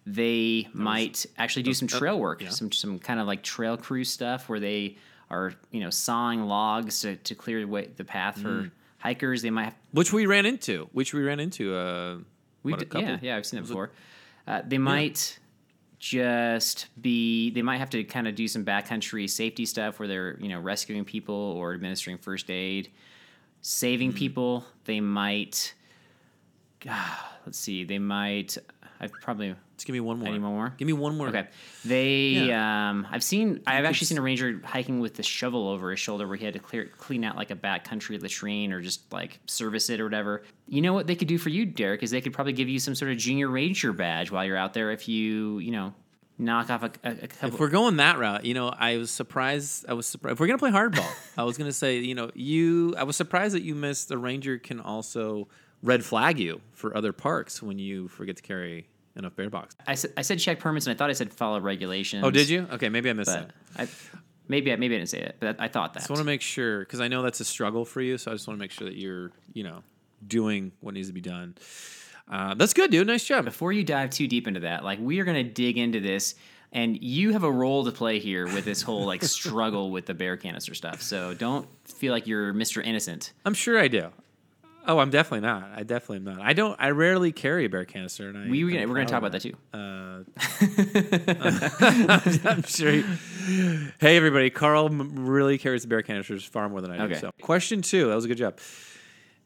They 0.06 0.68
might 0.74 1.26
actually 1.38 1.64
do 1.64 1.74
some 1.74 1.88
trail 1.88 2.20
work, 2.20 2.42
yeah. 2.42 2.50
some 2.50 2.72
some 2.72 2.98
kind 3.00 3.20
of 3.20 3.28
like 3.28 3.44
trail 3.44 3.78
crew 3.78 4.04
stuff 4.04 4.50
where 4.50 4.60
they 4.60 4.98
are 5.30 5.54
you 5.72 5.80
know 5.80 5.90
sawing 5.92 6.44
logs 6.46 7.02
to, 7.02 7.16
to 7.18 7.36
clear 7.36 7.60
the 7.62 7.68
way, 7.68 7.90
the 7.96 8.04
path 8.04 8.42
for 8.42 8.50
Mm. 8.64 8.72
hikers. 8.98 9.42
They 9.44 9.52
might 9.52 9.66
have 9.66 9.76
Which 9.92 10.12
we 10.12 10.26
ran 10.26 10.46
into. 10.46 10.90
Which 10.92 11.14
we 11.14 11.22
ran 11.22 11.40
into. 11.40 11.76
Uh, 11.76 12.18
we 12.64 12.72
what, 12.72 12.82
a 12.82 12.86
did, 12.86 13.02
yeah, 13.02 13.18
yeah, 13.22 13.38
I've 13.38 13.46
seen 13.46 13.60
it 13.60 13.68
before. 13.68 13.92
Uh, 14.48 14.62
they 14.68 14.78
might 14.80 15.38
just 16.00 16.88
be 17.00 17.52
they 17.52 17.62
might 17.62 17.78
have 17.78 17.92
to 17.92 18.04
kind 18.04 18.28
of 18.28 18.34
do 18.34 18.48
some 18.48 18.66
backcountry 18.66 19.30
safety 19.30 19.68
stuff 19.68 20.00
where 20.00 20.08
they're 20.08 20.36
you 20.40 20.50
know 20.50 20.60
rescuing 20.60 21.06
people 21.06 21.36
or 21.36 21.76
administering 21.76 22.18
first 22.18 22.50
aid 22.50 22.90
saving 23.62 24.12
people 24.12 24.66
they 24.86 25.00
might 25.00 25.76
ah, 26.90 27.38
let's 27.46 27.60
see 27.60 27.84
they 27.84 28.00
might 28.00 28.58
i've 29.02 29.12
probably 29.22 29.54
Just 29.76 29.86
give 29.88 29.94
me 29.94 30.00
one 30.00 30.20
more. 30.20 30.28
Any 30.30 30.40
more? 30.40 30.74
Give 30.78 30.86
me 30.86 30.94
one 30.94 31.18
more. 31.18 31.28
Okay. 31.30 31.48
They, 31.84 32.46
Yeah. 32.48 32.90
um, 32.92 33.08
I've 33.12 33.24
seen, 33.24 33.62
I've 33.66 33.84
actually 33.84 34.06
seen 34.06 34.18
a 34.20 34.22
ranger 34.22 34.62
hiking 34.64 35.00
with 35.00 35.16
the 35.16 35.24
shovel 35.24 35.68
over 35.68 35.90
his 35.90 36.00
shoulder 36.00 36.28
where 36.28 36.38
he 36.38 36.46
had 36.46 36.54
to 36.54 36.60
clear, 36.60 36.86
clean 36.98 37.24
out 37.24 37.36
like 37.36 37.50
a 37.52 37.56
backcountry 37.56 38.22
latrine 38.22 38.72
or 38.72 38.80
just 38.82 39.12
like 39.12 39.40
service 39.48 39.90
it 39.90 40.00
or 40.00 40.04
whatever. 40.06 40.44
You 40.68 40.82
know 40.84 40.94
what 40.94 41.08
they 41.08 41.16
could 41.16 41.28
do 41.28 41.38
for 41.40 41.50
you, 41.50 41.66
Derek, 41.66 42.04
is 42.04 42.12
they 42.12 42.22
could 42.22 42.34
probably 42.34 42.54
give 42.54 42.70
you 42.70 42.78
some 42.80 42.94
sort 42.94 43.12
of 43.12 43.18
junior 43.18 43.50
ranger 43.50 43.92
badge 43.92 44.30
while 44.32 44.46
you're 44.46 44.56
out 44.56 44.74
there 44.76 44.92
if 44.92 45.08
you, 45.10 45.58
you 45.58 45.72
know, 45.72 45.94
knock 46.38 46.70
off 46.70 46.84
a, 46.84 46.92
a, 47.04 47.12
a 47.24 47.28
couple. 47.28 47.50
If 47.56 47.60
we're 47.60 47.70
going 47.70 47.98
that 47.98 48.20
route, 48.20 48.46
you 48.46 48.54
know, 48.54 48.70
I 48.70 48.98
was 48.98 49.10
surprised. 49.10 49.86
I 49.90 49.94
was 49.94 50.06
surprised. 50.06 50.34
If 50.34 50.40
we're 50.40 50.48
gonna 50.48 50.60
play 50.60 50.72
hardball, 50.72 51.12
I 51.38 51.44
was 51.44 51.58
gonna 51.58 51.74
say, 51.74 51.98
you 51.98 52.14
know, 52.16 52.30
you. 52.36 52.94
I 52.98 53.04
was 53.04 53.16
surprised 53.16 53.56
that 53.56 53.64
you 53.64 53.74
missed. 53.74 54.10
The 54.10 54.18
ranger 54.20 54.58
can 54.60 54.80
also 54.80 55.48
red 55.84 56.06
flag 56.06 56.38
you 56.40 56.62
for 56.74 56.96
other 56.96 57.12
parks 57.14 57.62
when 57.64 57.80
you 57.80 58.08
forget 58.08 58.36
to 58.38 58.44
carry 58.44 58.88
enough 59.16 59.36
bear 59.36 59.50
box. 59.50 59.76
I, 59.88 59.96
said, 59.96 60.14
I 60.18 60.22
said 60.22 60.40
check 60.40 60.60
permits 60.60 60.88
and 60.88 60.96
I 60.96 60.98
thought 60.98 61.10
I 61.10 61.14
said 61.14 61.34
follow 61.34 61.60
regulations. 61.60 62.24
Oh, 62.26 62.32
did 62.32 62.50
you? 62.50 62.68
Okay, 62.72 62.90
maybe 62.90 63.10
I 63.10 63.14
missed 63.14 63.32
that. 63.32 63.52
I, 63.78 63.88
maybe, 64.48 64.72
I, 64.72 64.76
maybe 64.76 64.96
I 64.96 65.00
didn't 65.00 65.10
say 65.10 65.20
it, 65.22 65.38
but 65.40 65.60
I 65.60 65.68
thought 65.68 65.94
that. 65.94 66.00
I 66.00 66.02
just 66.02 66.10
want 66.10 66.20
to 66.20 66.26
make 66.26 66.42
sure 66.42 66.80
because 66.80 67.02
I 67.02 67.08
know 67.08 67.22
that's 67.22 67.40
a 67.40 67.46
struggle 67.46 67.86
for 67.86 68.02
you. 68.02 68.18
So 68.18 68.32
I 68.32 68.34
just 68.34 68.48
want 68.48 68.58
to 68.58 68.62
make 68.62 68.72
sure 68.72 68.88
that 68.88 68.98
you're, 68.98 69.32
you 69.54 69.64
know, 69.64 69.84
doing 70.26 70.72
what 70.82 70.94
needs 70.94 71.08
to 71.08 71.14
be 71.14 71.22
done. 71.22 71.56
Uh, 72.30 72.54
that's 72.54 72.74
good, 72.74 72.92
dude. 72.92 73.08
Nice 73.08 73.26
job. 73.26 73.46
before 73.46 73.74
you 73.74 73.84
dive 73.84 74.10
too 74.10 74.28
deep 74.28 74.48
into 74.48 74.62
that, 74.62 74.84
like 74.84 75.00
we 75.00 75.20
are 75.20 75.26
going 75.26 75.46
to 75.46 75.52
dig 75.52 75.78
into 75.78 76.00
this, 76.00 76.36
and 76.72 77.02
you 77.04 77.34
have 77.34 77.44
a 77.44 77.52
role 77.52 77.84
to 77.84 77.92
play 77.92 78.20
here 78.20 78.46
with 78.46 78.64
this 78.64 78.82
whole 78.82 79.06
like 79.06 79.24
struggle 79.26 79.92
with 79.92 80.06
the 80.06 80.14
bear 80.14 80.38
canister 80.38 80.74
stuff. 80.74 81.02
So 81.02 81.34
don't 81.34 81.68
feel 81.86 82.14
like 82.14 82.28
you're 82.28 82.54
Mr. 82.54 82.84
Innocent. 82.86 83.34
I'm 83.44 83.54
sure 83.54 83.78
I 83.78 83.90
do. 83.90 84.10
Oh, 84.88 84.98
I'm 85.00 85.10
definitely 85.12 85.42
not. 85.48 85.70
I 85.76 85.84
definitely 85.84 86.18
am 86.18 86.24
not. 86.24 86.42
I 86.42 86.54
don't. 86.54 86.76
I 86.80 86.90
rarely 86.90 87.32
carry 87.32 87.66
a 87.66 87.70
bear 87.70 87.86
canister, 87.86 88.30
and 88.30 88.38
I. 88.38 88.48
We 88.50 88.64
we're 88.64 88.86
going 88.86 89.06
to 89.06 89.12
talk 89.12 89.20
about 89.24 89.32
that 89.34 89.42
too. 89.42 89.56
Uh, 89.74 90.24
I'm 92.50 92.64
sure. 92.64 92.92
he- 92.92 93.04
hey, 94.00 94.18
everybody! 94.18 94.50
Carl 94.50 94.90
really 94.90 95.58
carries 95.58 95.84
the 95.84 95.88
bear 95.88 96.02
canisters 96.02 96.44
far 96.44 96.68
more 96.70 96.82
than 96.82 96.92
I 96.92 96.98
do. 96.98 97.04
Okay. 97.04 97.20
So, 97.20 97.32
question 97.42 97.82
two. 97.82 98.08
That 98.10 98.16
was 98.16 98.26
a 98.26 98.28
good 98.28 98.38
job. 98.38 98.60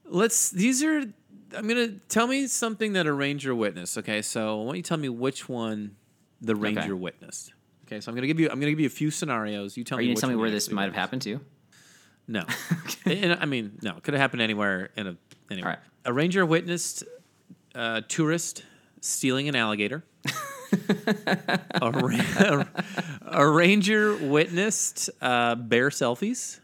Let's. 0.06 0.50
These 0.52 0.84
are. 0.84 1.02
I'm 1.56 1.68
gonna 1.68 1.94
tell 2.10 2.28
me 2.28 2.48
something 2.48 2.94
that 2.94 3.06
a 3.06 3.14
ranger 3.14 3.54
witnessed. 3.54 3.98
Okay, 3.98 4.22
so 4.22 4.58
why 4.62 4.66
don't 4.68 4.76
you 4.78 4.84
tell 4.84 4.98
me 4.98 5.10
which 5.10 5.48
one 5.50 5.96
the 6.42 6.56
ranger 6.56 6.96
witnessed? 6.96 7.54
Okay, 7.88 8.00
so 8.02 8.10
I'm 8.10 8.16
gonna 8.16 8.28
give 8.28 8.40
you. 8.40 8.50
I'm 8.50 8.60
gonna 8.60 8.72
give 8.72 8.80
you 8.80 8.88
a 8.88 8.90
few 8.90 9.12
scenarios. 9.12 9.78
You 9.78 9.84
tell 9.84 9.98
Are 9.98 10.02
me. 10.02 10.08
you 10.08 10.16
tell 10.16 10.30
me 10.30 10.36
where 10.36 10.50
this 10.50 10.72
might 10.72 10.86
have 10.86 10.96
happened 10.96 11.22
to? 11.24 11.40
No. 12.28 12.44
And, 13.08 13.38
I 13.40 13.46
mean, 13.46 13.78
no. 13.84 13.98
It 13.98 14.04
could 14.04 14.16
have 14.16 14.22
happened 14.22 14.42
anywhere 14.42 14.90
in 14.98 15.06
a 15.06 15.16
right. 15.50 15.80
A 16.06 16.14
ranger 16.14 16.46
witnessed 16.46 17.04
a 17.74 18.02
tourist 18.02 18.64
stealing 19.02 19.48
an 19.50 19.56
alligator. 19.56 20.04
a, 21.82 21.92
ra- 21.92 22.66
a 23.22 23.48
ranger 23.50 24.16
witnessed 24.16 25.10
uh, 25.22 25.56
bear 25.56 25.90
selfies. 25.90 26.60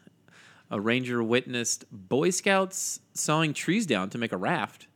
A 0.69 0.79
ranger 0.79 1.21
witnessed 1.21 1.85
Boy 1.91 2.29
Scouts 2.29 3.01
sawing 3.13 3.53
trees 3.53 3.85
down 3.85 4.09
to 4.11 4.17
make 4.17 4.31
a 4.31 4.37
raft. 4.37 4.87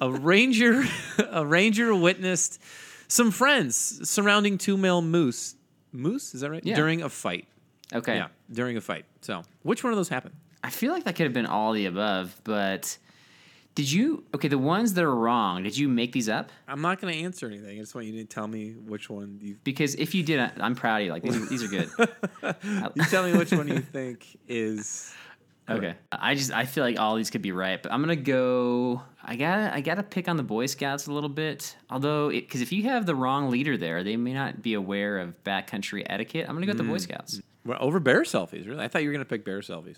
a 0.00 0.10
ranger, 0.10 0.84
a 1.30 1.46
ranger 1.46 1.94
witnessed 1.94 2.60
some 3.08 3.30
friends 3.30 4.08
surrounding 4.08 4.58
two 4.58 4.76
male 4.76 5.02
moose. 5.02 5.54
Moose, 5.92 6.34
is 6.34 6.42
that 6.42 6.50
right? 6.50 6.64
Yeah. 6.64 6.76
During 6.76 7.02
a 7.02 7.08
fight. 7.08 7.48
Okay. 7.92 8.16
Yeah, 8.16 8.28
during 8.52 8.76
a 8.76 8.80
fight. 8.80 9.04
So, 9.20 9.42
which 9.62 9.82
one 9.82 9.92
of 9.92 9.96
those 9.96 10.08
happened? 10.08 10.34
I 10.62 10.70
feel 10.70 10.92
like 10.92 11.04
that 11.04 11.16
could 11.16 11.24
have 11.24 11.32
been 11.32 11.46
all 11.46 11.72
the 11.72 11.86
above, 11.86 12.40
but 12.44 12.98
did 13.74 13.90
you? 13.90 14.24
Okay, 14.34 14.48
the 14.48 14.58
ones 14.58 14.94
that 14.94 15.04
are 15.04 15.14
wrong, 15.14 15.62
did 15.62 15.76
you 15.76 15.88
make 15.88 16.12
these 16.12 16.28
up? 16.28 16.50
I'm 16.68 16.80
not 16.82 17.00
going 17.00 17.14
to 17.14 17.20
answer 17.20 17.46
anything. 17.46 17.78
I 17.78 17.80
just 17.80 17.94
want 17.94 18.06
you 18.06 18.12
to 18.14 18.24
tell 18.24 18.46
me 18.46 18.72
which 18.72 19.08
one 19.08 19.38
you. 19.40 19.56
Because 19.64 19.94
if 19.94 20.14
you 20.14 20.22
did, 20.22 20.40
I'm 20.60 20.74
proud 20.74 21.00
of 21.00 21.06
you. 21.06 21.12
Like 21.12 21.22
these, 21.22 21.48
these 21.48 21.62
are 21.62 21.68
good. 21.68 21.90
You 22.94 23.04
tell 23.04 23.22
me 23.24 23.36
which 23.36 23.52
one 23.52 23.68
you 23.68 23.80
think 23.80 24.26
is. 24.48 25.14
Okay. 25.68 25.94
I 26.10 26.34
just 26.34 26.52
I 26.52 26.64
feel 26.64 26.82
like 26.82 26.98
all 26.98 27.14
these 27.14 27.30
could 27.30 27.42
be 27.42 27.52
right, 27.52 27.80
but 27.80 27.92
I'm 27.92 28.00
gonna 28.00 28.16
go. 28.16 29.02
I 29.22 29.36
gotta 29.36 29.74
I 29.74 29.80
gotta 29.80 30.02
pick 30.02 30.28
on 30.28 30.36
the 30.36 30.42
Boy 30.42 30.66
Scouts 30.66 31.06
a 31.06 31.12
little 31.12 31.28
bit. 31.28 31.76
Although, 31.90 32.30
because 32.30 32.60
if 32.60 32.72
you 32.72 32.84
have 32.84 33.06
the 33.06 33.14
wrong 33.14 33.50
leader 33.50 33.76
there, 33.76 34.02
they 34.02 34.16
may 34.16 34.32
not 34.32 34.62
be 34.62 34.74
aware 34.74 35.18
of 35.18 35.42
backcountry 35.44 36.04
etiquette. 36.06 36.46
I'm 36.48 36.54
gonna 36.54 36.66
go 36.66 36.70
with 36.70 36.78
the 36.78 36.84
Boy 36.84 36.96
mm. 36.96 37.02
Scouts. 37.02 37.40
Well, 37.64 37.78
over 37.80 38.00
bear 38.00 38.22
selfies, 38.22 38.66
really? 38.66 38.82
I 38.82 38.88
thought 38.88 39.02
you 39.02 39.10
were 39.10 39.18
to 39.18 39.24
pick 39.24 39.44
bear 39.44 39.60
selfies. 39.60 39.96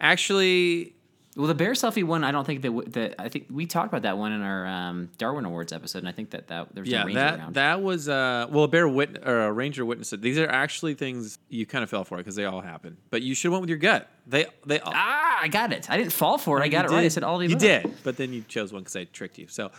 Actually, 0.00 0.94
Well, 1.34 1.46
the 1.46 1.54
bear 1.54 1.72
selfie 1.72 2.04
one, 2.04 2.24
I 2.24 2.30
don't 2.30 2.44
think 2.46 2.60
that 2.60 2.68
w- 2.68 2.88
that 2.90 3.14
I 3.18 3.30
think 3.30 3.46
we 3.50 3.64
talked 3.64 3.88
about 3.88 4.02
that 4.02 4.18
one 4.18 4.32
in 4.32 4.42
our 4.42 4.66
um, 4.66 5.08
Darwin 5.16 5.46
Awards 5.46 5.72
episode, 5.72 6.00
and 6.00 6.08
I 6.08 6.12
think 6.12 6.30
that 6.30 6.48
that 6.48 6.74
there 6.74 6.82
was 6.82 6.90
yeah, 6.90 6.98
no 7.00 7.06
ranger 7.06 7.20
that 7.20 7.38
around. 7.38 7.54
that 7.54 7.82
was 7.82 8.06
uh 8.08 8.46
well 8.50 8.64
a 8.64 8.68
bear 8.68 8.86
wit 8.86 9.22
or 9.24 9.44
a 9.44 9.52
ranger 9.52 9.86
witnessed 9.86 10.12
it. 10.12 10.20
These 10.20 10.38
are 10.38 10.46
actually 10.46 10.92
things 10.92 11.38
you 11.48 11.64
kind 11.64 11.82
of 11.82 11.88
fell 11.88 12.04
for 12.04 12.16
it 12.16 12.18
because 12.18 12.36
they 12.36 12.44
all 12.44 12.60
happen. 12.60 12.98
But 13.08 13.22
you 13.22 13.34
should 13.34 13.46
have 13.46 13.52
went 13.52 13.62
with 13.62 13.70
your 13.70 13.78
gut. 13.78 14.10
They 14.26 14.44
they 14.66 14.78
all, 14.80 14.92
ah, 14.94 15.38
I 15.40 15.48
got 15.48 15.72
it. 15.72 15.88
I 15.90 15.96
didn't 15.96 16.12
fall 16.12 16.36
for 16.36 16.60
it. 16.60 16.64
I 16.64 16.68
got 16.68 16.84
it 16.84 16.90
right. 16.90 17.04
I 17.04 17.08
said 17.08 17.22
all 17.24 17.38
the 17.38 17.46
above. 17.46 17.62
You 17.62 17.70
above. 17.70 17.82
did, 17.92 18.04
but 18.04 18.18
then 18.18 18.34
you 18.34 18.42
chose 18.42 18.70
one 18.70 18.82
because 18.82 18.96
I 18.96 19.04
tricked 19.04 19.38
you. 19.38 19.46
So 19.48 19.70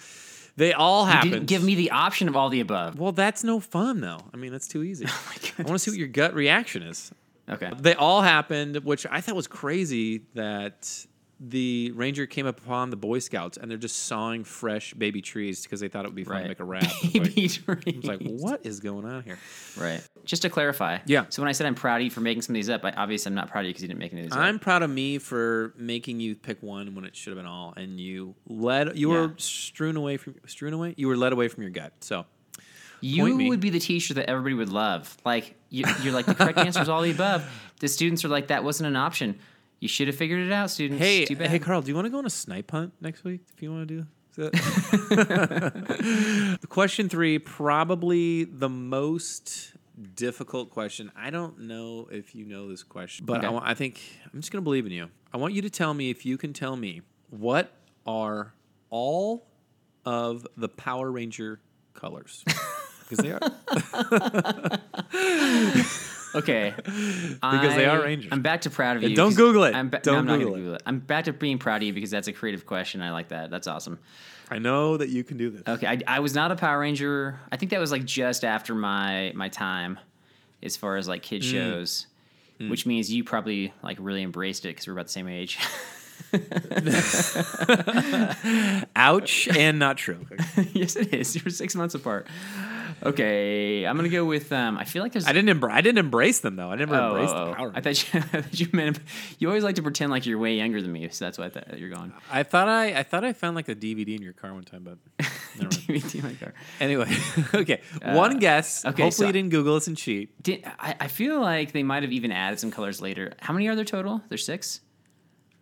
they 0.55 0.73
all 0.73 1.05
You 1.05 1.11
happened. 1.11 1.31
didn't 1.33 1.47
give 1.47 1.63
me 1.63 1.75
the 1.75 1.91
option 1.91 2.27
of 2.27 2.35
all 2.35 2.49
the 2.49 2.61
above. 2.61 2.97
Well, 2.99 3.11
that's 3.11 3.43
no 3.43 3.59
fun 3.59 4.01
though. 4.01 4.19
I 4.33 4.37
mean, 4.37 4.51
that's 4.51 4.67
too 4.67 4.81
easy. 4.83 5.05
Oh 5.55 5.59
I 5.59 5.61
want 5.63 5.75
to 5.75 5.79
see 5.79 5.91
what 5.91 5.99
your 5.99 6.07
gut 6.07 6.33
reaction 6.33 6.81
is. 6.81 7.11
Okay. 7.47 7.71
They 7.77 7.93
all 7.93 8.23
happened, 8.23 8.77
which 8.77 9.05
I 9.05 9.21
thought 9.21 9.35
was 9.35 9.45
crazy 9.47 10.23
that 10.33 11.05
the 11.45 11.91
ranger 11.95 12.25
came 12.25 12.45
upon 12.45 12.89
the 12.89 12.95
Boy 12.95 13.19
Scouts 13.19 13.57
and 13.57 13.69
they're 13.69 13.77
just 13.77 13.97
sawing 14.03 14.43
fresh 14.45 14.93
baby 14.93 15.21
trees 15.21 15.63
because 15.63 15.79
they 15.81 15.89
thought 15.89 16.05
it 16.05 16.07
would 16.07 16.15
be 16.15 16.23
fun 16.23 16.41
to 16.41 16.47
make 16.47 16.59
a 16.61 16.63
raft. 16.65 16.85
I 16.85 16.89
was 17.03 17.03
like- 17.15 17.35
Baby 17.35 17.51
I 17.67 17.95
was 17.97 18.05
like, 18.05 18.21
what 18.21 18.65
is 18.65 18.79
going 18.79 19.05
on 19.05 19.23
here? 19.23 19.37
Right. 19.77 20.01
Just 20.23 20.43
to 20.43 20.49
clarify. 20.49 20.99
Yeah. 21.05 21.25
So 21.29 21.41
when 21.41 21.49
I 21.49 21.51
said 21.51 21.67
I'm 21.67 21.75
proud 21.75 21.97
of 21.97 22.03
you 22.05 22.11
for 22.11 22.21
making 22.21 22.43
some 22.43 22.53
of 22.53 22.55
these 22.55 22.69
up, 22.69 22.85
I, 22.85 22.91
obviously 22.91 23.29
I'm 23.29 23.35
not 23.35 23.49
proud 23.49 23.61
of 23.61 23.65
you 23.65 23.71
because 23.71 23.81
you 23.81 23.87
didn't 23.89 23.99
make 23.99 24.13
any 24.13 24.21
of 24.21 24.27
these 24.29 24.37
I'm 24.37 24.55
up. 24.55 24.61
proud 24.61 24.83
of 24.83 24.89
me 24.89 25.17
for 25.17 25.73
making 25.77 26.19
you 26.21 26.35
pick 26.35 26.63
one 26.63 26.95
when 26.95 27.03
it 27.03 27.15
should 27.15 27.31
have 27.31 27.37
been 27.37 27.45
all, 27.45 27.73
and 27.75 27.99
you 27.99 28.35
led. 28.47 28.97
You 28.97 29.11
Yeah. 29.13 29.19
were 29.21 29.33
strewn 29.37 29.97
away 29.97 30.17
from 30.17 30.35
strewn 30.47 30.71
away. 30.73 30.93
You 30.97 31.07
were 31.09 31.17
led 31.17 31.33
away 31.33 31.49
from 31.49 31.63
your 31.63 31.71
gut. 31.71 31.91
So 31.99 32.25
You 33.01 33.49
would 33.49 33.59
be 33.59 33.69
the 33.69 33.79
teacher 33.79 34.13
that 34.13 34.29
everybody 34.29 34.55
would 34.55 34.69
love. 34.69 35.17
Like 35.25 35.55
you, 35.69 35.83
you're 36.03 36.13
like 36.13 36.25
the 36.25 36.35
correct 36.35 36.57
answer 36.67 36.81
is 36.81 36.87
all 36.89 37.01
the 37.01 37.11
above. 37.11 37.43
The 37.81 37.89
students 37.89 38.23
are 38.23 38.29
like 38.29 38.47
that 38.47 38.63
wasn't 38.63 38.87
an 38.87 38.95
option. 38.95 39.39
You 39.83 39.89
should 39.89 40.07
have 40.07 40.15
figured 40.15 40.47
it 40.47 40.53
out, 40.53 40.71
students. 40.71 41.03
hey, 41.03 41.25
Too 41.25 41.35
bad. 41.35 41.49
hey, 41.49 41.59
Carl, 41.59 41.81
do 41.81 41.89
you 41.89 41.95
want 41.95 42.05
to 42.05 42.09
go 42.09 42.19
on 42.19 42.25
a 42.25 42.29
snipe 42.29 42.71
hunt 42.71 42.93
next 43.01 43.25
week? 43.25 43.41
If 43.53 43.61
you 43.61 43.69
want 43.69 43.85
to 43.89 43.95
do. 43.97 44.05
that? 44.37 46.59
question 46.69 47.09
three, 47.09 47.37
probably 47.37 48.45
the 48.45 48.69
most 48.69 49.73
difficult 50.15 50.69
question. 50.69 51.11
I 51.17 51.31
don't 51.31 51.59
know 51.59 52.07
if 52.09 52.33
you 52.33 52.45
know 52.45 52.69
this 52.69 52.81
question, 52.81 53.25
but 53.25 53.43
I, 53.43 53.47
Okay. 53.47 53.55
wa- 53.55 53.61
I 53.63 53.73
think 53.73 53.99
I'm 54.33 54.39
just 54.39 54.53
going 54.53 54.61
to 54.61 54.63
believe 54.63 54.85
in 54.85 54.93
you. 54.93 55.09
I 55.33 55.37
want 55.37 55.53
you 55.53 55.61
to 55.63 55.69
tell 55.69 55.93
me 55.93 56.09
if 56.09 56.25
you 56.25 56.37
can 56.37 56.53
tell 56.53 56.77
me 56.77 57.01
what 57.29 57.69
are 58.07 58.53
all 58.89 59.45
of 60.05 60.47
the 60.55 60.69
Power 60.69 61.11
Ranger 61.11 61.59
colors. 61.93 62.45
Because 63.09 63.25
they 63.25 63.31
are. 63.33 63.41
Okay. 66.35 66.73
Because 66.83 67.75
they 67.75 67.85
are 67.85 68.01
I- 68.01 68.03
Rangers. 68.03 68.31
I'm 68.31 68.41
back 68.41 68.61
to 68.61 68.69
proud 68.69 68.97
of 68.97 69.03
you. 69.03 69.15
Don't 69.15 69.35
Google 69.35 69.63
it. 69.65 69.75
I'm 69.75 69.89
ba- 69.89 69.99
Don't 70.03 70.25
no, 70.25 70.33
I'm 70.33 70.39
Google 70.39 70.55
it. 70.55 70.57
Google 70.59 70.75
it. 70.75 70.83
I'm 70.85 70.99
back 70.99 71.25
to 71.25 71.33
being 71.33 71.57
proud 71.59 71.77
of 71.77 71.83
you 71.83 71.93
because 71.93 72.11
that's 72.11 72.27
a 72.27 72.33
creative 72.33 72.65
question. 72.65 73.01
I 73.01 73.11
like 73.11 73.29
that. 73.29 73.49
That's 73.51 73.67
awesome. 73.67 73.99
I 74.49 74.59
know 74.59 74.97
that 74.97 75.09
you 75.09 75.23
can 75.23 75.37
do 75.37 75.49
this. 75.49 75.63
Okay, 75.67 75.87
I, 75.87 75.99
I 76.07 76.19
was 76.19 76.35
not 76.35 76.51
a 76.51 76.55
Power 76.55 76.79
Ranger. 76.79 77.39
I 77.51 77.57
think 77.57 77.71
that 77.71 77.79
was 77.79 77.91
like 77.91 78.05
just 78.05 78.43
after 78.43 78.75
my 78.75 79.31
my 79.35 79.49
time, 79.49 79.99
as 80.61 80.77
far 80.77 80.97
as 80.97 81.07
like 81.07 81.21
Mm. 81.21 81.25
kid 81.25 81.43
shows, 81.43 82.07
which 82.59 82.85
means 82.85 83.11
you 83.11 83.23
probably 83.23 83.73
like 83.83 83.97
really 83.99 84.21
embraced 84.21 84.65
it 84.65 84.69
because 84.69 84.87
we're 84.87 84.93
about 84.93 85.05
the 85.07 85.11
same 85.11 85.27
age. 85.27 85.57
Ouch 88.95 89.47
and 89.49 89.79
not 89.79 89.97
true. 89.97 90.25
yes, 90.73 90.95
it 90.95 91.13
is. 91.13 91.35
You're 91.35 91.49
six 91.51 91.75
months 91.75 91.95
apart. 91.95 92.27
Okay, 93.05 93.85
I'm 93.85 93.95
gonna 93.97 94.07
go 94.09 94.23
with. 94.23 94.51
Um, 94.53 94.77
I 94.77 94.85
feel 94.85 95.03
like 95.03 95.11
there's. 95.11 95.27
I 95.27 95.33
didn't. 95.33 95.59
Embra- 95.59 95.71
I 95.71 95.81
didn't 95.81 95.97
embrace 95.97 96.39
them 96.39 96.55
though. 96.55 96.71
I 96.71 96.75
never 96.75 96.95
Oh, 96.95 97.09
embraced 97.09 97.33
oh, 97.35 97.45
the 97.45 97.51
oh. 97.51 97.55
power. 97.55 97.71
I 97.75 97.81
thought 97.81 98.13
you, 98.13 98.19
I 98.33 98.41
thought 98.41 98.59
you 98.59 98.67
meant 98.71 98.99
you 99.39 99.47
always 99.49 99.63
like 99.63 99.75
to 99.75 99.81
pretend 99.83 100.09
like 100.11 100.25
you're 100.25 100.37
way 100.37 100.55
younger 100.55 100.81
than 100.81 100.91
me, 100.91 101.09
so 101.09 101.25
that's 101.25 101.37
why 101.37 101.45
I 101.45 101.49
thought 101.49 101.77
you're 101.77 101.89
going. 101.89 102.13
I 102.31 102.43
thought 102.43 102.69
I. 102.69 102.97
I 102.99 103.03
thought 103.03 103.23
I 103.25 103.33
found 103.33 103.55
like 103.55 103.67
a 103.67 103.75
DVD 103.75 104.15
in 104.15 104.21
your 104.21 104.33
car 104.33 104.53
one 104.53 104.63
time, 104.63 104.83
but 104.83 104.97
never. 105.57 105.69
DVD 105.69 106.15
in 106.15 106.23
my 106.23 106.33
car. 106.35 106.53
anyway. 106.79 107.13
okay, 107.53 107.81
one 108.03 108.39
guess. 108.39 108.85
Uh, 108.85 108.89
okay, 108.89 109.03
Hopefully 109.03 109.25
so- 109.25 109.27
you 109.27 109.33
didn't 109.33 109.49
Google 109.49 109.75
this 109.75 109.87
and 109.87 109.97
cheat. 109.97 110.41
Did, 110.41 110.63
I, 110.79 110.95
I 111.01 111.07
feel 111.09 111.41
like 111.41 111.73
they 111.73 111.83
might 111.83 112.03
have 112.03 112.11
even 112.13 112.31
added 112.31 112.59
some 112.59 112.71
colors 112.71 113.01
later. 113.01 113.33
How 113.41 113.53
many 113.53 113.67
are 113.67 113.75
there 113.75 113.85
total? 113.85 114.21
There's 114.29 114.45
six. 114.45 114.79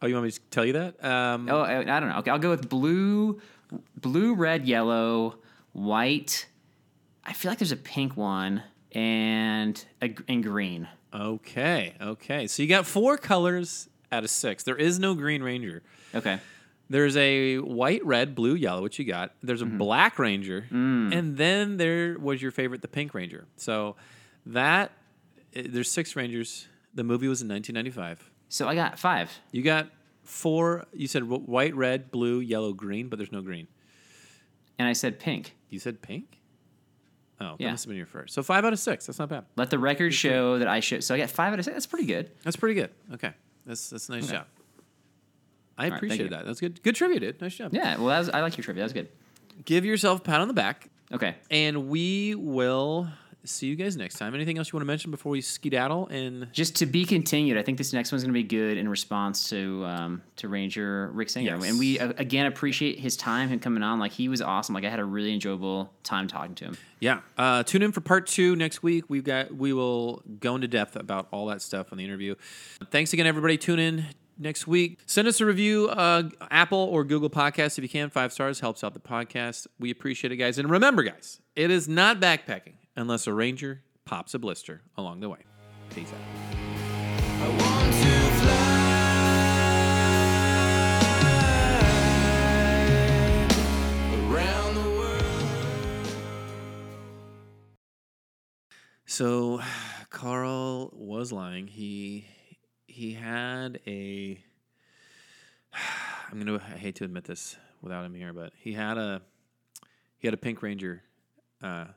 Oh, 0.03 0.07
you 0.07 0.13
want 0.15 0.25
me 0.25 0.31
to 0.31 0.39
tell 0.51 0.65
you 0.65 0.73
that? 0.73 1.03
Um, 1.03 1.47
Oh, 1.49 1.61
I, 1.61 1.79
I 1.79 1.99
don't 1.99 2.09
know. 2.09 2.17
Okay, 2.19 2.31
I'll 2.31 2.39
go 2.39 2.49
with 2.49 2.67
blue, 2.67 3.39
blue, 3.99 4.33
red, 4.33 4.65
yellow, 4.67 5.37
white. 5.73 6.47
I 7.23 7.33
feel 7.33 7.51
like 7.51 7.59
there's 7.59 7.71
a 7.71 7.77
pink 7.77 8.17
one 8.17 8.63
and 8.93 9.83
a, 10.01 10.13
and 10.27 10.43
green. 10.43 10.87
Okay, 11.13 11.93
okay. 12.01 12.47
So 12.47 12.63
you 12.63 12.69
got 12.69 12.85
four 12.85 13.17
colors 13.17 13.89
out 14.11 14.23
of 14.23 14.29
six. 14.29 14.63
There 14.63 14.77
is 14.77 14.99
no 14.99 15.13
Green 15.13 15.43
Ranger. 15.43 15.83
Okay. 16.13 16.39
There's 16.89 17.15
a 17.15 17.57
white, 17.59 18.05
red, 18.05 18.35
blue, 18.35 18.53
yellow, 18.53 18.81
which 18.81 18.99
you 18.99 19.05
got. 19.05 19.33
There's 19.41 19.61
a 19.61 19.65
black 19.65 20.19
ranger, 20.19 20.67
and 20.69 21.37
then 21.37 21.77
there 21.77 22.17
was 22.19 22.41
your 22.41 22.51
favorite, 22.51 22.81
the 22.81 22.89
pink 22.89 23.13
ranger. 23.13 23.45
So 23.55 23.95
that 24.47 24.91
eh, 25.55 25.67
there's 25.69 25.89
six 25.89 26.17
rangers. 26.17 26.67
The 26.93 27.05
movie 27.05 27.29
was 27.29 27.41
in 27.41 27.47
1995. 27.47 28.29
So 28.49 28.67
I 28.67 28.75
got 28.75 28.99
five. 28.99 29.31
You 29.53 29.61
got 29.61 29.89
four. 30.23 30.85
You 30.91 31.07
said 31.07 31.23
white, 31.29 31.73
red, 31.75 32.11
blue, 32.11 32.41
yellow, 32.41 32.73
green, 32.73 33.07
but 33.07 33.17
there's 33.17 33.31
no 33.31 33.41
green. 33.41 33.67
And 34.77 34.85
I 34.85 34.91
said 34.91 35.17
pink. 35.17 35.55
You 35.69 35.79
said 35.79 36.01
pink. 36.01 36.40
Oh, 37.41 37.55
that 37.57 37.59
Yeah. 37.59 37.71
must 37.71 37.83
have 37.85 37.89
been 37.89 37.97
your 37.97 38.05
first. 38.05 38.33
So 38.35 38.43
five 38.43 38.63
out 38.63 38.71
of 38.71 38.79
six. 38.79 39.07
That's 39.07 39.17
not 39.19 39.29
bad. 39.29 39.45
Let 39.55 39.69
the 39.71 39.79
record 39.79 40.13
show 40.13 40.59
that 40.59 40.67
I 40.67 40.79
should. 40.79 41.03
So 41.03 41.15
I 41.15 41.17
got 41.17 41.29
five 41.31 41.51
out 41.51 41.59
of 41.59 41.65
six. 41.65 41.73
That's 41.73 41.87
pretty 41.87 42.05
good. 42.05 42.29
That's 42.43 42.55
pretty 42.55 42.75
good. 42.75 42.91
Okay, 43.15 43.31
that's 43.65 43.89
that's 43.89 44.07
a 44.09 44.11
nice 44.13 44.25
Okay. 44.25 44.33
job. 44.37 44.45
I 45.77 45.83
right, 45.85 45.89
thank 45.89 45.97
appreciate 46.03 46.23
you. 46.25 46.29
that. 46.29 46.45
That's 46.45 46.59
good. 46.59 46.83
Good 46.83 46.95
trivia, 46.95 47.19
dude. 47.19 47.41
Nice 47.41 47.55
job. 47.55 47.73
Yeah. 47.73 47.97
Well, 47.97 48.07
that 48.07 48.19
was, 48.19 48.29
I 48.29 48.41
like 48.41 48.55
your 48.57 48.63
trivia. 48.63 48.81
That 48.81 48.85
was 48.85 48.93
good. 48.93 49.09
Give 49.65 49.83
yourself 49.85 50.19
a 50.19 50.23
pat 50.23 50.39
on 50.41 50.47
the 50.47 50.53
back. 50.53 50.89
Okay. 51.11 51.35
And 51.49 51.87
we 51.89 52.35
will 52.35 53.07
see 53.43 53.67
you 53.67 53.75
guys 53.75 53.97
next 53.97 54.15
time. 54.19 54.35
Anything 54.35 54.57
else 54.57 54.71
you 54.71 54.77
want 54.77 54.81
to 54.83 54.87
mention 54.87 55.11
before 55.11 55.31
we 55.31 55.41
skedaddle? 55.41 56.07
And 56.07 56.47
Just 56.53 56.75
to 56.77 56.85
be 56.85 57.05
continued. 57.05 57.57
I 57.57 57.63
think 57.63 57.77
this 57.77 57.93
next 57.93 58.11
one's 58.11 58.23
going 58.23 58.33
to 58.33 58.39
be 58.39 58.43
good 58.43 58.77
in 58.77 58.87
response 58.89 59.49
to 59.49 59.83
um, 59.85 60.21
to 60.37 60.47
Ranger 60.47 61.09
Rick 61.13 61.29
Singer, 61.29 61.55
Yes. 61.57 61.69
and 61.69 61.79
we 61.79 61.99
uh, 61.99 62.13
again 62.17 62.45
appreciate 62.45 62.99
his 62.99 63.17
time, 63.17 63.49
him 63.49 63.59
coming 63.59 63.83
on. 63.83 63.99
Like 63.99 64.11
he 64.11 64.29
was 64.29 64.41
awesome. 64.41 64.75
Like 64.75 64.85
I 64.85 64.89
had 64.89 64.99
a 64.99 65.05
really 65.05 65.33
enjoyable 65.33 65.91
time 66.03 66.27
talking 66.27 66.55
to 66.55 66.65
him. 66.65 66.77
yeah, 66.99 67.21
uh, 67.37 67.63
tune 67.63 67.81
in 67.81 67.91
for 67.91 68.01
part 68.01 68.27
two 68.27 68.55
next 68.55 68.83
week. 68.83 69.05
We've 69.07 69.23
got 69.23 69.53
we 69.55 69.73
will 69.73 70.21
go 70.39 70.55
into 70.55 70.67
depth 70.67 70.95
about 70.95 71.27
all 71.31 71.47
that 71.47 71.61
stuff 71.61 71.91
on 71.91 71.97
the 71.97 72.03
interview. 72.05 72.35
Thanks 72.91 73.13
again, 73.13 73.27
everybody. 73.27 73.57
Tune 73.57 73.79
in 73.79 74.05
next 74.37 74.65
week. 74.65 74.97
Send 75.05 75.27
us 75.27 75.39
a 75.39 75.45
review, 75.45 75.87
uh, 75.89 76.23
Apple 76.49 76.79
or 76.91 77.03
Google 77.03 77.29
Podcasts 77.29 77.77
if 77.77 77.83
you 77.83 77.89
can. 77.89 78.09
Five 78.09 78.33
stars 78.33 78.59
helps 78.59 78.83
out 78.83 78.93
the 78.93 78.99
podcast. 78.99 79.67
We 79.79 79.91
appreciate 79.91 80.31
it, 80.31 80.37
guys. 80.37 80.57
And 80.57 80.69
remember, 80.69 81.03
guys, 81.03 81.39
it 81.55 81.69
is 81.69 81.87
not 81.87 82.19
backpacking 82.19 82.73
unless 82.95 83.27
a 83.27 83.33
ranger 83.33 83.81
pops 84.05 84.33
a 84.33 84.39
blister 84.39 84.81
along 84.97 85.19
the 85.19 85.29
way. 85.29 85.39
Peace 85.89 86.11
out. 86.11 86.41
So 99.05 99.59
Carl 100.09 100.89
was 100.93 101.33
lying. 101.33 101.67
He 101.67 102.25
he 102.87 103.13
had 103.13 103.81
a 103.85 104.41
I'm 106.31 106.39
gonna 106.39 106.55
I 106.55 106.77
hate 106.77 106.95
to 106.95 107.03
admit 107.03 107.25
this 107.25 107.57
without 107.81 108.05
him 108.05 108.13
here, 108.13 108.31
but 108.31 108.53
he 108.57 108.71
had 108.71 108.97
a 108.97 109.21
he 110.17 110.27
had 110.27 110.33
a 110.33 110.37
Pink 110.37 110.61
Ranger 110.61 111.03
uh, 111.61 111.87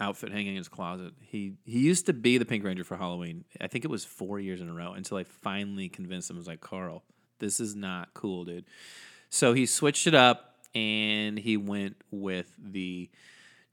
outfit 0.00 0.32
hanging 0.32 0.52
in 0.52 0.56
his 0.56 0.68
closet. 0.68 1.14
He 1.20 1.54
he 1.64 1.80
used 1.80 2.06
to 2.06 2.12
be 2.12 2.38
the 2.38 2.44
Pink 2.44 2.64
Ranger 2.64 2.84
for 2.84 2.96
Halloween. 2.96 3.44
I 3.60 3.66
think 3.66 3.84
it 3.84 3.90
was 3.90 4.04
four 4.04 4.38
years 4.38 4.60
in 4.60 4.68
a 4.68 4.74
row 4.74 4.92
until 4.92 5.16
I 5.16 5.24
finally 5.24 5.88
convinced 5.88 6.30
him. 6.30 6.36
I 6.36 6.38
was 6.38 6.46
like, 6.46 6.60
Carl, 6.60 7.02
this 7.38 7.60
is 7.60 7.74
not 7.74 8.14
cool, 8.14 8.44
dude. 8.44 8.66
So 9.30 9.52
he 9.52 9.66
switched 9.66 10.06
it 10.06 10.14
up 10.14 10.56
and 10.74 11.38
he 11.38 11.56
went 11.56 11.96
with 12.10 12.54
the 12.58 13.10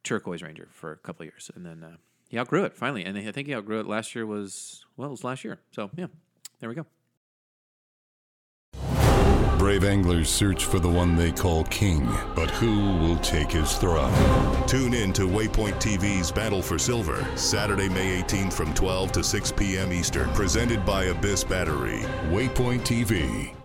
turquoise 0.04 0.42
ranger 0.42 0.68
for 0.72 0.92
a 0.92 0.98
couple 0.98 1.26
years, 1.26 1.52
and 1.56 1.66
then 1.66 1.84
uh, 1.84 1.98
he 2.30 2.40
outgrew 2.40 2.64
it 2.64 2.76
finally. 2.76 3.04
And 3.04 3.18
I 3.18 3.32
think 3.32 3.48
he 3.48 3.56
outgrew 3.56 3.80
it 3.82 3.88
last 3.88 4.16
year. 4.16 4.26
Was 4.26 4.86
well, 4.98 5.10
it 5.10 5.12
was 5.12 5.24
last 5.24 5.44
year. 5.44 5.60
So 5.72 5.90
yeah, 5.96 6.08
there 6.60 6.70
we 6.70 6.76
go. 6.76 6.86
Brave 9.64 9.86
anglers 9.86 10.30
search 10.30 10.66
for 10.66 10.78
the 10.78 10.90
one 10.90 11.16
they 11.16 11.32
call 11.32 11.64
king, 11.64 12.06
but 12.36 12.50
who 12.50 12.98
will 12.98 13.16
take 13.20 13.50
his 13.50 13.78
throne? 13.78 14.12
Tune 14.68 14.94
in 14.94 15.14
to 15.14 15.22
Waypoint 15.22 15.76
TV's 15.76 16.34
Battle 16.34 16.62
for 16.62 16.78
Silver, 16.78 17.26
Saturday, 17.38 17.88
May 17.88 18.22
18th 18.22 18.52
from 18.52 18.74
12 18.74 19.14
to 19.14 19.24
6 19.24 19.52
p.m. 19.54 19.94
Eastern, 19.94 20.30
presented 20.32 20.86
by 20.86 21.06
Abyss 21.06 21.46
Battery. 21.46 22.00
Waypoint 22.30 22.82
TV. 22.82 23.56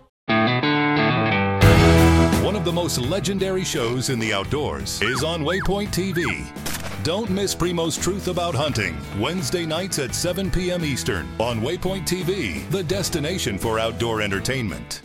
One 2.45 2.55
of 2.55 2.63
the 2.63 2.71
most 2.71 2.97
legendary 2.99 3.65
shows 3.65 4.09
in 4.09 4.19
the 4.19 4.31
outdoors 4.31 5.01
is 5.01 5.25
on 5.25 5.43
Waypoint 5.43 5.89
TV. 5.89 6.47
Don't 7.03 7.29
miss 7.29 7.53
Primo's 7.53 7.97
Truth 7.97 8.29
About 8.29 8.55
Hunting, 8.55 8.97
Wednesday 9.19 9.65
nights 9.65 9.99
at 9.99 10.15
7 10.15 10.49
p.m. 10.49 10.85
Eastern 10.85 11.27
on 11.39 11.59
Waypoint 11.59 12.07
TV, 12.07 12.69
the 12.69 12.83
destination 12.83 13.57
for 13.57 13.79
outdoor 13.79 14.21
entertainment. 14.21 15.01